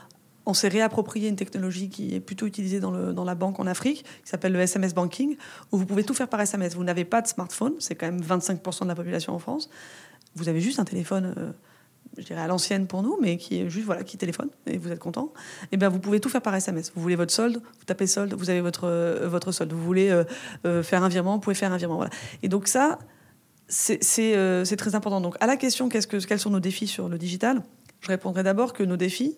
on 0.46 0.54
s'est 0.54 0.68
réapproprié 0.68 1.28
une 1.28 1.37
technologie 1.37 1.90
qui 1.90 2.14
est 2.14 2.20
plutôt 2.20 2.46
utilisée 2.46 2.78
dans, 2.78 3.24
la 3.24 3.35
banque 3.35 3.59
en 3.59 3.66
Afrique, 3.66 4.04
qui 4.22 4.30
s'appelle 4.30 4.52
le 4.52 4.61
SMS 4.61 4.94
banking, 4.94 5.37
où 5.72 5.76
vous 5.76 5.87
pouvez 5.87 6.04
tout 6.04 6.14
faire 6.14 6.28
par 6.28 6.40
SMS. 6.40 6.76
Vous 6.76 6.85
n'avez 6.85 7.04
pas 7.04 7.20
de 7.20 7.26
smartphone, 7.26 7.74
c'est 7.80 7.96
quand 7.96 8.06
même 8.06 8.20
25% 8.20 8.85
de 8.85 8.88
la 8.88 8.94
population 8.94 9.35
en 9.35 9.40
France. 9.40 9.68
Vous 10.37 10.48
avez 10.48 10.61
juste 10.61 10.78
un 10.78 10.85
téléphone, 10.85 11.35
euh, 11.37 11.50
je 12.16 12.22
dirais 12.22 12.40
à 12.40 12.46
l'ancienne 12.46 12.87
pour 12.87 13.02
nous, 13.02 13.18
mais 13.20 13.38
qui 13.38 13.68
juste 13.68 13.87
voilà, 13.87 14.04
qui 14.04 14.16
téléphone 14.18 14.48
et 14.66 14.78
vous 14.78 14.92
êtes 14.92 15.00
content. 15.00 15.32
Et 15.72 15.76
bien 15.76 15.88
vous 15.88 15.98
pouvez 15.98 16.20
tout 16.20 16.28
faire 16.28 16.42
par 16.42 16.54
SMS. 16.54 16.92
Vous 16.94 17.02
voulez 17.02 17.16
votre 17.16 17.32
solde, 17.32 17.56
vous 17.56 17.85
tapez 17.85 18.06
solde, 18.06 18.35
vous 18.35 18.48
avez 18.48 18.61
votre 18.61 18.85
euh, 18.85 19.28
votre 19.28 19.50
solde. 19.50 19.72
Vous 19.72 19.82
voulez 19.82 20.11
euh, 20.64 20.82
faire 20.85 21.02
un 21.02 21.09
virement, 21.09 21.35
vous 21.35 21.40
pouvez 21.40 21.56
faire 21.56 21.72
un 21.72 21.76
virement. 21.76 22.06
Et 22.42 22.48
donc 22.48 22.68
ça, 22.68 23.00
c'est 23.66 23.98
c'est 24.04 24.76
très 24.76 24.94
important. 24.94 25.20
Donc 25.20 25.37
à 25.40 25.46
la 25.46 25.56
question 25.56 25.88
qu'est-ce 25.88 26.06
que 26.06 26.18
quels 26.24 26.38
sont 26.38 26.50
nos 26.50 26.61
défis 26.61 26.87
sur 26.87 27.09
le 27.09 27.18
digital, 27.18 27.62
je 28.00 28.09
répondrai 28.09 28.44
d'abord 28.44 28.74
que 28.74 28.85
nos 28.85 28.96
défis 28.96 29.37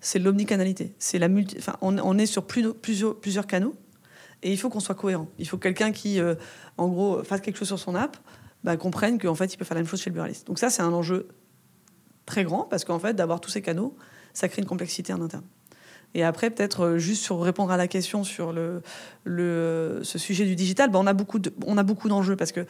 c'est 0.00 0.18
l'omnicanalité. 0.18 0.94
C'est 0.98 1.18
la 1.18 1.28
multi... 1.28 1.56
enfin, 1.58 1.76
on, 1.82 1.98
on 1.98 2.18
est 2.18 2.26
sur 2.26 2.46
plus- 2.46 2.72
plusieurs, 2.74 3.16
plusieurs 3.16 3.46
canaux 3.46 3.74
et 4.42 4.50
il 4.52 4.56
faut 4.56 4.70
qu'on 4.70 4.80
soit 4.80 4.94
cohérent. 4.94 5.28
Il 5.38 5.46
faut 5.48 5.58
quelqu'un 5.58 5.92
qui, 5.92 6.18
euh, 6.20 6.34
en 6.78 6.88
gros, 6.88 7.22
fasse 7.24 7.40
quelque 7.40 7.56
chose 7.58 7.68
sur 7.68 7.78
son 7.78 7.94
app, 7.94 8.16
bah, 8.64 8.76
comprenne 8.76 9.18
qu'en 9.18 9.34
fait, 9.34 9.52
il 9.52 9.56
peut 9.56 9.64
faire 9.64 9.74
la 9.74 9.82
même 9.82 9.88
chose 9.88 10.00
chez 10.00 10.10
le 10.10 10.14
buraliste. 10.14 10.46
Donc 10.46 10.58
ça, 10.58 10.70
c'est 10.70 10.82
un 10.82 10.92
enjeu 10.92 11.28
très 12.26 12.44
grand 12.44 12.64
parce 12.64 12.84
qu'en 12.84 12.98
fait, 12.98 13.14
d'avoir 13.14 13.40
tous 13.40 13.50
ces 13.50 13.62
canaux, 13.62 13.94
ça 14.32 14.48
crée 14.48 14.62
une 14.62 14.68
complexité 14.68 15.12
en 15.12 15.20
interne. 15.20 15.44
Et 16.14 16.24
après, 16.24 16.50
peut-être 16.50 16.80
euh, 16.86 16.98
juste 16.98 17.22
sur 17.22 17.40
répondre 17.40 17.70
à 17.70 17.76
la 17.76 17.86
question 17.86 18.24
sur 18.24 18.52
le, 18.52 18.82
le, 19.24 20.00
ce 20.02 20.18
sujet 20.18 20.44
du 20.44 20.56
digital, 20.56 20.90
bah, 20.90 20.98
on 21.00 21.06
a 21.06 21.12
beaucoup 21.12 21.38
de- 21.38 21.52
on 21.66 21.78
a 21.78 21.82
beaucoup 21.82 22.08
d'enjeux 22.08 22.34
parce 22.36 22.50
que 22.52 22.66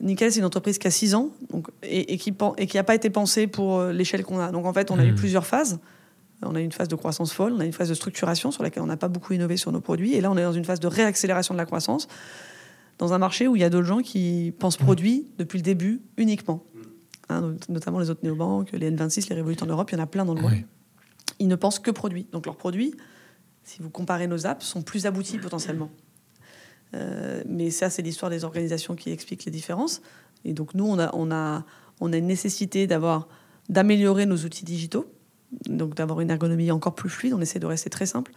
Nickel, 0.00 0.32
c'est 0.32 0.40
une 0.40 0.44
entreprise 0.44 0.78
qui 0.78 0.86
a 0.88 0.90
6 0.90 1.14
ans 1.14 1.30
donc, 1.50 1.68
et, 1.84 2.14
et 2.14 2.18
qui 2.18 2.32
pen- 2.32 2.54
et 2.58 2.66
qui 2.66 2.76
n'a 2.76 2.82
pas 2.84 2.94
été 2.96 3.08
pensée 3.08 3.46
pour 3.46 3.78
euh, 3.78 3.92
l'échelle 3.92 4.24
qu'on 4.24 4.40
a. 4.40 4.50
Donc 4.50 4.66
en 4.66 4.72
fait, 4.72 4.90
on 4.90 4.98
a 4.98 5.04
eu 5.04 5.10
Mhm. 5.10 5.14
plusieurs 5.16 5.46
phases. 5.46 5.78
On 6.42 6.54
a 6.54 6.60
une 6.60 6.72
phase 6.72 6.88
de 6.88 6.94
croissance 6.96 7.32
folle, 7.32 7.52
on 7.54 7.60
a 7.60 7.64
une 7.64 7.72
phase 7.72 7.88
de 7.88 7.94
structuration 7.94 8.50
sur 8.50 8.62
laquelle 8.62 8.82
on 8.82 8.86
n'a 8.86 8.96
pas 8.98 9.08
beaucoup 9.08 9.32
innové 9.32 9.56
sur 9.56 9.72
nos 9.72 9.80
produits. 9.80 10.14
Et 10.14 10.20
là, 10.20 10.30
on 10.30 10.36
est 10.36 10.42
dans 10.42 10.52
une 10.52 10.64
phase 10.64 10.80
de 10.80 10.86
réaccélération 10.86 11.54
de 11.54 11.58
la 11.58 11.64
croissance 11.66 12.08
dans 12.98 13.12
un 13.12 13.18
marché 13.18 13.48
où 13.48 13.56
il 13.56 13.60
y 13.60 13.64
a 13.64 13.70
d'autres 13.70 13.86
gens 13.86 14.00
qui 14.00 14.52
pensent 14.58 14.76
produits 14.76 15.28
depuis 15.38 15.58
le 15.58 15.62
début 15.62 16.02
uniquement. 16.16 16.62
Hein, 17.28 17.40
not- 17.40 17.56
notamment 17.70 17.98
les 17.98 18.10
autres 18.10 18.20
néobanques, 18.22 18.70
les 18.72 18.90
N26, 18.90 19.28
les 19.30 19.36
Revolut 19.40 19.56
en 19.62 19.66
Europe, 19.66 19.90
il 19.90 19.96
y 19.96 20.00
en 20.00 20.02
a 20.02 20.06
plein 20.06 20.24
dans 20.24 20.34
le 20.34 20.40
monde. 20.42 20.50
Ils 21.38 21.48
ne 21.48 21.56
pensent 21.56 21.78
que 21.78 21.90
produits. 21.90 22.26
Donc 22.32 22.46
leurs 22.46 22.56
produits, 22.56 22.94
si 23.64 23.82
vous 23.82 23.90
comparez 23.90 24.26
nos 24.26 24.46
apps, 24.46 24.64
sont 24.64 24.82
plus 24.82 25.06
aboutis 25.06 25.38
potentiellement. 25.38 25.90
Euh, 26.94 27.42
mais 27.48 27.70
ça, 27.70 27.90
c'est 27.90 28.02
l'histoire 28.02 28.30
des 28.30 28.44
organisations 28.44 28.94
qui 28.94 29.10
explique 29.10 29.44
les 29.44 29.50
différences. 29.50 30.02
Et 30.44 30.52
donc 30.52 30.74
nous, 30.74 30.84
on 30.86 30.98
a, 30.98 31.10
on 31.14 31.30
a, 31.32 31.64
on 32.00 32.12
a 32.12 32.16
une 32.16 32.26
nécessité 32.26 32.86
d'avoir, 32.86 33.26
d'améliorer 33.68 34.26
nos 34.26 34.36
outils 34.36 34.64
digitaux, 34.64 35.10
donc 35.68 35.94
d'avoir 35.94 36.20
une 36.20 36.30
ergonomie 36.30 36.70
encore 36.70 36.94
plus 36.94 37.08
fluide. 37.10 37.34
On 37.34 37.40
essaie 37.40 37.58
de 37.58 37.66
rester 37.66 37.90
très 37.90 38.06
simple. 38.06 38.32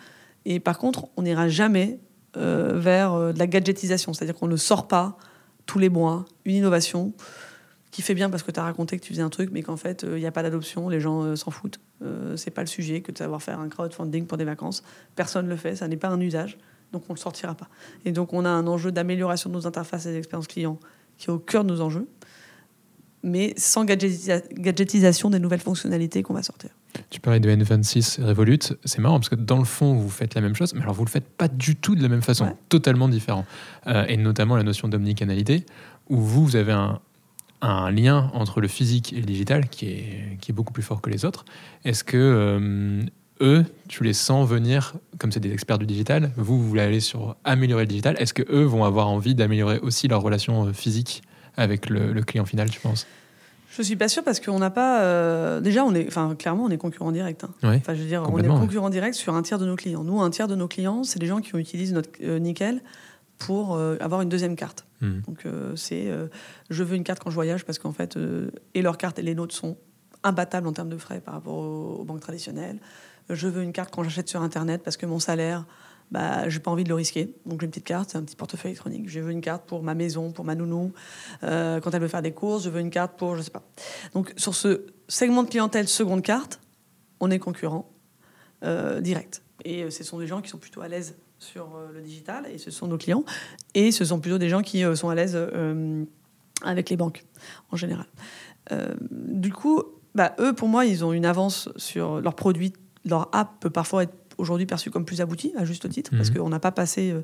Et 0.46 0.60
par 0.60 0.78
contre, 0.78 1.08
on 1.18 1.24
n'ira 1.24 1.50
jamais 1.50 2.00
euh, 2.38 2.80
vers 2.80 3.14
euh, 3.14 3.34
de 3.34 3.40
la 3.40 3.48
gadgetisation, 3.48 4.14
c'est-à-dire 4.14 4.36
qu'on 4.36 4.48
ne 4.48 4.56
sort 4.58 4.88
pas 4.88 5.18
tous 5.66 5.80
les 5.80 5.90
mois 5.90 6.26
une 6.46 6.56
innovation 6.56 7.14
qui 7.92 8.04
fait 8.04 8.14
bien 8.14 8.30
parce 8.30 8.44
que 8.44 8.52
tu 8.52 8.60
as 8.60 8.64
raconté 8.64 8.98
que 9.00 9.04
tu 9.04 9.14
faisais 9.14 9.24
un 9.24 9.30
truc, 9.30 9.50
mais 9.52 9.64
qu'en 9.64 9.78
fait, 9.78 10.06
il 10.08 10.20
n'y 10.20 10.28
a 10.28 10.32
pas 10.32 10.44
d'adoption, 10.44 10.90
les 10.90 11.00
gens 11.00 11.24
euh, 11.24 11.36
s'en 11.36 11.50
foutent. 11.52 11.80
Euh, 12.04 12.38
c'est 12.38 12.52
pas 12.52 12.62
le 12.62 12.68
sujet 12.68 13.02
que 13.02 13.12
de 13.12 13.18
savoir 13.18 13.42
faire 13.42 13.60
un 13.60 13.68
crowdfunding 13.68 14.28
pour 14.28 14.38
des 14.38 14.46
vacances. 14.46 14.84
Personne 15.16 15.46
ne 15.46 15.50
le 15.50 15.58
fait, 15.58 15.76
ça 15.76 15.88
n'est 15.88 15.98
pas 15.98 16.10
un 16.10 16.22
usage, 16.22 16.58
donc 16.94 17.04
on 17.10 17.14
ne 17.14 17.18
le 17.18 17.22
sortira 17.22 17.56
pas. 17.56 17.68
Et 18.06 18.12
donc, 18.12 18.32
on 18.32 18.46
a 18.46 18.50
un 18.50 18.68
enjeu 18.68 18.92
d'amélioration 18.92 19.50
de 19.50 19.56
nos 19.56 19.66
interfaces 19.66 20.06
et 20.06 20.14
d'expérience 20.14 20.48
client 20.48 20.80
qui 21.18 21.28
est 21.30 21.34
au 21.34 21.40
cœur 21.40 21.64
de 21.64 21.70
nos 21.70 21.82
enjeux. 21.82 22.08
mais 23.24 23.54
sans 23.58 23.84
gadgetisa- 23.86 24.44
gadgetisation 24.54 25.30
des 25.30 25.40
nouvelles 25.40 25.60
fonctionnalités 25.60 26.24
qu'on 26.24 26.34
va 26.34 26.44
sortir. 26.44 26.70
Tu 27.10 27.20
parlais 27.20 27.40
de 27.40 27.50
N26 27.50 28.22
Revolut, 28.24 28.60
c'est 28.84 29.00
marrant 29.00 29.20
parce 29.20 29.30
que 29.30 29.36
dans 29.36 29.58
le 29.58 29.64
fond, 29.66 29.94
vous 29.94 30.10
faites 30.10 30.34
la 30.36 30.42
même 30.42 30.56
chose, 30.56 30.74
mais 30.74 30.82
alors 30.82 30.94
vous 30.96 31.06
le 31.06 31.10
faites 31.10 31.28
pas 31.28 31.48
du 31.48 31.76
tout 31.76 31.96
de 31.96 32.02
la 32.02 32.10
même 32.10 32.22
façon, 32.22 32.46
Ouais. 32.46 32.54
totalement 32.70 33.08
différent. 33.08 33.46
Euh, 33.88 34.06
et 34.08 34.18
notamment 34.18 34.56
la 34.56 34.64
notion 34.64 34.88
d'omnicanalité, 34.88 35.66
où 36.10 36.18
vous, 36.18 36.44
vous 36.46 36.56
avez 36.56 36.72
un, 36.72 37.00
un 37.62 37.92
lien 37.92 38.32
entre 38.34 38.60
le 38.62 38.68
physique 38.68 39.14
et 39.14 39.18
le 39.18 39.26
digital 39.26 39.70
qui 39.70 39.86
est, 39.88 40.38
qui 40.42 40.52
est 40.52 40.54
beaucoup 40.54 40.74
plus 40.74 40.84
fort 40.84 41.02
que 41.02 41.10
les 41.10 41.26
autres. 41.26 41.46
Est-ce 41.86 42.04
que 42.04 42.18
euh, 42.18 43.02
eux, 43.42 43.66
tu 43.88 44.04
les 44.04 44.14
sens 44.14 44.48
venir, 44.50 44.96
comme 45.20 45.32
c'est 45.32 45.40
des 45.40 45.52
experts 45.54 45.78
du 45.78 45.86
digital, 45.86 46.32
vous, 46.38 46.60
vous 46.60 46.68
voulez 46.68 46.82
aller 46.82 47.00
sur 47.02 47.36
améliorer 47.44 47.84
le 47.84 47.88
digital, 47.88 48.16
est-ce 48.20 48.34
que 48.34 48.44
eux 48.52 48.64
vont 48.64 48.84
avoir 48.84 49.08
envie 49.10 49.36
d'améliorer 49.36 49.80
aussi 49.80 50.08
leur 50.08 50.22
relation 50.22 50.68
euh, 50.68 50.74
physique 50.74 51.22
avec 51.56 51.90
le, 51.90 52.14
le 52.14 52.22
client 52.24 52.46
final, 52.46 52.70
tu 52.70 52.80
penses? 52.80 53.06
Je 53.72 53.82
suis 53.84 53.96
pas 53.96 54.08
sûre 54.08 54.24
parce 54.24 54.40
qu'on 54.40 54.60
n'a 54.60 54.70
pas. 54.72 55.02
euh, 55.04 55.62
déjà, 55.62 55.84
on 55.86 55.94
est, 55.94 56.08
enfin, 56.08 56.36
clairement, 56.36 56.66
on 56.66 56.70
est 56.70 56.78
concurrent 56.78 57.12
direct. 57.12 57.44
hein. 57.44 57.52
Ouais, 57.64 57.78
Enfin, 57.78 57.94
je 57.94 58.02
veux 58.02 58.08
dire, 58.08 58.24
on 58.28 58.38
est 58.40 58.48
ouais. 58.48 58.60
concurrent 58.60 58.90
direct 58.90 59.16
sur 59.16 59.36
un 59.36 59.42
tiers 59.44 59.60
de 59.60 59.66
nos 59.66 59.76
clients. 59.76 60.04
Nous, 60.04 60.20
un 60.22 60.30
tiers 60.32 60.48
de 60.48 60.56
nos 60.56 60.68
clients, 60.68 61.04
c'est 61.04 61.20
des 61.20 61.28
gens 61.28 61.40
qui 61.40 61.56
utilisent 61.56 61.94
notre 61.94 62.10
euh, 62.24 62.40
nickel 62.40 62.82
pour 63.38 63.76
euh, 63.76 63.96
avoir 64.02 64.22
une 64.22 64.30
deuxième 64.30 64.56
carte. 64.56 64.86
Hmm. 65.02 65.20
Donc, 65.28 65.46
c'est 65.76 66.12
je 66.70 66.84
veux 66.84 66.96
une 66.96 67.04
carte 67.04 67.20
quand 67.24 67.30
je 67.30 67.36
voyage 67.36 67.64
parce 67.66 67.80
qu'en 67.80 67.94
fait, 67.94 68.18
et 68.74 68.82
leurs 68.82 68.98
cartes 68.98 69.18
et 69.20 69.22
les 69.22 69.34
nôtres 69.36 69.56
sont 69.56 69.78
imbattables 70.24 70.68
en 70.68 70.74
termes 70.74 70.90
de 70.90 70.98
frais 70.98 71.22
par 71.22 71.36
rapport 71.36 71.56
aux, 71.58 72.00
aux 72.02 72.04
banques 72.04 72.20
traditionnelles. 72.20 72.80
Je 73.30 73.48
veux 73.48 73.62
une 73.64 73.72
carte 73.72 73.94
quand 73.94 74.04
j'achète 74.04 74.28
sur 74.28 74.42
Internet 74.42 74.82
parce 74.84 74.98
que 74.98 75.06
mon 75.06 75.20
salaire, 75.20 75.66
bah, 76.12 76.50
j'ai 76.50 76.60
pas 76.60 76.72
envie 76.72 76.84
de 76.84 76.90
le 76.90 76.96
risquer. 76.96 77.36
Donc, 77.46 77.62
j'ai 77.62 77.66
une 77.66 77.72
petite 77.72 77.86
carte, 77.86 78.16
un 78.16 78.24
petit 78.24 78.36
portefeuille 78.36 78.72
électronique. 78.72 79.08
Je 79.08 79.20
veux 79.20 79.32
une 79.32 79.42
carte 79.42 79.66
pour 79.68 79.84
ma 79.84 79.94
maison, 79.94 80.32
pour 80.32 80.44
ma 80.46 80.56
nounou. 80.56 80.92
Euh, 81.44 81.80
quand 81.80 81.92
elle 81.92 82.02
veut 82.02 82.08
faire 82.08 82.22
des 82.22 82.32
courses, 82.32 82.64
je 82.64 82.70
veux 82.70 82.80
une 82.80 82.90
carte 82.90 83.18
pour, 83.18 83.36
je 83.36 83.42
sais 83.42 83.52
pas. 83.52 83.64
Donc, 84.14 84.34
sur 84.36 84.56
ce 84.56 84.88
segment 85.08 85.44
de 85.44 85.50
clientèle 85.50 85.88
seconde 85.88 86.24
carte, 86.24 86.60
on 87.20 87.30
est 87.30 87.40
concurrent 87.40 87.92
euh, 88.64 89.02
direct. 89.02 89.44
Et 89.66 89.84
euh, 89.84 89.90
ce 89.92 90.04
sont 90.04 90.20
des 90.20 90.28
gens 90.28 90.42
qui 90.42 90.50
sont 90.50 90.58
plutôt 90.58 90.82
à 90.82 90.88
l'aise 90.88 91.16
sur 91.38 91.70
le 91.94 92.02
digital, 92.02 92.48
et 92.52 92.58
ce 92.58 92.70
sont 92.70 92.88
nos 92.88 92.98
clients. 92.98 93.24
Et 93.74 93.92
ce 93.92 94.04
sont 94.04 94.20
plutôt 94.20 94.38
des 94.38 94.50
gens 94.50 94.62
qui 94.62 94.84
sont 94.96 95.08
à 95.08 95.16
l'aise 95.16 95.40
avec 96.64 96.90
les 96.90 96.98
banques, 96.98 97.24
en 97.72 97.78
général. 97.78 98.08
Du 99.10 99.54
coup, 99.54 99.84
bah, 100.16 100.36
eux, 100.40 100.52
pour 100.52 100.68
moi, 100.68 100.86
ils 100.86 101.06
ont 101.06 101.14
une 101.14 101.26
avance 101.26 101.70
sur 101.78 102.20
leurs 102.20 102.36
produits. 102.36 102.74
Leur 103.06 103.34
app 103.34 103.62
peut 103.62 103.70
parfois 103.70 104.04
être 104.04 104.14
aujourd'hui 104.40 104.66
perçue 104.66 104.90
comme 104.92 105.06
plus 105.06 105.22
aboutie, 105.22 105.54
à 105.58 105.66
juste 105.66 105.88
titre, 105.90 106.12
parce 106.18 106.30
Mhm. 106.32 106.38
qu'on 106.38 106.50
n'a 106.50 106.60
pas 106.60 106.72
passé 106.72 107.12
euh, 107.12 107.22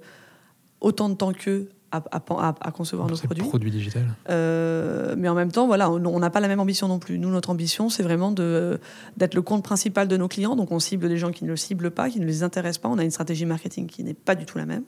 autant 0.81 1.09
de 1.09 1.15
temps 1.15 1.33
qu'eux 1.33 1.69
à, 1.91 2.03
à, 2.11 2.17
à- 2.17 2.55
à 2.59 2.71
concevoir 2.71 3.07
nos 3.07 3.15
produits. 3.15 3.43
produit 3.47 3.71
digital. 3.71 4.03
Euh, 4.29 5.15
mais 5.17 5.29
en 5.29 5.33
même 5.35 5.51
temps, 5.51 5.65
voilà, 5.65 5.89
on 5.89 6.19
n'a 6.19 6.29
pas 6.29 6.41
la 6.41 6.49
même 6.49 6.59
ambition 6.59 6.87
non 6.89 6.99
plus. 6.99 7.17
Nous, 7.17 7.29
notre 7.29 7.49
ambition, 7.51 7.89
c'est 7.89 8.03
vraiment 8.03 8.31
d'être 8.31 9.33
le 9.33 9.41
compte 9.41 9.63
principal 9.63 10.07
de 10.09 10.17
nos 10.17 10.27
clients. 10.27 10.55
Donc, 10.57 10.71
on 10.71 10.79
cible 10.79 11.07
les 11.07 11.15
gens 11.17 11.31
qui 11.31 11.45
ne 11.45 11.49
le 11.49 11.55
ciblent 11.55 11.91
pas, 11.91 12.09
qui 12.09 12.19
ne 12.19 12.25
les 12.25 12.43
intéressent 12.43 12.79
pas. 12.81 12.89
On 12.89 12.97
a 12.97 13.03
une 13.03 13.11
stratégie 13.11 13.45
marketing 13.45 13.87
qui 13.87 14.03
n'est 14.03 14.13
pas 14.15 14.35
du 14.35 14.45
tout 14.45 14.57
la 14.57 14.65
même 14.65 14.83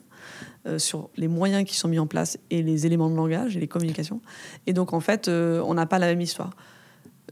euh, 0.66 0.78
sur 0.78 1.08
les 1.16 1.28
moyens 1.28 1.64
qui 1.66 1.76
sont 1.76 1.88
mis 1.88 1.98
en 1.98 2.06
place 2.06 2.36
et 2.50 2.62
les 2.62 2.84
éléments 2.84 3.08
de 3.08 3.16
langage 3.16 3.56
et 3.56 3.60
les 3.60 3.68
communications. 3.68 4.20
Et 4.66 4.74
donc, 4.74 4.92
en 4.92 5.00
fait, 5.00 5.28
euh, 5.28 5.62
on 5.64 5.74
n'a 5.74 5.86
pas 5.86 5.98
la 5.98 6.08
même 6.08 6.20
histoire. 6.20 6.50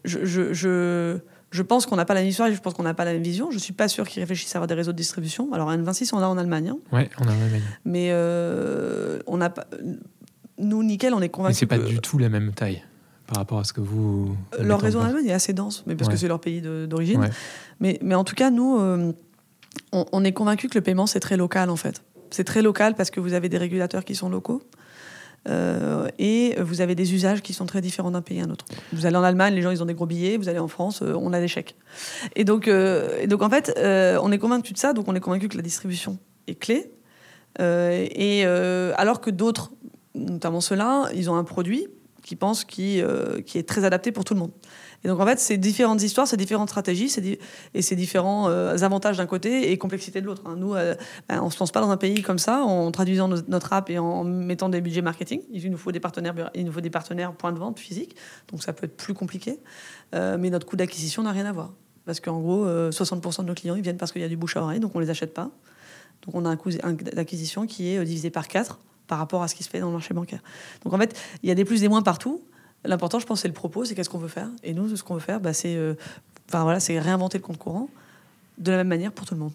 Je, 0.05 0.25
je, 0.25 0.55
je, 0.55 1.19
je 1.57 1.62
pense 1.62 1.87
qu'on 1.87 1.97
n'a 1.97 2.05
pas 2.05 2.14
la 2.14 2.21
même 2.21 2.29
histoire 2.29 2.49
et 2.49 2.55
je 2.55 2.61
pense 2.61 2.75
qu'on 2.75 2.83
n'a 2.83 2.95
pas 2.95 3.05
la 3.07 3.12
même 3.14 3.23
vision. 3.23 3.51
Je 3.51 3.59
suis 3.59 3.73
pas 3.73 3.88
sûre 3.88 4.07
qu'ils 4.07 4.21
réfléchissent 4.23 4.55
à 4.55 4.59
avoir 4.59 4.66
des 4.66 4.75
réseaux 4.75 4.92
de 4.92 4.97
distribution. 4.97 5.53
Alors, 5.53 5.73
N26, 5.73 6.11
on 6.12 6.19
l'a 6.19 6.29
en 6.29 6.37
Allemagne, 6.38 6.69
hein. 6.69 6.79
Ouais, 6.92 7.09
on 7.19 7.27
a 7.27 7.33
un 7.33 7.37
même. 7.37 7.62
mais 7.85 8.09
euh, 8.12 9.19
on 9.27 9.38
n'a 9.38 9.51
pas. 9.51 9.66
Nous, 10.59 10.83
Nickel, 10.83 11.12
on 11.14 11.19
est 11.19 11.21
Mais 11.23 11.29
convaincus. 11.29 11.59
c'est 11.59 11.66
pas 11.66 11.79
que- 11.79 11.85
du 11.87 11.99
tout 11.99 12.19
la 12.19 12.29
même 12.29 12.53
taille 12.53 12.83
par 13.27 13.38
rapport 13.38 13.59
à 13.59 13.64
ce 13.64 13.73
que 13.73 13.81
vous. 13.81 14.37
Euh, 14.59 14.62
Leur 14.62 14.79
en 14.79 14.83
réseau 14.83 15.01
en. 15.01 15.05
Allemagne 15.05 15.27
est 15.27 15.33
assez 15.33 15.53
dense, 15.53 15.83
mais 15.87 15.97
parce 15.97 16.09
Ouais. 16.09 16.14
que 16.14 16.21
c'est 16.21 16.29
leur 16.29 16.40
pays 16.40 16.61
d'origine. 16.61 17.21
Ouais. 17.21 17.31
Mais, 17.81 17.99
mais 18.03 18.14
en 18.14 18.25
tout 18.25 18.35
cas, 18.35 18.51
nous, 18.51 18.79
euh, 18.79 19.12
on, 19.92 20.05
on 20.12 20.25
est 20.25 20.33
convaincus 20.33 20.71
que 20.71 20.79
le 20.79 20.83
paiement, 20.83 21.07
c'est 21.07 21.21
très 21.21 21.37
local, 21.37 21.71
en 21.71 21.77
fait. 21.77 22.03
C'est 22.31 22.45
très 22.45 22.61
local 22.62 22.95
parce 22.95 23.11
que 23.11 23.21
vous 23.21 23.33
avez 23.35 23.49
des 23.49 23.59
régulateurs 23.59 24.05
qui 24.05 24.14
sont 24.14 24.29
locaux. 24.29 24.62
Euh, 25.49 26.09
et 26.19 26.55
vous 26.61 26.81
avez 26.81 26.95
des 26.95 27.15
usages 27.15 27.43
qui 27.43 27.53
sont 27.53 27.67
très 27.67 27.81
différents 27.81 28.11
d'un 28.11 28.23
pays 28.23 28.41
à 28.41 28.45
un 28.45 28.51
autre. 28.51 28.65
Vous 28.93 29.07
allez 29.07 29.17
en 29.17 29.23
Allemagne, 29.23 29.55
les 29.55 29.63
gens 29.63 29.71
ils 29.71 29.83
ont 29.83 29.87
des 29.87 29.95
gros 29.95 30.07
billets. 30.07 30.37
Vous 30.37 30.49
allez 30.49 30.59
en 30.59 30.69
France, 30.69 31.03
euh, 31.03 31.15
on 31.15 31.33
a 31.33 31.41
des 31.41 31.49
chèques. 31.49 31.77
Et 32.35 32.45
donc, 32.45 32.69
euh, 32.69 33.27
donc 33.27 33.43
en 33.43 33.51
fait, 33.51 33.73
on 33.77 34.33
est 34.33 34.39
convaincu 34.39 34.73
de 34.73 34.79
ça. 34.79 34.93
Donc 34.93 35.09
on 35.09 35.15
est 35.15 35.21
convaincu 35.21 35.49
que 35.49 35.57
la 35.57 35.63
distribution 35.63 36.19
est 36.47 36.57
clé. 36.57 36.91
Et 37.59 38.45
alors 38.45 39.21
que 39.21 39.31
d'autres, 39.31 39.73
notamment 40.15 40.61
ceux-là, 40.61 41.09
ils 41.15 41.31
ont 41.31 41.37
un 41.37 41.45
produit 41.45 41.89
qui 42.23 42.37
pensent 42.37 42.65
qui, 42.65 43.03
qui 43.47 43.59
est 43.59 43.69
très 43.69 43.85
adapté 43.85 44.13
pour 44.13 44.25
tout 44.25 44.35
le 44.35 44.41
monde. 44.41 44.53
Et 45.07 45.09
donc 45.09 45.21
en 45.21 45.25
fait, 45.25 45.38
c'est 45.38 45.57
différentes 45.57 46.03
histoires, 46.03 46.27
c'est 46.27 46.37
différentes 46.37 46.69
stratégies, 46.69 47.07
di- 47.21 47.38
et 47.75 47.81
c'est 47.81 47.95
différents 47.95 48.49
euh, 48.49 48.77
avantages 48.79 49.19
d'un 49.19 49.27
côté 49.27 49.71
et 49.71 49.79
complexité 49.79 50.21
de 50.21 50.27
l'autre. 50.27 50.42
hein. 50.47 50.57
Nous, 50.59 50.75
euh, 50.75 50.97
ben, 51.29 51.40
on 51.42 51.49
se 51.49 51.61
lance 51.61 51.71
pas 51.71 51.81
dans 51.81 51.90
un 51.90 51.97
pays 51.97 52.23
comme 52.23 52.40
ça 52.40 52.64
en 52.64 52.90
traduisant 52.90 53.29
notre 53.29 53.73
app 53.73 53.88
et 53.88 54.01
en 54.01 54.25
mettant 54.25 54.69
des 54.69 54.81
budgets 54.81 55.03
marketing. 55.03 55.42
Il 55.53 55.71
nous 55.71 55.79
faut 55.79 55.92
des 55.92 56.01
partenaires, 56.01 56.35
il 56.57 56.64
nous 56.64 56.73
faut 56.73 56.81
des 56.81 56.90
partenaires 56.90 57.33
points 57.35 57.53
de 57.53 57.59
vente 57.61 57.79
physiques, 57.79 58.16
donc 58.51 58.64
ça 58.64 58.73
peut 58.73 58.87
être 58.87 58.97
plus 58.97 59.14
compliqué. 59.14 59.61
Euh, 60.16 60.38
mais 60.40 60.51
notre 60.51 60.66
coût 60.66 60.75
d'acquisition 60.75 61.23
n'a 61.23 61.31
rien 61.31 61.47
à 61.47 61.53
voir. 61.53 61.73
Parce 62.05 62.19
qu'en 62.19 62.40
gros, 62.40 62.64
euh, 62.66 62.90
60% 62.90 63.42
de 63.42 63.47
nos 63.49 63.55
clients, 63.55 63.77
ils 63.77 63.83
viennent 63.83 63.99
parce 63.99 64.11
qu'il 64.11 64.23
y 64.23 64.25
a 64.25 64.29
du 64.29 64.37
bouche 64.37 64.57
à 64.57 64.62
oreille, 64.62 64.81
donc 64.81 64.90
on 64.97 64.99
les 64.99 65.11
achète 65.11 65.35
pas. 65.35 65.51
Donc 66.25 66.35
on 66.35 66.45
a 66.45 66.49
un 66.49 66.57
coût 66.57 66.71
d'acquisition 67.14 67.64
qui 67.69 67.92
est 67.92 67.99
euh, 67.99 68.05
divisé 68.05 68.31
par 68.31 68.49
4 68.49 68.81
par 69.07 69.19
rapport 69.19 69.45
à 69.45 69.47
ce 69.49 69.55
qui 69.55 69.62
se 69.62 69.69
fait 69.71 69.79
dans 69.79 69.87
le 69.87 69.92
marché 69.92 70.14
bancaire. 70.14 70.40
Donc 70.83 70.92
en 70.95 70.99
fait, 70.99 71.16
il 71.45 71.49
y 71.49 71.53
a 71.53 71.55
des 71.55 71.64
plus 71.64 71.77
et 71.79 71.81
des 71.83 71.88
moins 71.88 72.03
partout. 72.03 72.42
L'important, 72.87 73.18
je 73.18 73.27
pense, 73.27 73.40
c'est 73.40 73.49
le 73.49 73.55
propos, 73.55 73.85
c'est 73.85 73.94
qu'est-ce 73.94 74.11
qu'on 74.11 74.18
veut 74.18 74.29
faire. 74.29 74.49
Et 74.64 74.72
nous, 74.75 74.94
ce 74.96 75.03
qu'on 75.03 75.14
veut 75.14 75.20
faire, 75.20 75.40
bah, 75.40 75.53
c'est 75.53 75.77
euh, 75.77 75.94
enfin, 76.49 76.62
voilà, 76.62 76.81
c'est 76.81 76.99
réinventer 76.99 77.38
le 77.38 77.42
compte 77.42 77.59
courant 77.59 77.88
de 78.59 78.70
la 78.70 78.79
même 78.79 78.88
manière 78.88 79.12
pour 79.12 79.27
tout 79.27 79.35
le 79.35 79.40
monde. 79.40 79.53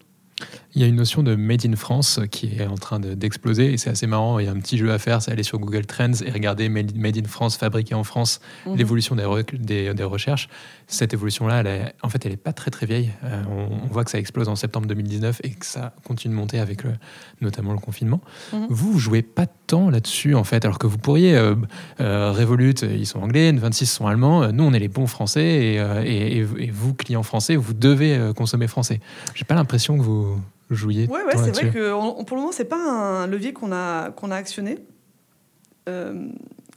Il 0.74 0.80
y 0.80 0.84
a 0.84 0.88
une 0.88 0.96
notion 0.96 1.22
de 1.22 1.36
Made 1.36 1.64
in 1.66 1.76
France 1.76 2.18
qui 2.32 2.56
est 2.58 2.66
en 2.66 2.74
train 2.76 2.98
de- 2.98 3.14
d'exploser 3.14 3.72
et 3.72 3.76
c'est 3.76 3.90
assez 3.90 4.08
marrant. 4.08 4.40
Il 4.40 4.46
y 4.46 4.48
a 4.48 4.50
un 4.50 4.58
petit 4.58 4.76
jeu 4.76 4.90
à 4.92 4.98
faire, 4.98 5.22
c'est 5.22 5.30
aller 5.30 5.44
sur 5.44 5.58
Google 5.60 5.86
Trends 5.86 6.14
et 6.24 6.30
regarder 6.32 6.68
Made 6.68 7.16
in 7.18 7.28
France, 7.28 7.56
fabriqué 7.56 7.94
en 7.94 8.02
France, 8.02 8.40
Mhm. 8.66 8.76
l'évolution 8.76 9.14
des, 9.14 9.22
re- 9.22 9.56
des, 9.56 9.94
des 9.94 10.02
recherches. 10.04 10.48
Cette 10.92 11.14
évolution-là, 11.14 11.60
elle 11.60 11.66
est- 11.66 11.94
en 12.02 12.08
fait, 12.10 12.24
elle 12.26 12.32
n'est 12.32 12.36
pas 12.36 12.52
très 12.52 12.70
très 12.70 12.84
vieille. 12.84 13.10
Euh, 13.24 13.42
on, 13.50 13.84
on 13.84 13.86
voit 13.86 14.04
que 14.04 14.10
ça 14.10 14.18
explose 14.18 14.48
en 14.48 14.56
septembre 14.56 14.86
2019 14.86 15.40
et 15.42 15.50
que 15.50 15.64
ça 15.64 15.94
continue 16.06 16.34
de 16.34 16.38
monter 16.38 16.58
avec 16.58 16.84
le- 16.84 16.92
notamment 17.40 17.72
le 17.72 17.78
confinement. 17.78 18.20
Mhm. 18.52 18.66
Vous, 18.68 18.92
vous 18.92 18.98
jouez 18.98 19.22
pas 19.22 19.46
tant 19.46 19.88
là-dessus 19.90 20.34
en 20.34 20.44
fait, 20.44 20.64
alors 20.66 20.78
que 20.78 20.86
vous 20.86 20.98
pourriez. 20.98 21.34
Euh, 21.36 21.54
euh, 22.00 22.32
Revolut, 22.32 22.74
ils 22.82 23.06
sont 23.06 23.20
anglais, 23.20 23.50
N26 23.52 23.86
sont 23.86 24.06
allemands. 24.06 24.42
Euh, 24.42 24.52
Nous, 24.52 24.64
on 24.64 24.72
est 24.74 24.78
les 24.78 24.88
bons 24.88 25.06
français 25.06 25.44
et, 25.44 25.74
et- 26.04 26.36
et- 26.38 26.46
et 26.64 26.70
vous, 26.70 26.92
clients 26.94 27.22
français, 27.22 27.56
vous 27.56 27.72
devez 27.74 28.32
consommer 28.36 28.66
français. 28.68 29.00
J'ai 29.34 29.44
pas 29.46 29.54
l'impression 29.54 29.96
que 29.96 30.02
vous 30.02 30.38
jouiez. 30.70 31.06
Ouais, 31.08 31.24
ouais, 31.24 31.32
c'est 31.36 31.52
vrai 31.52 31.70
que 31.70 31.92
on- 31.92 32.22
pour 32.24 32.36
le 32.36 32.42
moment, 32.42 32.52
c'est 32.52 32.66
pas 32.66 32.76
un 33.22 33.26
levier 33.26 33.52
qu'on 33.54 33.72
a, 33.72 34.10
qu'on 34.10 34.30
a 34.30 34.36
actionné. 34.36 34.78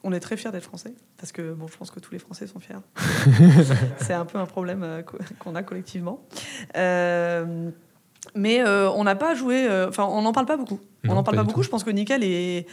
On 0.07 0.13
est 0.13 0.19
très 0.19 0.37
fiers 0.37 0.51
d'être 0.51 0.65
français, 0.65 0.93
parce 1.17 1.31
que 1.31 1.53
bon, 1.53 1.65
je 1.67 1.75
pense 1.75 1.89
que 1.89 1.99
tous 1.99 2.11
les 2.11 2.19
Français 2.19 2.45
sont 2.45 2.59
fiers. 2.59 2.75
c'est 3.97 4.13
un 4.13 4.25
peu 4.25 4.37
un 4.37 4.45
problème 4.45 4.83
euh, 4.83 5.01
qu'on 5.39 5.55
a 5.55 5.63
collectivement. 5.63 6.21
Euh, 6.77 7.71
mais 8.35 8.63
euh, 8.63 8.87
on 8.91 9.03
n'a 9.03 9.15
pas 9.15 9.33
joué, 9.33 9.67
enfin, 9.87 10.05
on 10.05 10.21
n'en 10.21 10.31
parle 10.31 10.45
pas 10.45 10.57
beaucoup. 10.57 10.79
on 11.07 11.15
n'en 11.15 11.23
parle 11.23 11.37
pas 11.37 11.43
beaucoup. 11.43 11.61
tout. 11.61 11.63
Je 11.63 11.69
pense 11.71 11.83
que 11.83 11.89
Nickel 11.89 12.23
est, 12.23 12.67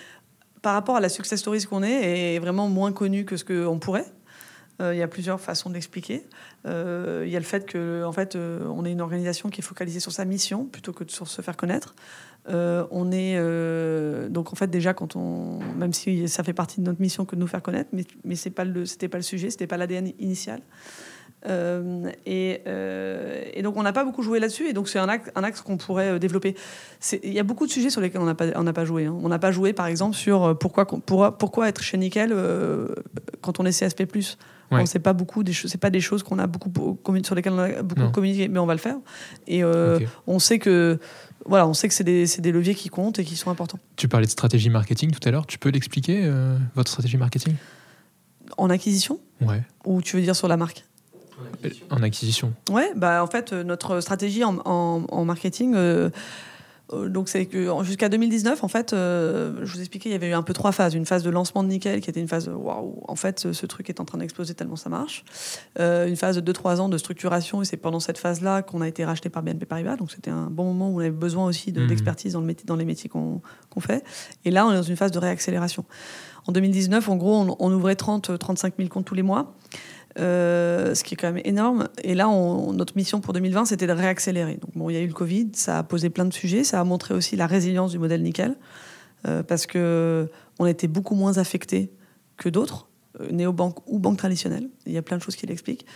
par 0.61 0.75
rapport 0.75 0.97
à 0.97 1.01
la 1.01 1.09
success 1.09 1.41
stories 1.41 1.65
qu'on 1.65 1.83
est, 1.83 2.35
est 2.35 2.39
vraiment 2.39 2.69
moins 2.69 2.93
connu 2.93 3.25
que 3.25 3.39
ce 3.39 3.45
qu'on 3.47 3.79
pourrait. 3.79 4.05
Euh, 4.81 4.95
Il 4.95 4.99
y 4.99 5.03
a 5.03 5.09
plusieurs 5.09 5.41
façons 5.41 5.69
de 5.69 5.75
l'expliquer. 5.75 6.25
Euh, 6.67 7.23
Il 7.27 7.33
y 7.33 7.37
a 7.37 7.39
le 7.39 7.45
fait 7.45 7.67
que, 7.67 8.05
en 8.05 8.13
fait, 8.13 8.37
euh, 8.37 8.67
on 8.69 8.85
est 8.85 8.93
une 8.93 9.01
organisation 9.01 9.51
qui 9.51 9.61
est 9.61 9.65
focalisée 9.65 10.01
sur 10.01 10.13
sa 10.13 10.25
mission 10.25 10.65
plutôt 10.65 10.93
que 10.93 11.05
sur 11.09 11.29
se 11.29 11.43
faire 11.43 11.57
connaître. 11.57 11.95
On 12.49 13.13
est 13.13 13.39
donc 14.31 14.53
en 14.53 14.57
fait 14.57 14.67
déjà 14.67 14.95
quand 14.95 15.15
on, 15.15 15.61
même 15.77 15.93
si 15.93 16.29
ça 16.29 16.43
fait 16.43 16.53
partie 16.53 16.81
de 16.81 16.87
notre 16.87 17.01
mission 17.01 17.25
que 17.25 17.37
de 17.37 17.41
nous 17.41 17.47
faire 17.47 17.63
connaître, 17.63 17.91
mais 17.93 18.05
mais 18.25 18.35
c'est 18.35 18.51
pas 18.51 18.65
le, 18.65 18.85
c'était 18.85 19.07
pas 19.07 19.19
le 19.19 19.23
sujet, 19.23 19.49
c'était 19.51 19.69
pas 19.69 19.77
l'ADN 19.77 20.11
initial. 20.19 20.61
Et, 22.27 22.63
donc 23.63 23.77
on 23.77 23.83
n'a 23.85 23.93
pas 23.93 24.05
beaucoup 24.05 24.25
joué 24.25 24.41
là-dessus, 24.41 24.69
et 24.69 24.73
donc 24.73 24.89
c'est 24.89 24.99
un 24.99 25.09
axe, 25.09 25.61
qu'on 25.61 25.77
pourrait 25.77 26.19
développer. 26.19 26.57
Il 27.23 27.33
y 27.33 27.39
a 27.39 27.45
beaucoup 27.45 27.67
de 27.67 27.71
sujets 27.71 27.91
sur 27.91 28.01
lesquels 28.01 28.21
on 28.21 28.25
n'a 28.65 28.73
pas, 28.73 28.85
joué. 28.85 29.07
hein. 29.07 29.17
On 29.23 29.29
n'a 29.29 29.39
pas 29.39 29.53
joué, 29.53 29.73
par 29.73 29.87
exemple, 29.87 30.17
sur 30.17 30.59
pourquoi, 30.59 30.85
pourquoi, 30.85 31.39
pourquoi 31.39 31.69
être 31.69 31.81
chez 31.81 31.97
Nickel 31.97 32.35
quand 33.41 33.61
on 33.61 33.67
est 33.67 33.79
CSP+. 33.79 34.05
Ouais. 34.73 34.79
Bon, 34.81 34.87
c'est 34.87 34.99
pas 34.99 35.13
beaucoup 35.13 35.43
des 35.45 35.53
choses, 35.53 35.71
c'est 35.71 35.79
pas 35.81 35.91
des 35.91 36.01
choses 36.01 36.23
qu'on 36.23 36.39
a 36.39 36.47
beaucoup 36.47 36.73
sur 37.25 37.35
lesquelles 37.35 37.53
on 37.53 37.59
a 37.59 37.83
beaucoup 37.83 38.01
Non. 38.01 38.11
communiqué, 38.11 38.49
mais 38.49 38.59
on 38.59 38.67
va 38.67 38.75
le 38.75 38.81
faire. 38.81 38.97
Et 39.47 39.63
euh, 39.63 39.99
on 40.27 40.39
sait 40.39 40.59
que 40.59 40.99
voilà, 41.45 41.67
on 41.67 41.75
sait 41.75 41.89
que 41.89 41.95
c'est 41.95 42.05
des, 42.05 42.25
des 42.39 42.53
leviers 42.53 42.75
qui 42.75 42.89
comptent 42.89 43.19
et 43.19 43.25
qui 43.25 43.37
sont 43.37 43.51
importants. 43.51 43.79
Tu 43.97 44.09
parlais 44.09 44.27
de 44.27 44.31
stratégie 44.31 44.71
marketing 44.71 45.11
tout 45.11 45.29
à 45.29 45.31
l'heure. 45.31 45.47
Tu 45.47 45.59
peux 45.59 45.69
l'expliquer, 45.71 46.23
euh, 46.25 46.57
votre 46.75 46.91
stratégie 46.91 47.17
marketing? 47.17 47.55
En 48.57 48.71
acquisition? 48.71 49.19
Ouais. 49.41 49.63
ou 49.85 50.03
tu 50.03 50.17
veux 50.17 50.23
dire 50.23 50.37
sur 50.37 50.49
la 50.49 50.57
marque? 50.57 50.85
En 51.91 52.03
acquisition. 52.03 52.53
Ouais, 52.71 52.91
bah 52.97 53.23
en 53.23 53.27
fait, 53.27 53.53
euh, 53.53 53.65
notre 53.65 54.01
stratégie 54.01 54.45
en, 54.45 54.59
en- 54.65 55.05
en 55.09 55.25
marketing, 55.25 55.73
Euh, 55.75 56.11
donc 57.09 57.29
c'est 57.29 57.47
que 57.47 57.69
jusqu'à 57.83 58.09
2019, 58.09 58.65
en 58.65 58.69
fait, 58.69 58.93
euh, 58.93 59.65
je 59.65 59.73
vous 59.73 59.81
expliquais, 59.81 60.09
il 60.09 60.13
y 60.13 60.15
avait 60.15 60.31
eu 60.31 60.35
un 60.35 60.43
peu 60.43 60.53
trois 60.53 60.73
phases. 60.73 60.95
Une 60.95 61.07
phase 61.07 61.23
de 61.23 61.31
lancement 61.31 61.63
de 61.63 61.69
nickel 61.69 62.01
qui 62.01 62.11
était 62.11 62.21
une 62.21 62.29
phase 62.29 62.49
waouh, 62.49 63.03
en 63.07 63.17
fait, 63.17 63.41
ce, 63.41 63.53
ce, 63.53 63.67
truc 63.67 63.89
est 63.89 64.01
en 64.01 64.05
train 64.05 64.19
d'exploser 64.19 64.55
tellement 64.55 64.77
ça 64.77 64.91
marche. 64.91 65.25
Euh, 65.79 66.07
une 66.07 66.17
phase 66.17 66.41
de 66.41 66.53
2-3 66.53 66.81
ans 66.81 66.89
de 66.89 66.99
structuration 66.99 67.63
et 67.63 67.65
c'est 67.65 67.77
pendant 67.77 68.01
cette 68.01 68.19
phase-là 68.19 68.63
qu'on 68.63 68.81
a 68.81 68.89
été 68.89 69.05
racheté 69.05 69.29
par 69.29 69.43
BNP 69.43 69.67
Paribas. 69.67 69.97
Donc 69.97 70.11
c'était 70.11 70.31
un 70.31 70.49
bon 70.51 70.65
moment 70.65 70.91
où 70.91 70.97
on 70.97 71.01
avait 71.01 71.11
besoin 71.11 71.47
aussi 71.47 71.73
d'expertise 71.73 72.33
de, 72.33 72.39
mmh. 72.39 72.43
dans, 72.43 72.47
le 72.47 72.55
dans 72.67 72.77
les 72.77 72.85
métiers 72.85 73.11
qu'on 73.11 73.41
fait. 73.81 74.05
Et 74.45 74.51
là, 74.51 74.67
on 74.67 74.73
est 74.73 74.77
dans 74.77 74.83
une 74.83 74.97
phase 74.97 75.13
de 75.13 75.19
réaccélération. 75.19 75.85
En 76.47 76.53
2019, 76.53 77.09
en 77.09 77.17
gros, 77.17 77.37
on, 77.37 77.57
on 77.59 77.73
ouvrait 77.73 77.95
30-35 77.95 78.73
000 78.77 78.89
comptes 78.89 79.05
tous 79.05 79.15
les 79.15 79.23
mois. 79.23 79.55
Euh, 80.19 80.95
ce 80.95 81.05
qui 81.05 81.15
est 81.15 81.17
quand 81.17 81.33
même 81.33 81.43
énorme. 81.45 81.89
Et 82.03 82.15
là, 82.15 82.29
on, 82.29 82.73
notre 82.73 82.97
mission 82.97 83.21
pour 83.21 83.33
2020, 83.33 83.67
c'était 83.67 83.87
de 83.87 83.93
réaccélérer. 83.93 84.59
Donc, 84.61 84.71
bon, 84.75 84.91
il 84.91 84.95
y 84.95 84.97
a 84.97 85.01
eu 85.01 85.07
le 85.07 85.15
Covid, 85.15 85.51
ça 85.55 85.79
a 85.79 85.83
posé 85.83 86.11
plein 86.11 86.27
de 86.27 86.35
sujets, 86.35 86.65
ça 86.65 86.81
a 86.81 86.85
montré 86.85 87.15
aussi 87.15 87.37
la 87.37 87.47
résilience 87.47 87.93
du 87.93 87.99
modèle 87.99 88.23
nickel, 88.23 88.57
euh, 89.27 89.43
parce 89.43 89.67
que 89.67 90.29
on 90.59 90.67
était 90.67 90.89
beaucoup 90.89 91.15
moins 91.15 91.39
affecté 91.39 91.91
que 92.37 92.51
d'autres, 92.51 92.89
euh, 93.21 93.31
néobanques 93.31 93.79
ou 93.87 93.99
banques 93.99 94.19
traditionnelles. 94.19 94.69
Il 94.85 94.93
y 94.93 94.99
a 94.99 95.03
plein 95.03 95.17
de 95.17 95.23
choses 95.23 95.37
qui 95.37 95.47
l'expliquent. 95.47 95.87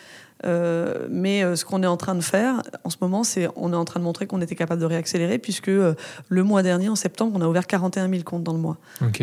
Euh, 0.45 1.09
mais 1.11 1.57
ce 1.57 1.65
qu'on 1.65 1.83
est 1.83 1.87
en 1.87 1.97
train 1.97 2.15
de 2.15 2.21
faire 2.23 2.63
en 2.85 2.91
ce 2.91 2.97
moment, 3.01 3.23
c'est 3.23 3.49
on 3.57 3.73
est 3.73 3.77
en 3.77 3.85
train 3.85 4.01
de 4.01 4.05
montrer 4.05 4.27
qu'on 4.27 4.41
était 4.41 4.55
capable 4.55 4.81
de 4.81 4.87
réaccélérer, 4.87 5.39
puisque 5.39 5.69
le 5.69 6.43
mois 6.43 6.63
dernier, 6.63 6.89
en 6.89 6.97
septembre, 6.97 7.33
on 7.37 7.43
a 7.43 7.49
ouvert 7.49 7.67
41 7.67 8.09
000 8.09 8.23
comptes 8.23 8.45
dans 8.45 8.53
le 8.55 8.61
mois. 8.61 8.79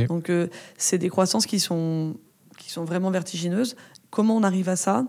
Donc, 0.08 0.32
c'est 0.78 0.98
des 1.00 1.10
croissances 1.10 1.48
qui 1.48 1.60
sont 1.60 2.16
qui 2.58 2.72
sont 2.72 2.86
vraiment 2.86 3.12
vertigineuses. 3.12 3.76
Comment 4.14 4.38
on 4.38 4.44
arrive 4.44 4.70
à 4.70 4.76
ça 4.76 5.08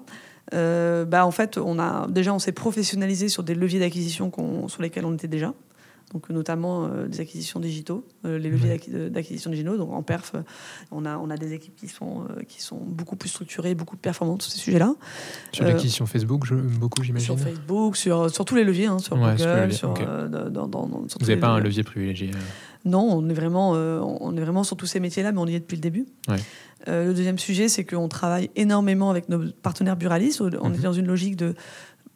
euh, 0.54 1.04
bah, 1.04 1.26
En 1.26 1.30
fait, 1.30 1.58
on 1.58 1.78
a, 1.78 2.06
déjà, 2.08 2.32
on 2.32 2.38
s'est 2.38 2.52
professionnalisé 2.52 3.28
sur 3.28 3.42
des 3.42 3.54
leviers 3.54 3.78
d'acquisition 3.78 4.32
sur 4.66 4.80
lesquels 4.80 5.04
on 5.04 5.12
était 5.12 5.28
déjà. 5.28 5.52
Donc, 6.14 6.30
notamment 6.30 6.86
euh, 6.86 7.06
des 7.06 7.20
acquisitions 7.20 7.60
digitaux, 7.60 8.06
euh, 8.24 8.38
les 8.38 8.48
leviers 8.48 8.80
d'acquisition 9.10 9.50
digitaux. 9.50 9.76
Donc, 9.76 9.92
en 9.92 10.02
perf, 10.02 10.32
on 10.90 11.04
a, 11.04 11.18
on 11.18 11.28
a 11.28 11.36
des 11.36 11.52
équipes 11.52 11.76
qui 11.76 11.88
sont, 11.88 12.24
qui 12.48 12.62
sont 12.62 12.78
beaucoup 12.78 13.16
plus 13.16 13.28
structurées, 13.28 13.74
beaucoup 13.74 13.96
plus 13.96 14.00
performantes 14.00 14.40
sur 14.40 14.50
ces 14.50 14.58
sujets-là. 14.58 14.94
Sur 15.52 15.64
l'acquisition 15.64 16.06
Facebook, 16.06 16.46
je, 16.46 16.54
beaucoup, 16.54 17.02
j'imagine 17.02 17.26
Sur 17.26 17.38
Facebook, 17.38 17.98
sur, 17.98 18.30
sur 18.30 18.46
tous 18.46 18.54
les 18.54 18.64
leviers, 18.64 18.86
hein, 18.86 19.00
sur 19.00 19.18
Google, 19.18 19.70
sur, 19.74 19.92
dans, 19.92 20.66
dans, 20.66 20.86
Vous 20.86 21.06
n'avez 21.20 21.36
pas 21.36 21.48
un 21.48 21.60
levier 21.60 21.82
privilégié 21.82 22.30
Non, 22.86 23.06
on 23.12 23.28
est, 23.28 23.34
vraiment, 23.34 23.72
on 23.72 24.34
est 24.34 24.40
vraiment 24.40 24.64
sur 24.64 24.78
tous 24.78 24.86
ces 24.86 25.00
métiers-là, 25.00 25.32
mais 25.32 25.40
on 25.40 25.46
y 25.46 25.56
est 25.56 25.60
depuis 25.60 25.76
le 25.76 25.82
début. 25.82 26.06
Ouais. 26.26 26.40
Euh, 26.88 27.06
le 27.06 27.14
deuxième 27.14 27.38
sujet, 27.38 27.68
c'est 27.68 27.84
qu'on 27.84 28.08
travaille 28.08 28.50
énormément 28.56 29.10
avec 29.10 29.28
nos 29.28 29.50
partenaires 29.62 29.96
buralistes. 29.96 30.40
On 30.40 30.72
est 30.72 30.76
mhm. 30.76 30.82
dans 30.82 30.92
une 30.92 31.06
logique 31.06 31.36
de 31.36 31.54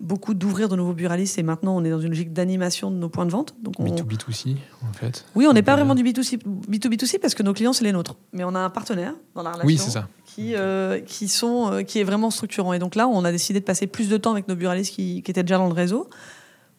beaucoup 0.01 0.35
d'ouvrir 0.35 0.69
de 0.69 0.77
nouveaux 0.77 0.93
buralistes 0.93 1.39
et 1.39 1.43
maintenant 1.43 1.77
on 1.77 1.85
est 1.85 1.91
dans 1.91 2.01
une 2.01 2.11
logique 2.11 2.33
d'animation 2.33 2.91
de 2.91 2.97
nos 2.97 3.09
points 3.09 3.27
de 3.27 3.31
vente. 3.31 3.55
Donc 3.63 3.75
on... 3.79 3.85
B2B2C 3.85 4.57
en 4.89 4.93
fait 4.93 5.25
Oui, 5.35 5.47
on 5.49 5.53
n'est 5.53 5.63
pas 5.63 5.75
vraiment 5.75 5.95
du 5.95 6.05
B2C, 6.05 6.39
B2B2C 6.71 7.19
parce 7.19 7.35
que 7.35 7.43
nos 7.43 7.53
clients 7.53 7.73
c'est 7.73 7.85
les 7.85 7.93
nôtres. 7.93 8.17
Mais 8.33 8.45
on 8.45 8.55
a 8.55 8.61
un 8.61 8.71
partenaire 8.71 9.15
dans 9.35 9.43
la 9.43 9.53
relation 9.53 9.67
oui, 9.67 9.77
ça. 9.77 10.09
Qui, 10.25 10.55
euh, 10.55 11.01
qui, 11.01 11.27
sont, 11.27 11.73
euh, 11.73 11.83
qui 11.83 11.99
est 11.99 12.05
vraiment 12.05 12.31
structurant. 12.31 12.73
Et 12.73 12.79
donc 12.79 12.95
là, 12.95 13.09
on 13.09 13.25
a 13.25 13.33
décidé 13.33 13.59
de 13.59 13.65
passer 13.65 13.87
plus 13.87 14.09
de 14.09 14.17
temps 14.17 14.33
avec 14.33 14.47
nos 14.47 14.55
buralistes 14.55 14.95
qui, 14.95 15.23
qui 15.23 15.31
étaient 15.31 15.43
déjà 15.43 15.59
dans 15.59 15.67
le 15.67 15.75
réseau 15.75 16.09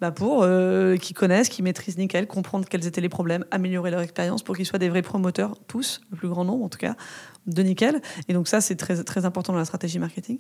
bah 0.02 0.12
pour 0.12 0.44
euh, 0.44 0.96
qu'ils 0.96 1.16
connaissent, 1.16 1.50
qu'ils 1.50 1.64
maîtrisent 1.64 1.98
nickel, 1.98 2.26
comprendre 2.26 2.66
quels 2.70 2.88
étaient 2.88 3.02
les 3.02 3.10
problèmes, 3.10 3.44
améliorer 3.52 3.92
leur 3.92 4.00
expérience 4.00 4.44
pour 4.44 4.56
qu'ils 4.56 4.66
soient 4.66 4.80
des 4.80 4.88
vrais 4.88 5.02
promoteurs, 5.02 5.58
tous, 5.68 6.02
le 6.12 6.18
plus 6.18 6.30
grand 6.30 6.46
nombre 6.46 6.64
en 6.64 6.70
tout 6.70 6.78
cas, 6.78 6.96
de 7.48 7.62
nickel. 7.62 8.02
Et 8.30 8.34
donc 8.34 8.48
ça, 8.48 8.62
c'est 8.62 8.76
très, 8.76 9.04
très 9.04 9.26
important 9.26 9.52
dans 9.52 9.60
la 9.60 9.66
stratégie 9.66 10.00
marketing. 10.00 10.40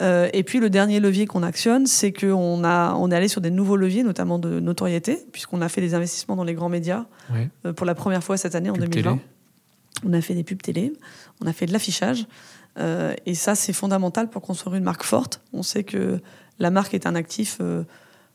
Euh, 0.00 0.28
et 0.32 0.42
puis 0.42 0.58
le 0.58 0.70
dernier 0.70 0.98
levier 0.98 1.26
qu'on 1.26 1.42
actionne, 1.42 1.86
c'est 1.86 2.12
qu'on 2.12 2.64
on 2.64 3.10
est 3.10 3.14
allé 3.14 3.28
sur 3.28 3.40
des 3.40 3.50
nouveaux 3.50 3.76
leviers, 3.76 4.02
notamment 4.02 4.38
de 4.40 4.58
notoriété, 4.58 5.18
puisqu'on 5.32 5.60
a 5.60 5.68
fait 5.68 5.80
des 5.80 5.94
investissements 5.94 6.36
dans 6.36 6.44
les 6.44 6.54
grands 6.54 6.68
médias 6.68 7.06
euh, 7.64 7.72
pour 7.72 7.86
la 7.86 7.94
première 7.94 8.24
fois 8.24 8.36
cette 8.36 8.56
année, 8.56 8.70
en 8.70 8.74
2020. 8.74 9.18
On 10.04 10.12
a 10.12 10.20
fait 10.20 10.34
des 10.34 10.44
pubs 10.44 10.62
télé, 10.62 10.92
on 11.42 11.46
a 11.46 11.52
fait 11.52 11.66
de 11.66 11.72
l'affichage. 11.72 12.26
et 12.78 13.34
ça, 13.34 13.54
c'est 13.54 13.72
fondamental 13.72 14.30
pour 14.30 14.42
construire 14.42 14.76
une 14.76 14.84
marque 14.84 15.04
forte. 15.04 15.42
On 15.52 15.62
sait 15.62 15.84
que 15.84 16.20
la 16.58 16.70
marque 16.70 16.94
est 16.94 17.06
un 17.06 17.14
actif 17.14 17.60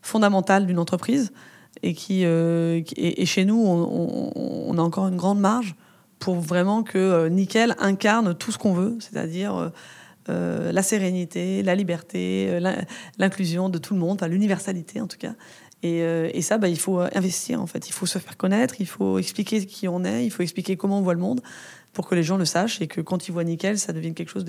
fondamentale 0.05 0.67
d'une 0.67 0.79
entreprise 0.79 1.31
et 1.83 1.93
qui 1.93 2.21
euh, 2.25 2.81
et, 2.95 3.25
chez 3.25 3.43
nous 3.43 3.57
on, 3.57 4.77
a 4.77 4.81
encore 4.81 5.07
une 5.07 5.17
grande 5.17 5.39
marge 5.39 5.75
pour 6.19 6.35
vraiment 6.35 6.83
que 6.83 6.97
euh, 6.97 7.29
Nickel 7.29 7.75
incarne 7.79 8.35
tout 8.35 8.51
ce 8.51 8.57
qu'on 8.57 8.73
veut, 8.73 8.97
c'est-à-dire 8.99 9.71
euh, 10.29 10.71
la 10.71 10.83
sérénité, 10.83 11.63
la 11.63 11.75
liberté, 11.75 12.59
l'inclusion 13.17 13.69
de 13.69 13.77
tout 13.77 13.93
le 13.93 13.99
monde, 13.99 14.23
l'universalité 14.29 15.01
en 15.01 15.07
tout 15.07 15.17
cas. 15.17 15.33
Et, 15.83 15.99
et 15.99 16.41
ça, 16.41 16.57
bah, 16.57 16.67
il 16.67 16.79
faut 16.79 16.99
investir 16.99 17.61
en 17.61 17.67
fait. 17.67 17.87
Il 17.87 17.91
faut 17.91 18.07
se 18.07 18.17
faire 18.17 18.37
connaître, 18.37 18.75
il 18.79 18.87
faut 18.87 19.19
expliquer 19.19 19.63
qui 19.65 19.87
on 19.87 20.03
est, 20.03 20.25
il 20.25 20.31
faut 20.31 20.41
expliquer 20.41 20.77
comment 20.77 20.97
on 20.99 21.01
voit 21.01 21.13
le 21.13 21.19
monde 21.19 21.41
pour 21.93 22.07
que 22.07 22.15
les 22.15 22.23
gens 22.23 22.37
le 22.37 22.45
sachent 22.45 22.81
et 22.81 22.87
que 22.87 23.01
quand 23.01 23.27
ils 23.27 23.31
voient 23.31 23.43
Nickel, 23.43 23.77
ça 23.77 23.93
devienne 23.93 24.15
quelque 24.15 24.31
chose 24.31 24.45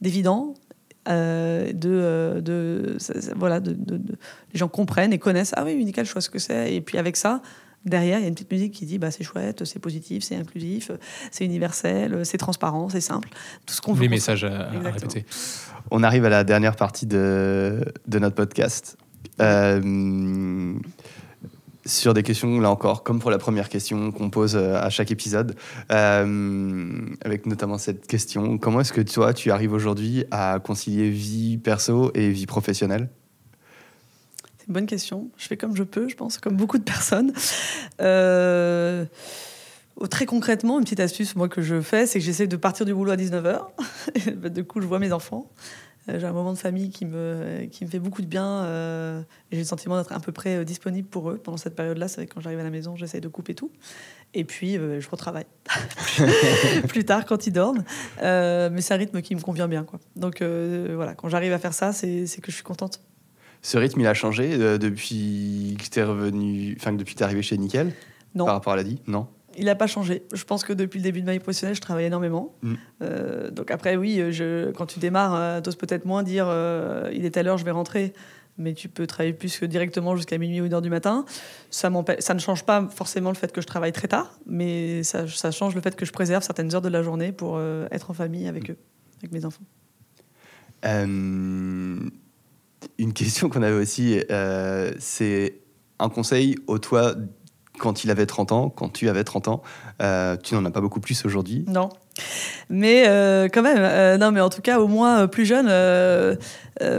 d'évident 0.00 0.54
euh, 1.08 1.72
de, 1.72 1.90
euh, 1.90 2.40
de, 2.40 2.96
voilà, 3.36 3.60
de, 3.60 3.76
les 4.52 4.58
gens 4.58 4.68
comprennent 4.68 5.12
et 5.12 5.18
connaissent. 5.18 5.52
Ah 5.56 5.64
oui, 5.64 5.72
Unical, 5.72 6.04
je 6.04 6.12
vois 6.12 6.22
ce 6.22 6.30
que 6.30 6.38
c'est. 6.38 6.74
Et 6.74 6.80
puis 6.80 6.98
avec 6.98 7.16
ça, 7.16 7.40
derrière, 7.84 8.18
il 8.18 8.22
y 8.22 8.24
a 8.24 8.28
une 8.28 8.34
petite 8.34 8.52
musique 8.52 8.72
qui 8.72 8.86
dit 8.86 8.98
bah, 8.98 9.10
c'est 9.10 9.24
chouette, 9.24 9.64
c'est 9.64 9.78
positif, 9.78 10.22
c'est 10.22 10.36
inclusif, 10.36 10.90
c'est 11.30 11.44
universel, 11.44 12.24
c'est 12.24 12.38
transparent, 12.38 12.88
c'est 12.90 13.00
simple. 13.00 13.30
Tout 13.66 13.74
ce 13.74 13.80
qu'on 13.80 13.94
Les 13.94 14.08
messages 14.08 14.44
à, 14.44 14.68
répéter. 14.70 15.24
On 15.90 16.02
arrive 16.02 16.24
à 16.24 16.28
la 16.28 16.44
dernière 16.44 16.76
partie 16.76 17.06
de, 17.06 17.84
de 18.06 18.18
notre 18.18 18.36
podcast. 18.36 18.96
Euh, 19.40 20.74
sur 21.86 22.14
des 22.14 22.22
questions, 22.22 22.60
là 22.60 22.70
encore, 22.70 23.02
comme 23.02 23.20
pour 23.20 23.30
la 23.30 23.38
première 23.38 23.68
question 23.68 24.12
qu'on 24.12 24.30
pose 24.30 24.56
euh, 24.56 24.74
à 24.74 24.90
chaque 24.90 25.10
épisode, 25.10 25.56
euh, 25.90 26.90
avec 27.24 27.46
notamment 27.46 27.78
cette 27.78 28.06
question, 28.06 28.58
comment 28.58 28.80
est-ce 28.80 28.92
que 28.92 29.00
toi, 29.00 29.32
tu 29.32 29.50
arrives 29.50 29.72
aujourd'hui 29.72 30.24
à 30.30 30.58
concilier 30.58 31.10
vie 31.10 31.58
perso 31.58 32.10
et 32.14 32.30
vie 32.30 32.46
professionnelle? 32.46 33.08
C'est 34.58 34.68
une 34.68 34.74
bonne 34.74 34.86
question. 34.86 35.30
Je 35.36 35.46
fais 35.46 35.56
comme 35.56 35.74
je 35.74 35.82
peux, 35.82 36.08
je 36.08 36.16
pense, 36.16 36.38
comme 36.38 36.56
beaucoup 36.56 36.78
de 36.78 36.84
personnes. 36.84 37.32
Euh, 38.00 39.06
très 40.10 40.26
concrètement, 40.26 40.78
une 40.78 40.84
petite 40.84 41.00
astuce 41.00 41.36
moi 41.36 41.48
que 41.48 41.62
je 41.62 41.80
fais, 41.80 42.06
c'est 42.06 42.18
que 42.18 42.24
j'essaie 42.24 42.46
de 42.46 42.56
partir 42.56 42.86
du 42.86 42.94
boulot 42.94 43.12
à 43.12 43.16
19h. 43.16 43.60
Bah, 44.36 44.48
du 44.48 44.64
coup, 44.64 44.80
je 44.80 44.86
vois 44.86 44.98
mes 44.98 45.12
enfants. 45.12 45.46
Euh, 46.10 46.20
j'ai 46.20 46.26
un 46.26 46.32
moment 46.32 46.52
de 46.52 46.58
famille 46.58 46.90
qui 46.90 47.04
me, 47.04 47.66
qui 47.70 47.84
me 47.84 47.90
fait 47.90 47.98
beaucoup 47.98 48.22
de 48.22 48.26
bien. 48.26 48.64
Euh, 48.64 49.22
j'ai 49.50 49.58
le 49.58 49.64
sentiment 49.64 49.96
d'être 49.96 50.12
à 50.12 50.20
peu 50.20 50.32
près 50.32 50.56
euh, 50.56 50.64
disponible 50.64 51.08
pour 51.08 51.30
eux 51.30 51.38
pendant 51.38 51.56
cette 51.56 51.76
période-là. 51.76 52.08
C'est 52.08 52.26
quand 52.26 52.40
j'arrive 52.40 52.58
à 52.58 52.64
la 52.64 52.70
maison, 52.70 52.96
j'essaie 52.96 53.20
de 53.20 53.28
couper 53.28 53.54
tout. 53.54 53.70
Et 54.32 54.44
puis, 54.44 54.74
je 54.74 55.10
retravaille 55.10 55.46
plus 56.88 57.04
tard 57.04 57.26
quand 57.26 57.48
ils 57.48 57.52
dorment. 57.52 57.82
mais 58.20 58.80
c'est 58.80 58.94
un 58.94 58.98
rythme 58.98 59.22
qui 59.22 59.34
me 59.34 59.40
convient 59.40 59.66
bien. 59.66 59.82
Quoi. 59.82 59.98
Donc 60.14 60.40
voilà, 60.40 61.14
quand 61.14 61.28
j'arrive 61.28 61.52
à 61.52 61.58
faire 61.58 61.74
ça, 61.74 61.92
c'est 61.92 62.40
que 62.40 62.52
je 62.52 62.54
suis 62.54 62.62
contente. 62.62 63.00
Ce 63.60 63.76
rythme, 63.76 64.00
il 64.00 64.06
a 64.06 64.14
changé 64.14 64.56
depuis 64.78 65.76
que 65.80 65.90
tu 65.90 65.98
es 65.98 66.04
revenu, 66.04 66.76
enfin 66.78 66.92
depuis 66.92 67.14
que 67.14 67.18
tu 67.18 67.24
es 67.24 67.26
arrivé 67.26 67.42
chez 67.42 67.58
Nickel 67.58 67.92
Non. 68.36 68.44
Par 68.44 68.54
rapport 68.54 68.72
à 68.72 68.76
la 68.76 68.84
dit 68.84 69.02
Non 69.08 69.26
il 69.60 69.66
n'a 69.66 69.74
pas 69.74 69.86
changé. 69.86 70.22
Je 70.32 70.42
pense 70.44 70.64
que 70.64 70.72
depuis 70.72 70.98
le 70.98 71.04
début 71.04 71.20
de 71.20 71.26
ma 71.26 71.32
vie 71.32 71.38
professionnelle, 71.38 71.76
je 71.76 71.82
travaille 71.82 72.06
énormément. 72.06 72.56
Mm. 72.62 72.74
Euh, 73.02 73.50
donc 73.50 73.70
après, 73.70 73.94
oui, 73.94 74.32
je, 74.32 74.70
quand 74.72 74.86
tu 74.86 74.98
démarres, 74.98 75.34
euh, 75.34 75.60
tu 75.60 75.68
oses 75.68 75.76
peut-être 75.76 76.06
moins 76.06 76.22
dire 76.22 76.46
euh, 76.48 77.10
il 77.12 77.26
est 77.26 77.36
à 77.36 77.42
l'heure, 77.42 77.58
je 77.58 77.64
vais 77.66 77.70
rentrer. 77.70 78.14
Mais 78.56 78.72
tu 78.74 78.88
peux 78.88 79.06
travailler 79.06 79.34
plus 79.34 79.58
que 79.58 79.66
directement 79.66 80.16
jusqu'à 80.16 80.38
minuit 80.38 80.60
ou 80.62 80.66
une 80.66 80.72
heure 80.74 80.82
du 80.82 80.90
matin. 80.90 81.24
Ça, 81.70 81.90
ça 82.18 82.34
ne 82.34 82.38
change 82.40 82.64
pas 82.64 82.88
forcément 82.88 83.30
le 83.30 83.36
fait 83.36 83.52
que 83.52 83.60
je 83.60 83.66
travaille 83.66 83.92
très 83.92 84.08
tard, 84.08 84.38
mais 84.44 85.02
ça, 85.02 85.28
ça 85.28 85.50
change 85.50 85.74
le 85.74 85.80
fait 85.80 85.94
que 85.94 86.04
je 86.04 86.12
préserve 86.12 86.42
certaines 86.42 86.74
heures 86.74 86.82
de 86.82 86.88
la 86.88 87.02
journée 87.02 87.32
pour 87.32 87.60
être 87.90 88.10
en 88.10 88.14
famille 88.14 88.48
avec 88.48 88.70
eux, 88.70 88.76
avec 89.18 89.32
mes 89.32 89.46
enfants. 89.46 89.64
une 90.84 92.10
question 93.14 93.48
qu'on 93.48 93.62
avait 93.62 93.80
aussi, 93.80 94.20
c'est 94.98 95.54
un 95.98 96.08
conseil 96.08 96.56
au 96.66 96.78
toi 96.78 97.14
quand 97.80 98.04
il 98.04 98.10
avait 98.10 98.26
30 98.26 98.52
ans, 98.52 98.68
quand 98.68 98.90
tu 98.90 99.08
avais 99.08 99.24
30 99.24 99.48
ans. 99.48 99.62
Euh, 100.00 100.36
tu 100.36 100.54
n'en 100.54 100.64
as 100.64 100.70
pas 100.70 100.80
beaucoup 100.80 101.00
plus 101.00 101.24
aujourd'hui. 101.24 101.64
Non. 101.66 101.88
Mais 102.68 103.08
euh, 103.08 103.48
quand 103.52 103.62
même, 103.62 103.78
euh, 103.80 104.18
non, 104.18 104.30
mais 104.30 104.40
en 104.40 104.50
tout 104.50 104.60
cas, 104.60 104.78
au 104.78 104.86
moins 104.86 105.26
plus 105.26 105.46
jeune, 105.46 105.66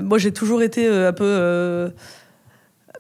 moi 0.02 0.18
j'ai 0.18 0.34
toujours 0.34 0.62
été 0.62 0.88
un 0.88 1.14
peu 1.14 1.94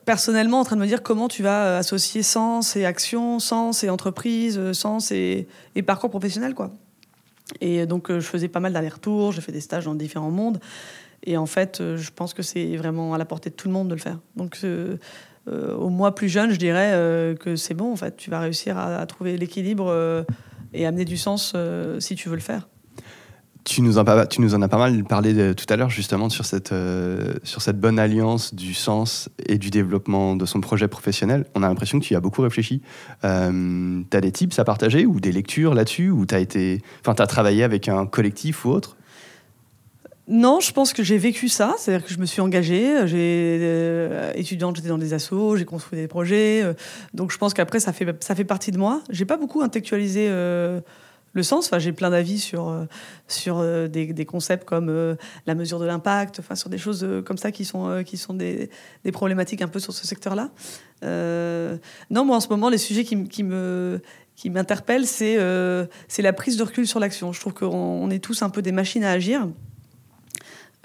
personnellement 0.05 0.59
en 0.59 0.63
train 0.63 0.75
de 0.75 0.81
me 0.81 0.87
dire 0.87 1.03
comment 1.03 1.27
tu 1.27 1.43
vas 1.43 1.77
associer 1.77 2.23
sens 2.23 2.75
et 2.75 2.85
action, 2.85 3.39
sens 3.39 3.83
et 3.83 3.89
entreprise, 3.89 4.71
sens 4.73 5.11
et, 5.11 5.47
et 5.75 5.81
parcours 5.81 6.09
professionnel, 6.09 6.53
quoi. 6.53 6.71
Et 7.59 7.85
donc 7.85 8.11
je 8.11 8.19
faisais 8.21 8.47
pas 8.47 8.61
mal 8.61 8.71
d'allers-retours, 8.71 9.33
j'ai 9.33 9.41
fait 9.41 9.51
des 9.51 9.61
stages 9.61 9.85
dans 9.85 9.95
différents 9.95 10.31
mondes. 10.31 10.59
Et 11.23 11.37
en 11.37 11.45
fait, 11.45 11.81
je 11.97 12.09
pense 12.15 12.33
que 12.33 12.41
c'est 12.41 12.77
vraiment 12.77 13.13
à 13.13 13.17
la 13.17 13.25
portée 13.25 13.49
de 13.49 13.55
tout 13.55 13.67
le 13.67 13.73
monde 13.73 13.89
de 13.89 13.95
le 13.95 13.99
faire. 13.99 14.19
Donc 14.35 14.57
au 15.47 15.89
moi 15.89 16.13
plus 16.13 16.29
jeune, 16.29 16.51
je 16.51 16.57
dirais 16.57 16.91
euh, 16.93 17.35
que 17.35 17.55
c'est 17.55 17.73
bon, 17.73 17.91
en 17.91 17.95
fait, 17.95 18.15
tu 18.17 18.29
vas 18.29 18.39
réussir 18.39 18.77
à, 18.77 19.05
trouver 19.05 19.37
l'équilibre 19.37 19.87
euh, 19.89 20.23
et 20.73 20.85
amener 20.85 21.05
du 21.05 21.17
sens 21.17 21.55
si 21.99 22.15
tu 22.15 22.29
veux 22.29 22.35
le 22.35 22.41
faire. 22.41 22.67
Tu 23.63 23.81
nous, 23.83 23.99
en, 23.99 24.01
as 24.01 24.67
pas 24.67 24.77
mal 24.77 25.03
parlé 25.03 25.53
tout 25.53 25.65
à 25.69 25.75
l'heure 25.75 25.89
justement 25.89 26.29
sur 26.29 26.45
cette, 26.45 26.71
euh, 26.71 27.35
sur 27.43 27.61
cette 27.61 27.79
bonne 27.79 27.99
alliance 27.99 28.55
du 28.55 28.73
sens 28.73 29.29
et 29.45 29.59
du 29.59 29.69
développement 29.69 30.35
de 30.35 30.45
son 30.45 30.61
projet 30.61 30.87
professionnel. 30.87 31.45
On 31.53 31.61
a 31.61 31.67
l'impression 31.67 31.99
que 31.99 32.05
tu 32.05 32.13
y 32.13 32.17
as 32.17 32.19
beaucoup 32.19 32.41
réfléchi. 32.41 32.81
Euh, 33.23 34.01
tu 34.09 34.17
as 34.17 34.21
des 34.21 34.31
tips 34.31 34.57
à 34.57 34.63
partager 34.63 35.05
ou 35.05 35.19
des 35.19 35.31
lectures 35.31 35.75
là-dessus 35.75 36.09
Ou 36.09 36.25
tu 36.25 36.33
as, 36.33 36.41
as 37.05 37.27
travaillé 37.27 37.63
avec 37.63 37.87
un 37.87 38.07
collectif 38.07 38.65
ou 38.65 38.69
autre? 38.69 38.97
Non, 40.31 40.61
je 40.61 40.71
pense 40.71 40.93
que 40.93 41.03
j'ai 41.03 41.17
vécu 41.17 41.49
ça, 41.49 41.75
c'est-à-dire 41.77 42.07
que 42.07 42.13
je 42.13 42.17
me 42.17 42.25
suis 42.25 42.39
engagée, 42.39 43.05
j'ai 43.05 43.57
euh, 43.61 44.31
étudiante, 44.33 44.77
j'étais 44.77 44.87
dans 44.87 44.97
des 44.97 45.13
assos, 45.13 45.57
j'ai 45.57 45.65
construit 45.65 45.99
des 45.99 46.07
projets, 46.07 46.63
euh, 46.63 46.73
donc 47.13 47.33
je 47.33 47.37
pense 47.37 47.53
qu'après 47.53 47.81
ça 47.81 47.91
fait 47.91 48.23
ça 48.23 48.33
fait 48.33 48.45
partie 48.45 48.71
de 48.71 48.77
moi. 48.77 49.01
J'ai 49.09 49.25
pas 49.25 49.35
beaucoup 49.35 49.61
intellectualisé 49.61 50.27
euh, 50.29 50.79
le 51.33 51.43
sens. 51.43 51.65
Enfin, 51.65 51.79
j'ai 51.79 51.91
plein 51.91 52.11
d'avis 52.11 52.39
sur 52.39 52.73
sur 53.27 53.61
des, 53.89 54.25
concepts 54.25 54.63
comme 54.63 55.17
la 55.47 55.53
mesure 55.53 55.79
de 55.79 55.85
l'impact, 55.85 56.39
enfin 56.39 56.55
sur 56.55 56.69
des 56.69 56.77
choses 56.77 57.05
comme 57.25 57.37
ça 57.37 57.51
qui 57.51 57.65
sont 57.65 58.01
qui 58.05 58.15
sont 58.15 58.33
des, 58.33 58.69
des, 59.03 59.11
problématiques 59.11 59.61
un 59.61 59.67
peu 59.67 59.81
sur 59.81 59.91
ce 59.91 60.07
secteur-là. 60.07 60.49
non, 61.03 62.23
moi 62.23 62.37
en 62.37 62.41
ce 62.41 62.47
moment 62.47 62.69
les 62.69 62.77
sujets 62.77 63.03
qui, 63.03 63.21
qui 63.25 63.43
me 63.43 63.99
qui 64.37 64.49
m'interpellent, 64.49 65.07
c'est 65.07 65.37
c'est 66.07 66.21
la 66.21 66.31
prise 66.31 66.55
de 66.55 66.63
recul 66.63 66.87
sur 66.87 67.01
l'action. 67.01 67.33
Je 67.33 67.39
trouve 67.41 67.53
qu'on 67.53 68.09
est 68.09 68.23
tous 68.23 68.43
un 68.43 68.49
peu 68.49 68.61
des 68.61 68.71
machines 68.71 69.03
à 69.03 69.11
agir. 69.11 69.45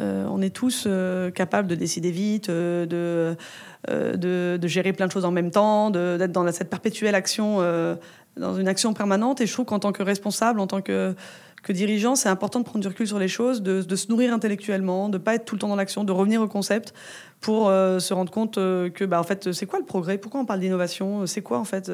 Euh, 0.00 0.26
on 0.30 0.42
est 0.42 0.50
tous 0.50 0.84
euh, 0.86 1.30
capables 1.30 1.68
de 1.68 1.74
décider 1.74 2.10
vite, 2.10 2.50
euh, 2.50 2.84
de, 3.86 4.56
de, 4.56 4.68
gérer 4.68 4.92
plein 4.92 5.06
de 5.06 5.12
choses 5.12 5.24
en 5.24 5.30
même 5.30 5.50
temps, 5.50 5.90
d'être 5.90 6.32
dans 6.32 6.50
cette 6.52 6.68
perpétuelle 6.68 7.14
action, 7.14 7.58
dans 8.36 8.56
une 8.56 8.68
action 8.68 8.92
permanente. 8.92 9.40
Et 9.40 9.46
je 9.46 9.52
trouve 9.52 9.64
qu'en 9.64 9.78
tant 9.78 9.92
que 9.92 10.02
responsable, 10.02 10.60
en 10.60 10.66
tant 10.66 10.82
que, 10.82 11.14
que 11.62 11.72
dirigeant, 11.72 12.14
c'est 12.14 12.28
important 12.28 12.60
de 12.60 12.64
prendre 12.64 12.80
du 12.80 12.88
recul 12.88 13.06
sur 13.06 13.18
les 13.18 13.28
choses, 13.28 13.62
de, 13.62 13.96
se 13.96 14.08
nourrir 14.08 14.32
intellectuellement, 14.32 15.08
de 15.08 15.18
ne 15.18 15.22
pas 15.22 15.34
être 15.34 15.44
tout 15.44 15.54
le 15.54 15.60
temps 15.60 15.68
dans 15.68 15.76
l'action, 15.76 16.04
de 16.04 16.12
revenir 16.12 16.42
au 16.42 16.48
concept 16.48 16.92
pour 17.40 17.68
se 17.68 18.12
rendre 18.12 18.32
compte 18.32 18.56
que, 18.56 19.04
bah, 19.04 19.20
en 19.20 19.24
fait, 19.24 19.52
c'est 19.52 19.66
quoi 19.66 19.78
le 19.78 19.84
progrès? 19.84 20.18
Pourquoi 20.18 20.40
on 20.40 20.46
parle 20.46 20.60
d'innovation? 20.60 21.26
C'est 21.26 21.42
quoi, 21.42 21.58
en 21.58 21.64
fait 21.64 21.90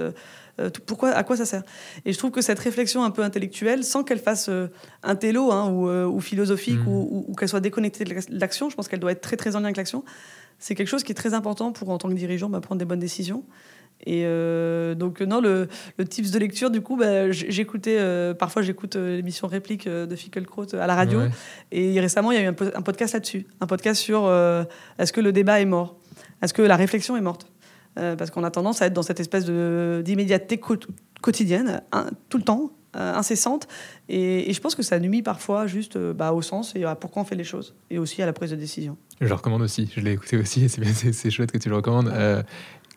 euh, 0.61 0.71
pourquoi, 0.87 1.11
à 1.11 1.23
quoi 1.25 1.37
ça 1.37 1.47
sert? 1.47 1.63
Et 2.05 2.13
je 2.13 2.19
trouve 2.19 2.31
que 2.31 2.43
cette 2.43 2.59
réflexion 2.59 3.05
un 3.05 3.11
peu 3.11 3.23
intellectuelle, 3.23 3.85
sans 3.85 4.05
qu'elle 4.05 4.19
fasse 4.19 4.49
euh, 4.49 4.69
un 5.03 5.17
télo 5.17 5.51
hein, 5.51 5.71
ou, 5.71 5.89
euh, 5.89 6.05
ou, 6.05 6.21
philosophique 6.21 6.79
mmh. 6.79 6.89
ou, 6.89 7.35
qu'elle 7.39 7.49
soit 7.49 7.61
déconnectée 7.61 8.05
de 8.05 8.15
l'action, 8.31 8.69
je 8.69 8.77
pense 8.77 8.89
qu'elle 8.89 9.01
doit 9.01 9.13
être 9.13 9.23
très 9.23 9.37
très 9.37 9.57
en 9.57 9.61
lien 9.61 9.67
avec 9.67 9.79
l'action. 9.79 10.05
C'est 10.59 10.75
quelque 10.75 10.89
chose 10.89 11.05
qui 11.05 11.13
est 11.13 11.17
très 11.17 11.35
important 11.35 11.73
pour, 11.73 11.89
en 11.89 11.99
tant 11.99 12.09
que 12.09 12.15
dirigeant, 12.15 12.51
bah, 12.51 12.61
prendre 12.61 12.79
des 12.79 12.85
bonnes 12.85 13.01
décisions. 13.01 13.45
Et 14.05 14.25
donc, 14.97 15.21
non, 15.21 15.41
le, 15.41 15.69
le, 15.97 16.05
tips 16.05 16.33
de 16.33 16.39
lecture, 16.41 16.71
du 16.71 16.81
coup, 16.81 16.97
bah, 16.97 17.31
j'écoutais, 17.31 18.35
parfois 18.35 18.63
j'écoute 18.63 18.97
l'émission 18.97 19.47
Réplique 19.47 19.89
de 19.89 20.17
Fickelkraut 20.17 20.75
à 20.75 20.89
la 20.89 20.97
radio. 20.97 21.21
Et 21.71 22.01
récemment, 22.01 22.33
il 22.33 22.39
y 22.39 22.41
a 22.41 22.43
eu 22.43 22.49
un, 22.49 22.57
un 22.75 22.83
podcast 22.83 23.15
là-dessus. 23.15 23.47
Un 23.61 23.67
podcast 23.69 24.01
sur 24.01 24.29
est-ce 24.99 25.13
que 25.13 25.21
le 25.21 25.31
débat 25.31 25.61
est 25.61 25.67
mort? 25.67 25.97
Est-ce 26.43 26.53
que 26.53 26.63
la 26.63 26.77
réflexion 26.77 27.17
est 27.17 27.21
morte? 27.21 27.52
Euh, 27.99 28.17
parce 28.17 28.31
qu'on 28.31 28.45
a 28.45 28.51
tendance 28.51 28.83
à 28.83 28.87
être 28.87 28.93
dans 28.93 29.03
cette 29.03 29.21
espèce 29.21 29.45
d'immédiateté 29.47 30.61
quotidienne, 31.21 31.83
tout 32.29 32.39
le 32.39 32.45
temps, 32.45 32.73
euh, 32.95 33.15
incessante. 33.15 33.69
Et, 34.11 34.53
je 34.53 34.61
pense 34.61 34.75
que 34.75 34.83
ça 34.83 35.01
nuit 35.01 35.23
parfois 35.23 35.67
juste 35.67 35.97
euh, 35.97 36.13
bah, 36.13 36.33
au 36.33 36.43
sens 36.43 36.75
et 36.77 36.85
à 36.85 36.95
pourquoi 36.95 37.23
on 37.23 37.25
fait 37.25 37.37
les 37.37 37.45
choses, 37.45 37.75
et 37.89 37.99
aussi 37.99 38.21
à 38.21 38.27
la 38.27 38.35
prise 38.35 38.51
de 38.51 38.57
décision. 38.57 38.99
Je 39.23 39.29
le 39.29 39.35
recommande 39.35 39.63
aussi, 39.63 39.91
je 39.97 40.01
l'ai 40.01 40.13
écouté 40.13 40.37
aussi, 40.37 40.69
c'est 40.69 41.31
chouette 41.31 41.53
que 41.53 41.57
tu 41.57 41.71
le 41.71 41.77
recommandes. 41.77 42.13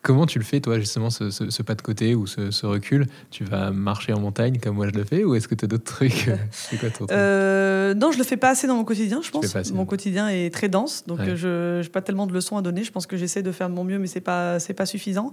Comment 0.06 0.24
tu 0.24 0.38
le 0.38 0.44
fais, 0.44 0.60
toi, 0.60 0.78
justement, 0.78 1.10
ce, 1.10 1.62
pas 1.62 1.74
de 1.74 1.82
côté 1.82 2.14
ou 2.14 2.28
ce, 2.28 2.64
recul? 2.64 3.08
Tu 3.32 3.42
vas 3.42 3.72
marcher 3.72 4.12
en 4.12 4.20
montagne 4.20 4.60
comme 4.62 4.76
moi 4.76 4.86
je 4.86 4.96
le 4.96 5.02
fais 5.02 5.24
ou 5.24 5.34
est-ce 5.34 5.48
que 5.48 5.56
tu 5.56 5.64
as 5.64 5.68
d'autres 5.68 5.82
trucs? 5.82 6.30
C'est 6.52 6.78
quoi 6.78 6.90
ton 6.90 7.08
euh, 7.10 7.92
Non, 7.92 8.12
je 8.12 8.18
le 8.18 8.22
fais 8.22 8.36
pas 8.36 8.50
assez 8.50 8.68
dans 8.68 8.76
mon 8.76 8.84
quotidien, 8.84 9.20
je 9.20 9.32
pense. 9.32 9.72
Mon 9.72 9.84
quotidien 9.84 10.28
est 10.28 10.54
très 10.54 10.68
dense, 10.68 11.02
donc 11.08 11.18
je 11.34 11.82
n'ai 11.82 11.88
pas 11.88 12.02
tellement 12.02 12.28
de 12.28 12.32
leçons 12.32 12.56
à 12.56 12.62
donner. 12.62 12.84
Je 12.84 12.92
pense 12.92 13.08
que 13.08 13.16
j'essaie 13.16 13.42
de 13.42 13.50
faire 13.50 13.68
de 13.68 13.74
mon 13.74 13.82
mieux, 13.82 13.98
mais 13.98 14.06
c'est 14.06 14.20
pas, 14.20 14.58
pas 14.76 14.86
suffisant. 14.86 15.32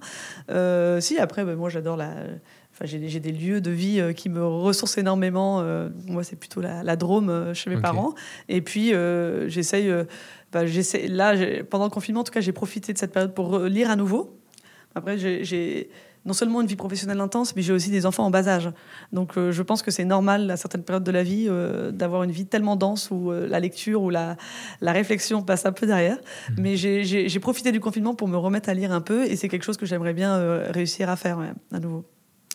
Euh, 0.50 1.00
si, 1.00 1.20
après, 1.20 1.46
ben, 1.46 1.56
moi 1.56 1.70
j'adore 1.70 1.96
la. 1.96 2.10
Enfin, 2.72 2.86
j'ai 2.86 3.20
des 3.20 3.32
lieux 3.32 3.62
de 3.62 3.70
vie 3.70 4.00
euh, 4.00 4.12
qui 4.12 4.28
me 4.30 4.44
ressourcent 4.44 4.98
énormément. 4.98 5.64
moi, 6.08 6.24
c'est 6.24 6.36
plutôt 6.36 6.62
la, 6.62 6.96
Drôme 6.96 7.54
chez 7.54 7.70
mes 7.70 7.80
parents. 7.80 8.16
Et 8.50 8.62
puis, 8.62 8.92
j'essaye. 9.50 9.94
Bah, 10.52 10.64
là, 11.10 11.36
pendant 11.70 11.86
le 11.86 11.92
confinement, 11.92 12.22
en 12.22 12.24
tout 12.24 12.34
cas, 12.34 12.42
j'ai 12.42 12.54
profité 12.54 12.92
de 12.92 12.98
cette 12.98 13.12
période 13.12 13.36
pour 13.36 13.60
lire 13.60 13.92
à 13.92 13.96
nouveau. 13.96 14.40
Après, 14.96 15.18
j'ai 15.18 15.90
non 16.26 16.34
seulement 16.34 16.62
une 16.62 16.68
vie 16.68 16.76
professionnelle 16.76 17.20
intense, 17.20 17.56
mais 17.56 17.62
j'ai 17.62 17.74
aussi 17.74 17.90
des 17.90 18.06
enfants 18.06 18.26
en 18.26 18.30
bas 18.30 18.48
âge. 18.48 18.70
Donc 19.12 19.38
euh, 19.38 19.52
je 19.52 19.62
pense 19.62 19.82
que 19.82 19.92
c'est 19.92 20.06
normal 20.06 20.50
à 20.52 20.58
certaines 20.58 20.84
périodes 20.84 21.04
de 21.04 21.12
la 21.12 21.24
vie 21.24 21.48
euh, 21.50 21.92
d'avoir 21.92 22.24
une 22.24 22.32
vie 22.32 22.46
tellement 22.46 22.76
dense 22.76 23.10
où 23.12 23.32
euh, 23.32 23.48
la 23.48 23.60
lecture 23.60 24.02
ou 24.02 24.10
la, 24.10 24.38
la, 24.82 24.94
réflexion 24.94 25.42
passe 25.42 25.66
un 25.66 25.74
peu 25.74 25.86
derrière. 25.86 26.18
Mmh. 26.18 26.54
Mais 26.60 26.78
j'ai 26.78 27.40
profité 27.40 27.72
du 27.72 27.80
confinement 27.80 28.16
pour 28.16 28.28
me 28.28 28.38
remettre 28.38 28.70
à 28.70 28.74
lire 28.74 28.92
un 28.92 29.02
peu 29.02 29.26
et 29.26 29.36
c'est 29.36 29.50
quelque 29.50 29.64
chose 29.64 29.78
que 29.78 29.86
j'aimerais 29.86 30.14
bien 30.14 30.38
réussir 30.72 31.10
à 31.10 31.16
faire 31.16 31.40
à 31.72 31.80
nouveau. 31.80 32.06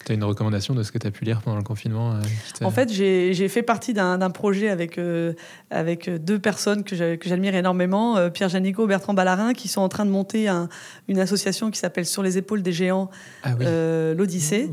Tu 0.04 0.12
as 0.12 0.14
une 0.14 0.24
recommandation 0.24 0.74
de 0.74 0.82
ce 0.82 0.92
que 0.92 0.98
tu 0.98 1.06
as 1.06 1.10
pu 1.10 1.24
lire 1.24 1.42
pendant 1.42 1.56
le 1.56 1.64
confinement 1.64 2.14
euh, 2.14 2.20
En 2.64 2.70
fait, 2.70 2.92
j'ai 2.92 3.48
fait 3.48 3.62
partie 3.62 3.92
d'un 3.92 4.30
projet 4.30 4.68
avec, 4.68 4.96
euh, 4.96 5.32
avec 5.70 6.08
deux 6.08 6.38
personnes 6.38 6.84
que 6.84 6.94
j'admire 6.96 7.54
énormément, 7.54 8.16
euh, 8.16 8.30
Pierre 8.30 8.48
Janico, 8.48 8.86
Bertrand 8.86 9.14
Ballarin, 9.14 9.54
qui 9.54 9.66
sont 9.66 9.80
en 9.80 9.88
train 9.88 10.04
de 10.04 10.10
monter 10.10 10.48
une 11.08 11.18
association 11.18 11.70
qui 11.70 11.78
s'appelle 11.78 12.06
Sur 12.06 12.22
les 12.22 12.38
épaules 12.38 12.62
des 12.62 12.72
géants, 12.72 13.10
ah 13.42 13.54
l'Odyssée. 14.14 14.70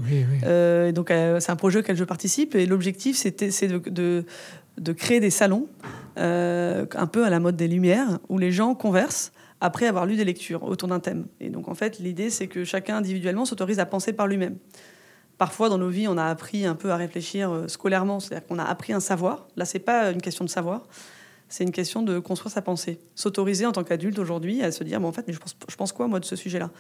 donc, 0.93 1.07
c'est 1.09 1.51
un 1.51 1.55
projet 1.55 1.79
auquel 1.79 1.97
je 1.97 2.03
participe 2.03 2.55
et 2.55 2.65
l'objectif, 2.65 3.17
c'est 3.17 3.67
de, 3.67 3.79
de, 3.89 4.25
de, 4.77 4.93
créer 4.93 5.19
des 5.19 5.31
salons, 5.31 5.67
un 6.17 7.07
peu 7.11 7.25
à 7.25 7.29
la 7.29 7.39
mode 7.39 7.55
des 7.55 7.67
Lumières, 7.67 8.19
où 8.29 8.37
les 8.37 8.51
gens 8.51 8.75
conversent 8.75 9.31
après 9.59 9.87
avoir 9.87 10.05
lu 10.05 10.15
des 10.15 10.25
lectures 10.25 10.63
autour 10.63 10.87
d'un 10.87 10.99
thème. 10.99 11.25
Et 11.39 11.49
donc, 11.49 11.67
en 11.67 11.73
fait, 11.75 11.97
l'idée, 11.99 12.29
c'est 12.29 12.47
que 12.47 12.63
chacun 12.63 12.97
individuellement 12.97 13.45
s'autorise 13.45 13.79
à 13.79 13.85
penser 13.85 14.13
par 14.13 14.27
lui-même 14.27 14.57
parfois 15.37 15.69
dans 15.69 15.77
nos 15.77 15.89
vies, 15.89 16.07
on 16.07 16.17
a 16.17 16.25
appris 16.25 16.65
un 16.65 16.75
peu 16.75 16.91
à 16.91 16.97
réfléchir 16.97 17.51
euh, 17.51 17.67
scolairement, 17.67 18.19
c'est-à-dire 18.19 18.47
qu'on 18.47 18.59
a 18.59 18.63
appris 18.63 18.93
un 18.93 18.99
savoir. 18.99 19.47
Là, 19.55 19.65
c'est 19.65 19.79
pas 19.79 20.11
une 20.11 20.21
question 20.21 20.45
de 20.45 20.49
savoir, 20.49 20.83
c'est 21.49 21.63
une 21.63 21.71
question 21.71 22.01
de 22.01 22.19
construire 22.19 22.51
sa 22.51 22.61
pensée, 22.61 22.99
s'autoriser 23.15 23.65
en 23.65 23.71
tant 23.71 23.83
qu'adulte 23.83 24.17
aujourd'hui 24.19 24.63
à 24.63 24.71
se 24.71 24.83
dire, 24.83 24.99
bon, 24.99 25.07
en 25.07 25.11
fait, 25.11 25.25
mais 25.27 25.33
je 25.33 25.39
pense, 25.39 25.55
je 25.67 25.75
pense 25.75 25.91
quoi 25.91 26.07
moi 26.07 26.19
de 26.19 26.25
ce 26.25 26.35
sujet-là? 26.35 26.71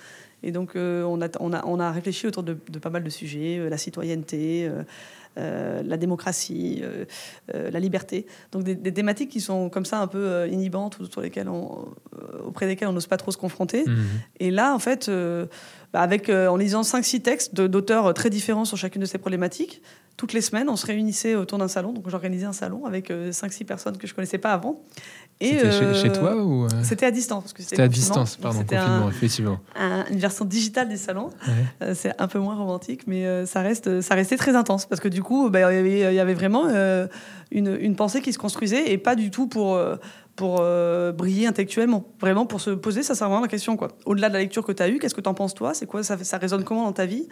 Et 0.43 0.51
donc, 0.51 0.75
euh, 0.75 1.03
on, 1.03 1.21
a, 1.21 1.27
on, 1.39 1.53
a, 1.53 1.65
on, 1.65 1.79
a, 1.79 1.91
réfléchi 1.91 2.27
autour 2.27 2.43
de, 2.43 2.53
pas 2.53 2.89
mal 2.89 3.03
de 3.03 3.09
sujets, 3.09 3.57
euh, 3.59 3.69
la 3.69 3.77
citoyenneté. 3.77 4.69
la 5.37 5.97
démocratie, 5.97 6.81
la 7.53 7.79
liberté. 7.81 8.25
Donc 8.53 8.63
des, 8.63 8.93
thématiques 8.93 9.29
qui 9.29 9.41
sont 9.41 9.69
comme 9.69 9.83
ça 9.83 9.99
un 9.99 10.07
peu 10.07 10.47
inhibantes, 10.47 11.01
autour 11.01 11.21
lesquelles 11.21 11.49
on, 11.49 11.89
auprès 12.45 12.67
desquelles 12.67 12.87
on 12.87 12.93
n'ose 12.93 13.07
pas 13.07 13.17
trop 13.17 13.31
se 13.31 13.37
confronter. 13.37 13.83
Mmh. 13.83 14.05
Et 14.39 14.49
là, 14.49 14.73
en 14.73 14.79
fait, 14.79 15.11
avec, 15.95 16.29
euh, 16.29 16.47
en 16.47 16.57
lisant 16.57 16.81
5-6 16.81 17.21
textes 17.21 17.55
d'auteurs 17.55 18.13
très 18.13 18.29
différents 18.29 18.65
sur 18.65 18.77
chacune 18.77 19.01
de 19.01 19.05
ces 19.05 19.17
problématiques. 19.17 19.81
Toutes 20.17 20.31
les 20.31 20.41
semaines, 20.41 20.69
on 20.69 20.77
se 20.77 20.85
réunissait 20.85 21.35
autour 21.35 21.57
d'un 21.57 21.67
salon. 21.67 21.91
Donc 21.91 22.09
j'organisais 22.09 22.45
un 22.45 22.53
salon 22.53 22.85
avec 22.85 23.09
5-6 23.09 23.11
euh, 23.11 23.65
personnes 23.65 23.97
que 23.97 24.07
je 24.07 24.13
ne 24.13 24.15
connaissais 24.15 24.37
pas 24.37 24.53
avant. 24.53 24.81
C'était 25.41 25.71
chez, 25.93 26.11
toi 26.13 26.35
euh, 26.35 26.41
ou 26.41 26.67
C'était 26.83 27.05
à 27.05 27.11
distance. 27.11 27.53
C'était 27.57 27.81
à 27.81 27.89
distance, 27.89 28.37
pardon, 28.37 28.61
confinement, 28.61 29.09
effectivement. 29.09 29.59
une 30.09 30.19
version 30.19 30.45
digitale 30.45 30.87
des 30.87 30.95
salons. 30.95 31.31
c'est 31.93 32.13
un 32.21 32.27
peu 32.27 32.39
moins 32.39 32.55
romantique, 32.55 33.01
mais 33.07 33.45
ça, 33.45 33.61
reste, 33.61 33.99
ça 33.99 34.15
restait 34.15 34.37
très 34.37 34.55
intense. 34.55 34.85
Parce 34.85 35.01
que 35.01 35.09
du 35.09 35.21
coup, 35.21 35.49
bah, 35.49 35.73
il 35.73 35.97
y, 35.97 36.19
avait 36.19 36.33
vraiment 36.33 36.69
une, 37.51 37.77
une, 37.81 37.95
pensée 37.97 38.21
qui 38.21 38.31
se 38.31 38.37
construisait 38.37 38.93
et 38.93 38.97
pas 38.97 39.15
du 39.15 39.29
tout 39.31 39.47
pour 39.47 39.77
pour 40.35 40.57
euh, 40.59 41.11
briller 41.11 41.47
intellectuellement. 41.47 42.05
Vraiment 42.19 42.45
pour 42.45 42.61
se 42.61 42.71
poser, 42.71 43.01
vraiment 43.01 43.41
la 43.41 43.47
question. 43.47 43.77
quoi. 43.77 43.89
Au-delà 44.05 44.29
de 44.29 44.33
la 44.33 44.39
lecture 44.39 44.65
que 44.65 44.71
tu 44.71 44.83
as 44.83 44.89
eue, 44.89 44.99
qu'est-ce 44.99 45.15
que 45.15 45.21
tu 45.21 45.29
en 45.29 45.33
penses 45.33 45.53
toi? 45.53 45.73
C'est 45.73 45.85
quoi 45.85 46.03
ça, 46.03 46.17
ça 46.23 46.37
résonne 46.37 46.63
comment 46.63 46.83
dans 46.83 46.93
ta 46.93 47.05
vie? 47.05 47.27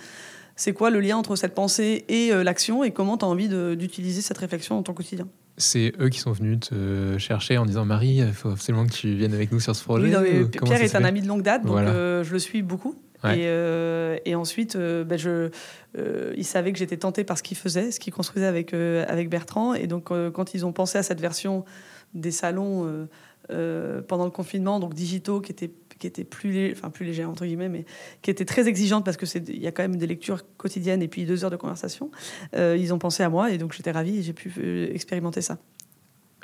C'est 0.56 0.74
quoi 0.74 0.90
le 0.90 1.00
lien 1.00 1.18
entre 1.18 1.36
cette 1.36 1.56
pensée 1.56 2.06
et 2.08 2.32
euh, 2.32 2.44
l'action? 2.44 2.84
Et 2.84 2.92
comment 2.92 3.18
tu 3.18 3.26
as 3.26 3.28
envie 3.28 3.50
d'utiliser 3.76 4.22
cette 4.22 4.38
réflexion 4.38 4.76
dans 4.76 4.84
ton 4.84 4.94
quotidien? 4.94 5.28
C'est 5.58 5.94
eux 6.00 6.10
qui 6.10 6.20
sont 6.20 6.32
venus 6.32 6.60
te 6.62 7.18
chercher 7.18 7.58
en 7.58 7.66
disant 7.66 7.86
Marie, 7.86 8.18
il 8.18 8.34
faut 8.34 8.50
absolument 8.50 8.86
que 8.86 8.94
tu 8.94 9.14
viennes 9.16 9.34
avec 9.34 9.52
nous 9.52 9.60
sur 9.60 9.76
ce 9.76 9.84
projet. 9.84 10.10
Pierre 10.10 10.82
est 10.82 10.96
un 10.96 11.04
ami 11.04 11.22
de 11.22 11.28
longue 11.28 11.44
date, 11.44 11.66
donc 11.66 11.78
euh, 11.78 12.24
je 12.24 12.34
le 12.34 12.40
suis 12.40 12.62
beaucoup. 12.62 12.96
Et, 13.26 14.36
ensuite, 14.36 14.78
ben, 14.78 15.18
je, 15.18 15.50
il 16.36 16.46
savait 16.46 16.72
que 16.72 16.80
j'étais 16.80 16.98
tentée 16.98 17.24
par 17.24 17.38
ce 17.38 17.44
qu'il 17.44 17.58
faisait, 17.58 17.92
ce 17.92 18.00
qu'il 18.00 18.14
construisait 18.14 18.48
avec, 18.48 18.74
avec 18.74 19.30
Bertrand. 19.30 19.74
Et 19.74 19.88
donc, 19.88 20.10
quand 20.34 20.54
ils 20.54 20.66
ont 20.66 20.72
pensé 20.72 20.98
à 20.98 21.04
cette 21.04 21.22
version 21.22 21.66
des 22.14 22.32
salons 22.32 22.86
euh, 22.86 23.06
euh, 23.52 24.02
pendant 24.02 24.26
le 24.26 24.32
confinement, 24.32 24.80
donc 24.80 24.94
digitaux, 24.94 25.42
qui 25.42 25.52
étaient, 25.52 25.72
qui 26.00 26.10
plus, 26.24 26.72
enfin, 26.72 26.90
plus 26.90 27.06
légers, 27.06 27.26
entre 27.26 27.46
guillemets, 27.46 27.70
mais 27.70 27.86
qui 28.22 28.32
étaient 28.32 28.46
très 28.46 28.68
exigeantes 28.68 29.06
parce 29.06 29.18
qu'il 29.18 29.62
y 29.62 29.68
a 29.68 29.72
quand 29.72 29.84
même 29.84 29.98
des 29.98 30.08
lectures 30.08 30.44
quotidiennes 30.58 31.02
et 31.02 31.08
puis 31.08 31.26
deux 31.26 31.44
heures 31.44 31.52
de 31.52 31.56
conversation. 31.56 32.12
Euh, 32.56 32.78
ils 32.80 32.94
ont 32.94 33.00
pensé 33.00 33.24
à 33.24 33.30
moi 33.30 33.52
et 33.52 33.58
donc 33.58 33.74
j'étais 33.74 33.92
ravie 33.92 34.20
et 34.20 34.22
j'ai 34.22 34.34
pu 34.34 34.52
expérimenter 34.94 35.42
ça. 35.42 35.58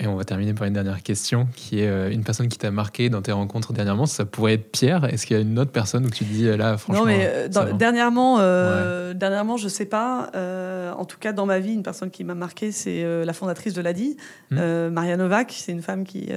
Et 0.01 0.07
on 0.07 0.15
va 0.15 0.23
terminer 0.23 0.53
par 0.53 0.65
une 0.65 0.73
dernière 0.73 1.03
question, 1.03 1.47
qui 1.55 1.81
est 1.81 1.87
euh, 1.89 2.09
une 2.09 2.23
personne 2.23 2.47
qui 2.47 2.57
t'a 2.57 2.71
marqué 2.71 3.09
dans 3.09 3.21
tes 3.21 3.33
rencontres 3.33 3.73
dernièrement. 3.73 4.05
Ça 4.05 4.23
pourrait 4.25 4.53
être 4.53 4.71
Pierre. 4.71 5.03
Est-ce 5.05 5.25
qu'il 5.25 5.35
y 5.35 5.39
a 5.39 5.41
une 5.43 5.59
autre 5.59 5.71
personne 5.71 6.05
où 6.05 6.09
tu 6.09 6.23
te 6.23 6.31
dis 6.31 6.47
euh, 6.47 6.55
là, 6.55 6.77
franchement 6.77 7.01
Non, 7.03 7.07
mais 7.07 7.19
euh, 7.27 7.47
dans- 7.49 7.75
dernièrement, 7.75 8.37
euh, 8.39 9.09
Ouais. 9.09 9.15
dernièrement, 9.15 9.57
je 9.57 9.67
sais 9.67 9.85
pas. 9.85 10.29
euh, 10.35 10.91
en 10.93 11.03
tout 11.03 11.17
cas, 11.19 11.33
dans 11.33 11.45
ma 11.45 11.59
vie, 11.59 11.73
une 11.73 11.83
personne 11.83 12.11
qui 12.11 12.23
m'a 12.23 12.33
marqué, 12.35 12.71
c'est 12.71 13.03
euh, 13.03 13.25
la 13.25 13.33
fondatrice 13.33 13.73
de 13.73 13.81
l'ADI, 13.81 14.15
Hmm. 14.51 14.87
Maria 14.89 15.17
Novak. 15.17 15.51
C'est 15.55 15.73
une 15.73 15.81
femme 15.81 16.05
qui, 16.05 16.29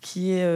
qui, 0.00 0.32
est, 0.32 0.46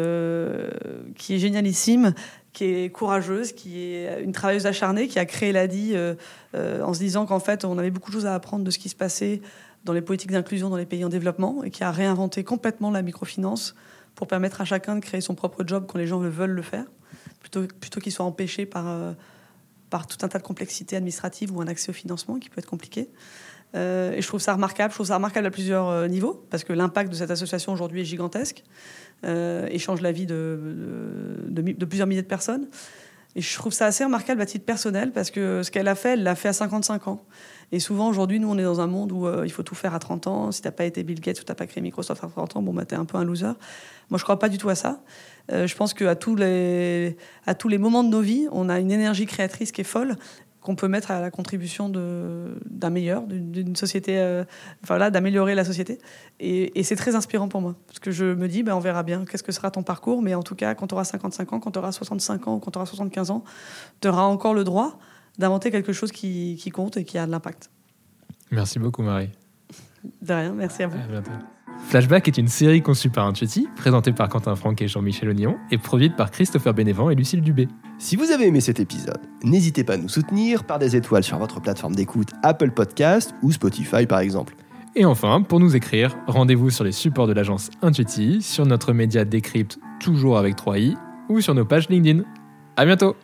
qui 1.17 1.35
est 1.35 1.39
génialissime, 1.39 2.15
qui 2.53 2.65
est 2.65 2.91
courageuse, 2.91 3.53
qui 3.53 3.83
est 3.85 4.23
une 4.23 4.33
travailleuse 4.33 4.67
acharnée, 4.67 5.09
qui 5.09 5.19
a 5.19 5.25
créé 5.27 5.53
l'ADI 5.53 5.93
euh, 5.95 6.15
euh, 6.55 6.83
en 6.83 6.93
se 6.95 6.99
disant 6.99 7.27
qu'en 7.27 7.39
fait, 7.41 7.65
on 7.65 7.79
avait 7.79 7.91
beaucoup 7.91 8.11
de 8.11 8.15
choses 8.17 8.27
à 8.27 8.35
apprendre 8.35 8.65
de 8.65 8.71
ce 8.71 8.79
qui 8.79 8.89
se 8.89 8.97
passait 8.97 9.41
dans 9.85 9.93
les 9.93 10.01
politiques 10.03 10.31
d'inclusion 10.31 10.71
dans 10.71 10.77
les 10.77 10.87
pays 10.87 11.05
en 11.05 11.09
développement 11.09 11.63
et 11.65 11.71
qui 11.71 11.85
a 11.85 11.91
réinventé 11.91 12.45
complètement 12.45 12.91
la 12.91 13.03
microfinance 13.03 13.75
pour 14.15 14.27
permettre 14.27 14.61
à 14.61 14.65
chacun 14.65 14.97
de 14.97 15.01
créer 15.01 15.21
son 15.21 15.35
propre 15.35 15.65
job 15.67 15.85
quand 15.89 15.99
les 15.99 16.07
gens 16.07 16.21
le 16.21 16.29
veulent 16.29 16.51
le 16.51 16.63
faire, 16.63 16.85
plutôt, 17.41 17.67
plutôt 17.67 18.01
qu'ils 18.01 18.13
soient 18.13 18.27
empêchés 18.27 18.67
par, 18.67 18.89
euh, 18.89 19.13
par 19.91 20.07
tout 20.07 20.19
un 20.23 20.29
tas 20.29 20.39
de 20.39 20.43
complexités 20.43 20.97
administratives 20.97 21.55
ou 21.55 21.61
un 21.61 21.69
accès 21.69 21.91
au 21.91 21.93
financement 21.93 22.39
qui 22.39 22.51
peut 22.51 22.59
être 22.59 22.69
compliqué. 22.69 23.09
Euh, 23.77 24.13
et 24.13 24.23
je 24.23 24.27
trouve 24.27 24.41
ça 24.41 24.55
remarquable. 24.55 24.91
Je 24.91 24.97
trouve 24.97 25.07
ça 25.07 25.15
remarquable 25.15 25.47
à 25.47 25.51
plusieurs 25.51 25.89
euh, 25.89 26.09
niveaux 26.09 26.45
parce 26.51 26.65
que 26.65 26.73
l'impact 26.73 27.11
de 27.11 27.15
cette 27.15 27.31
association 27.31 27.73
aujourd'hui 27.73 28.01
est 28.01 28.07
gigantesque 28.07 28.65
et 29.25 29.79
change 29.81 30.01
la 30.01 30.13
vie 30.13 30.27
de, 30.27 30.59
de 31.49 31.85
plusieurs 31.85 32.07
milliers 32.07 32.23
de 32.23 32.29
personnes. 32.29 32.69
Et 33.35 33.41
je 33.41 33.55
trouve 33.55 33.73
ça 33.73 33.87
assez 33.87 34.05
remarquable 34.05 34.41
à 34.41 34.47
titre 34.47 34.65
personnel 34.65 35.13
parce 35.13 35.31
que 35.31 35.63
ce 35.63 35.71
qu'elle 35.71 35.89
a 35.89 35.95
fait, 35.95 36.15
elle 36.15 36.23
l'a 36.23 36.35
fait 36.35 36.49
à 36.49 36.53
55 36.53 37.09
ans. 37.09 37.25
Et 37.71 37.81
souvent, 37.81 38.09
aujourd'hui, 38.09 38.41
nous, 38.41 38.49
on 38.49 38.57
est 38.57 38.63
dans 38.65 38.81
un 38.81 38.87
monde 38.87 39.13
où 39.13 39.27
euh, 39.27 39.43
il 39.45 39.51
faut 39.51 39.63
tout 39.63 39.75
faire 39.75 39.95
à 39.95 39.99
30 39.99 40.27
ans. 40.27 40.53
Si 40.53 40.63
t'as 40.63 40.71
pas 40.71 40.85
été 40.85 41.03
Bill 41.03 41.21
Gates 41.21 41.41
ou 41.41 41.45
t'as 41.45 41.55
pas 41.55 41.67
créé 41.67 41.83
Microsoft 41.83 42.25
à 42.25 42.29
30 42.29 42.57
ans, 42.57 42.63
bon, 42.63 42.73
bah, 42.73 42.85
t'es 42.85 42.97
un 42.97 43.05
peu 43.05 43.19
un 43.19 43.25
loser. 43.25 43.53
Moi, 44.11 44.19
je 44.19 44.23
crois 44.23 44.39
pas 44.39 44.49
du 44.49 44.57
tout 44.57 44.71
à 44.71 44.75
ça. 44.75 45.03
Euh, 45.53 45.67
je 45.67 45.77
pense 45.77 45.93
qu'à 45.93 46.15
tous 46.15 46.35
les, 46.35 47.17
tous 47.59 47.69
les 47.69 47.79
moments 47.79 48.05
de 48.05 48.09
nos 48.09 48.21
vies, 48.21 48.49
on 48.53 48.69
a 48.69 48.79
une 48.79 48.91
énergie 48.91 49.27
créatrice 49.27 49.73
qui 49.73 49.83
est 49.83 49.85
folle 49.85 50.17
qu'on 50.61 50.75
peut 50.75 50.89
mettre 50.89 51.11
à 51.11 51.21
la 51.21 51.31
contribution 51.31 51.89
d'un 51.89 52.91
meilleur, 52.91 53.23
d'une 53.27 53.77
société, 53.77 54.19
euh, 54.19 54.45
d'améliorer 55.11 55.55
la 55.55 55.65
société. 55.65 55.99
Et, 56.41 56.79
et 56.79 56.83
c'est 56.83 56.97
très 56.97 57.15
inspirant 57.15 57.49
pour 57.49 57.61
moi, 57.61 57.77
parce 57.87 58.01
que 58.01 58.11
je 58.11 58.25
me 58.25 58.49
dis, 58.49 58.63
ben, 58.63 58.75
on 58.75 58.81
verra 58.81 59.03
bien 59.03 59.25
qu'est-ce 59.25 59.43
que 59.43 59.53
sera 59.53 59.71
ton 59.71 59.83
parcours, 59.83 60.21
mais 60.21 60.35
en 60.35 60.43
tout 60.43 60.57
cas, 60.57 60.75
quand 60.75 60.89
tu 60.89 60.95
auras 60.95 61.05
55 61.05 61.53
ans, 61.53 61.61
quand 61.61 61.71
tu 61.71 61.79
auras 61.79 61.93
65 61.93 62.49
ans 62.49 62.57
ou 62.57 62.59
quand 62.59 62.73
tu 62.73 62.79
auras 62.79 62.87
75 62.87 63.31
ans, 63.31 63.45
tu 64.01 64.09
auras 64.09 64.25
encore 64.25 64.53
le 64.53 64.65
droit 64.65 64.99
d'inventer 65.39 65.71
quelque 65.71 65.93
chose 65.93 66.13
qui, 66.13 66.57
qui 66.61 66.71
compte 66.71 66.97
et 66.97 67.05
qui 67.05 67.19
a 67.19 67.27
de 67.27 67.31
l'impact. 67.31 67.71
Merci 68.51 68.79
beaucoup, 68.79 69.03
Marie. 69.03 69.31
De 70.23 70.33
rien, 70.33 70.53
merci 70.53 70.83
à 70.83 70.89
vous. 70.89 70.99
À 70.99 71.07
bientôt. 71.07 71.31
Flashback 71.87 72.29
est 72.29 72.39
une 72.39 72.49
série 72.49 72.83
conçue 72.83 73.09
par 73.09 73.27
Intuiti, 73.27 73.69
présentée 73.77 74.13
par 74.13 74.29
Quentin 74.29 74.57
Franck 74.57 74.83
et 74.83 74.89
Jean-Michel 74.89 75.29
Ognon, 75.31 75.57
et 75.71 75.79
produite 75.79 76.17
par 76.17 76.31
Christopher 76.31 76.75
Bénévent 76.75 77.11
et 77.11 77.15
Lucille 77.15 77.41
Dubé. 77.41 77.69
Si 77.99 78.17
vous 78.17 78.31
avez 78.31 78.47
aimé 78.47 78.61
cet 78.61 78.81
épisode, 78.81 79.21
n'hésitez 79.43 79.85
pas 79.85 79.95
à 79.95 79.97
nous 79.97 80.09
soutenir 80.09 80.65
par 80.65 80.79
des 80.79 80.97
étoiles 80.97 81.25
sur 81.25 81.39
votre 81.39 81.61
plateforme 81.61 81.95
d'écoute 81.95 82.31
Apple 82.43 82.73
Podcast 82.73 83.35
ou 83.43 83.53
Spotify 83.53 84.07
par 84.07 84.19
exemple. 84.21 84.55
Et 84.97 85.05
enfin, 85.05 85.43
pour 85.43 85.61
nous 85.61 85.77
écrire, 85.77 86.17
rendez-vous 86.27 86.71
sur 86.71 86.85
les 86.85 86.93
supports 86.93 87.27
de 87.27 87.33
l'agence 87.33 87.71
Intuiti, 87.83 88.43
sur 88.43 88.67
notre 88.67 88.93
média 88.93 89.25
Décrypte, 89.25 89.79
toujours 90.01 90.39
avec 90.39 90.57
3i, 90.57 90.97
ou 91.29 91.41
sur 91.41 91.55
nos 91.55 91.65
pages 91.65 91.89
LinkedIn. 91.89 92.25
À 92.77 92.85
bientôt! 92.85 93.15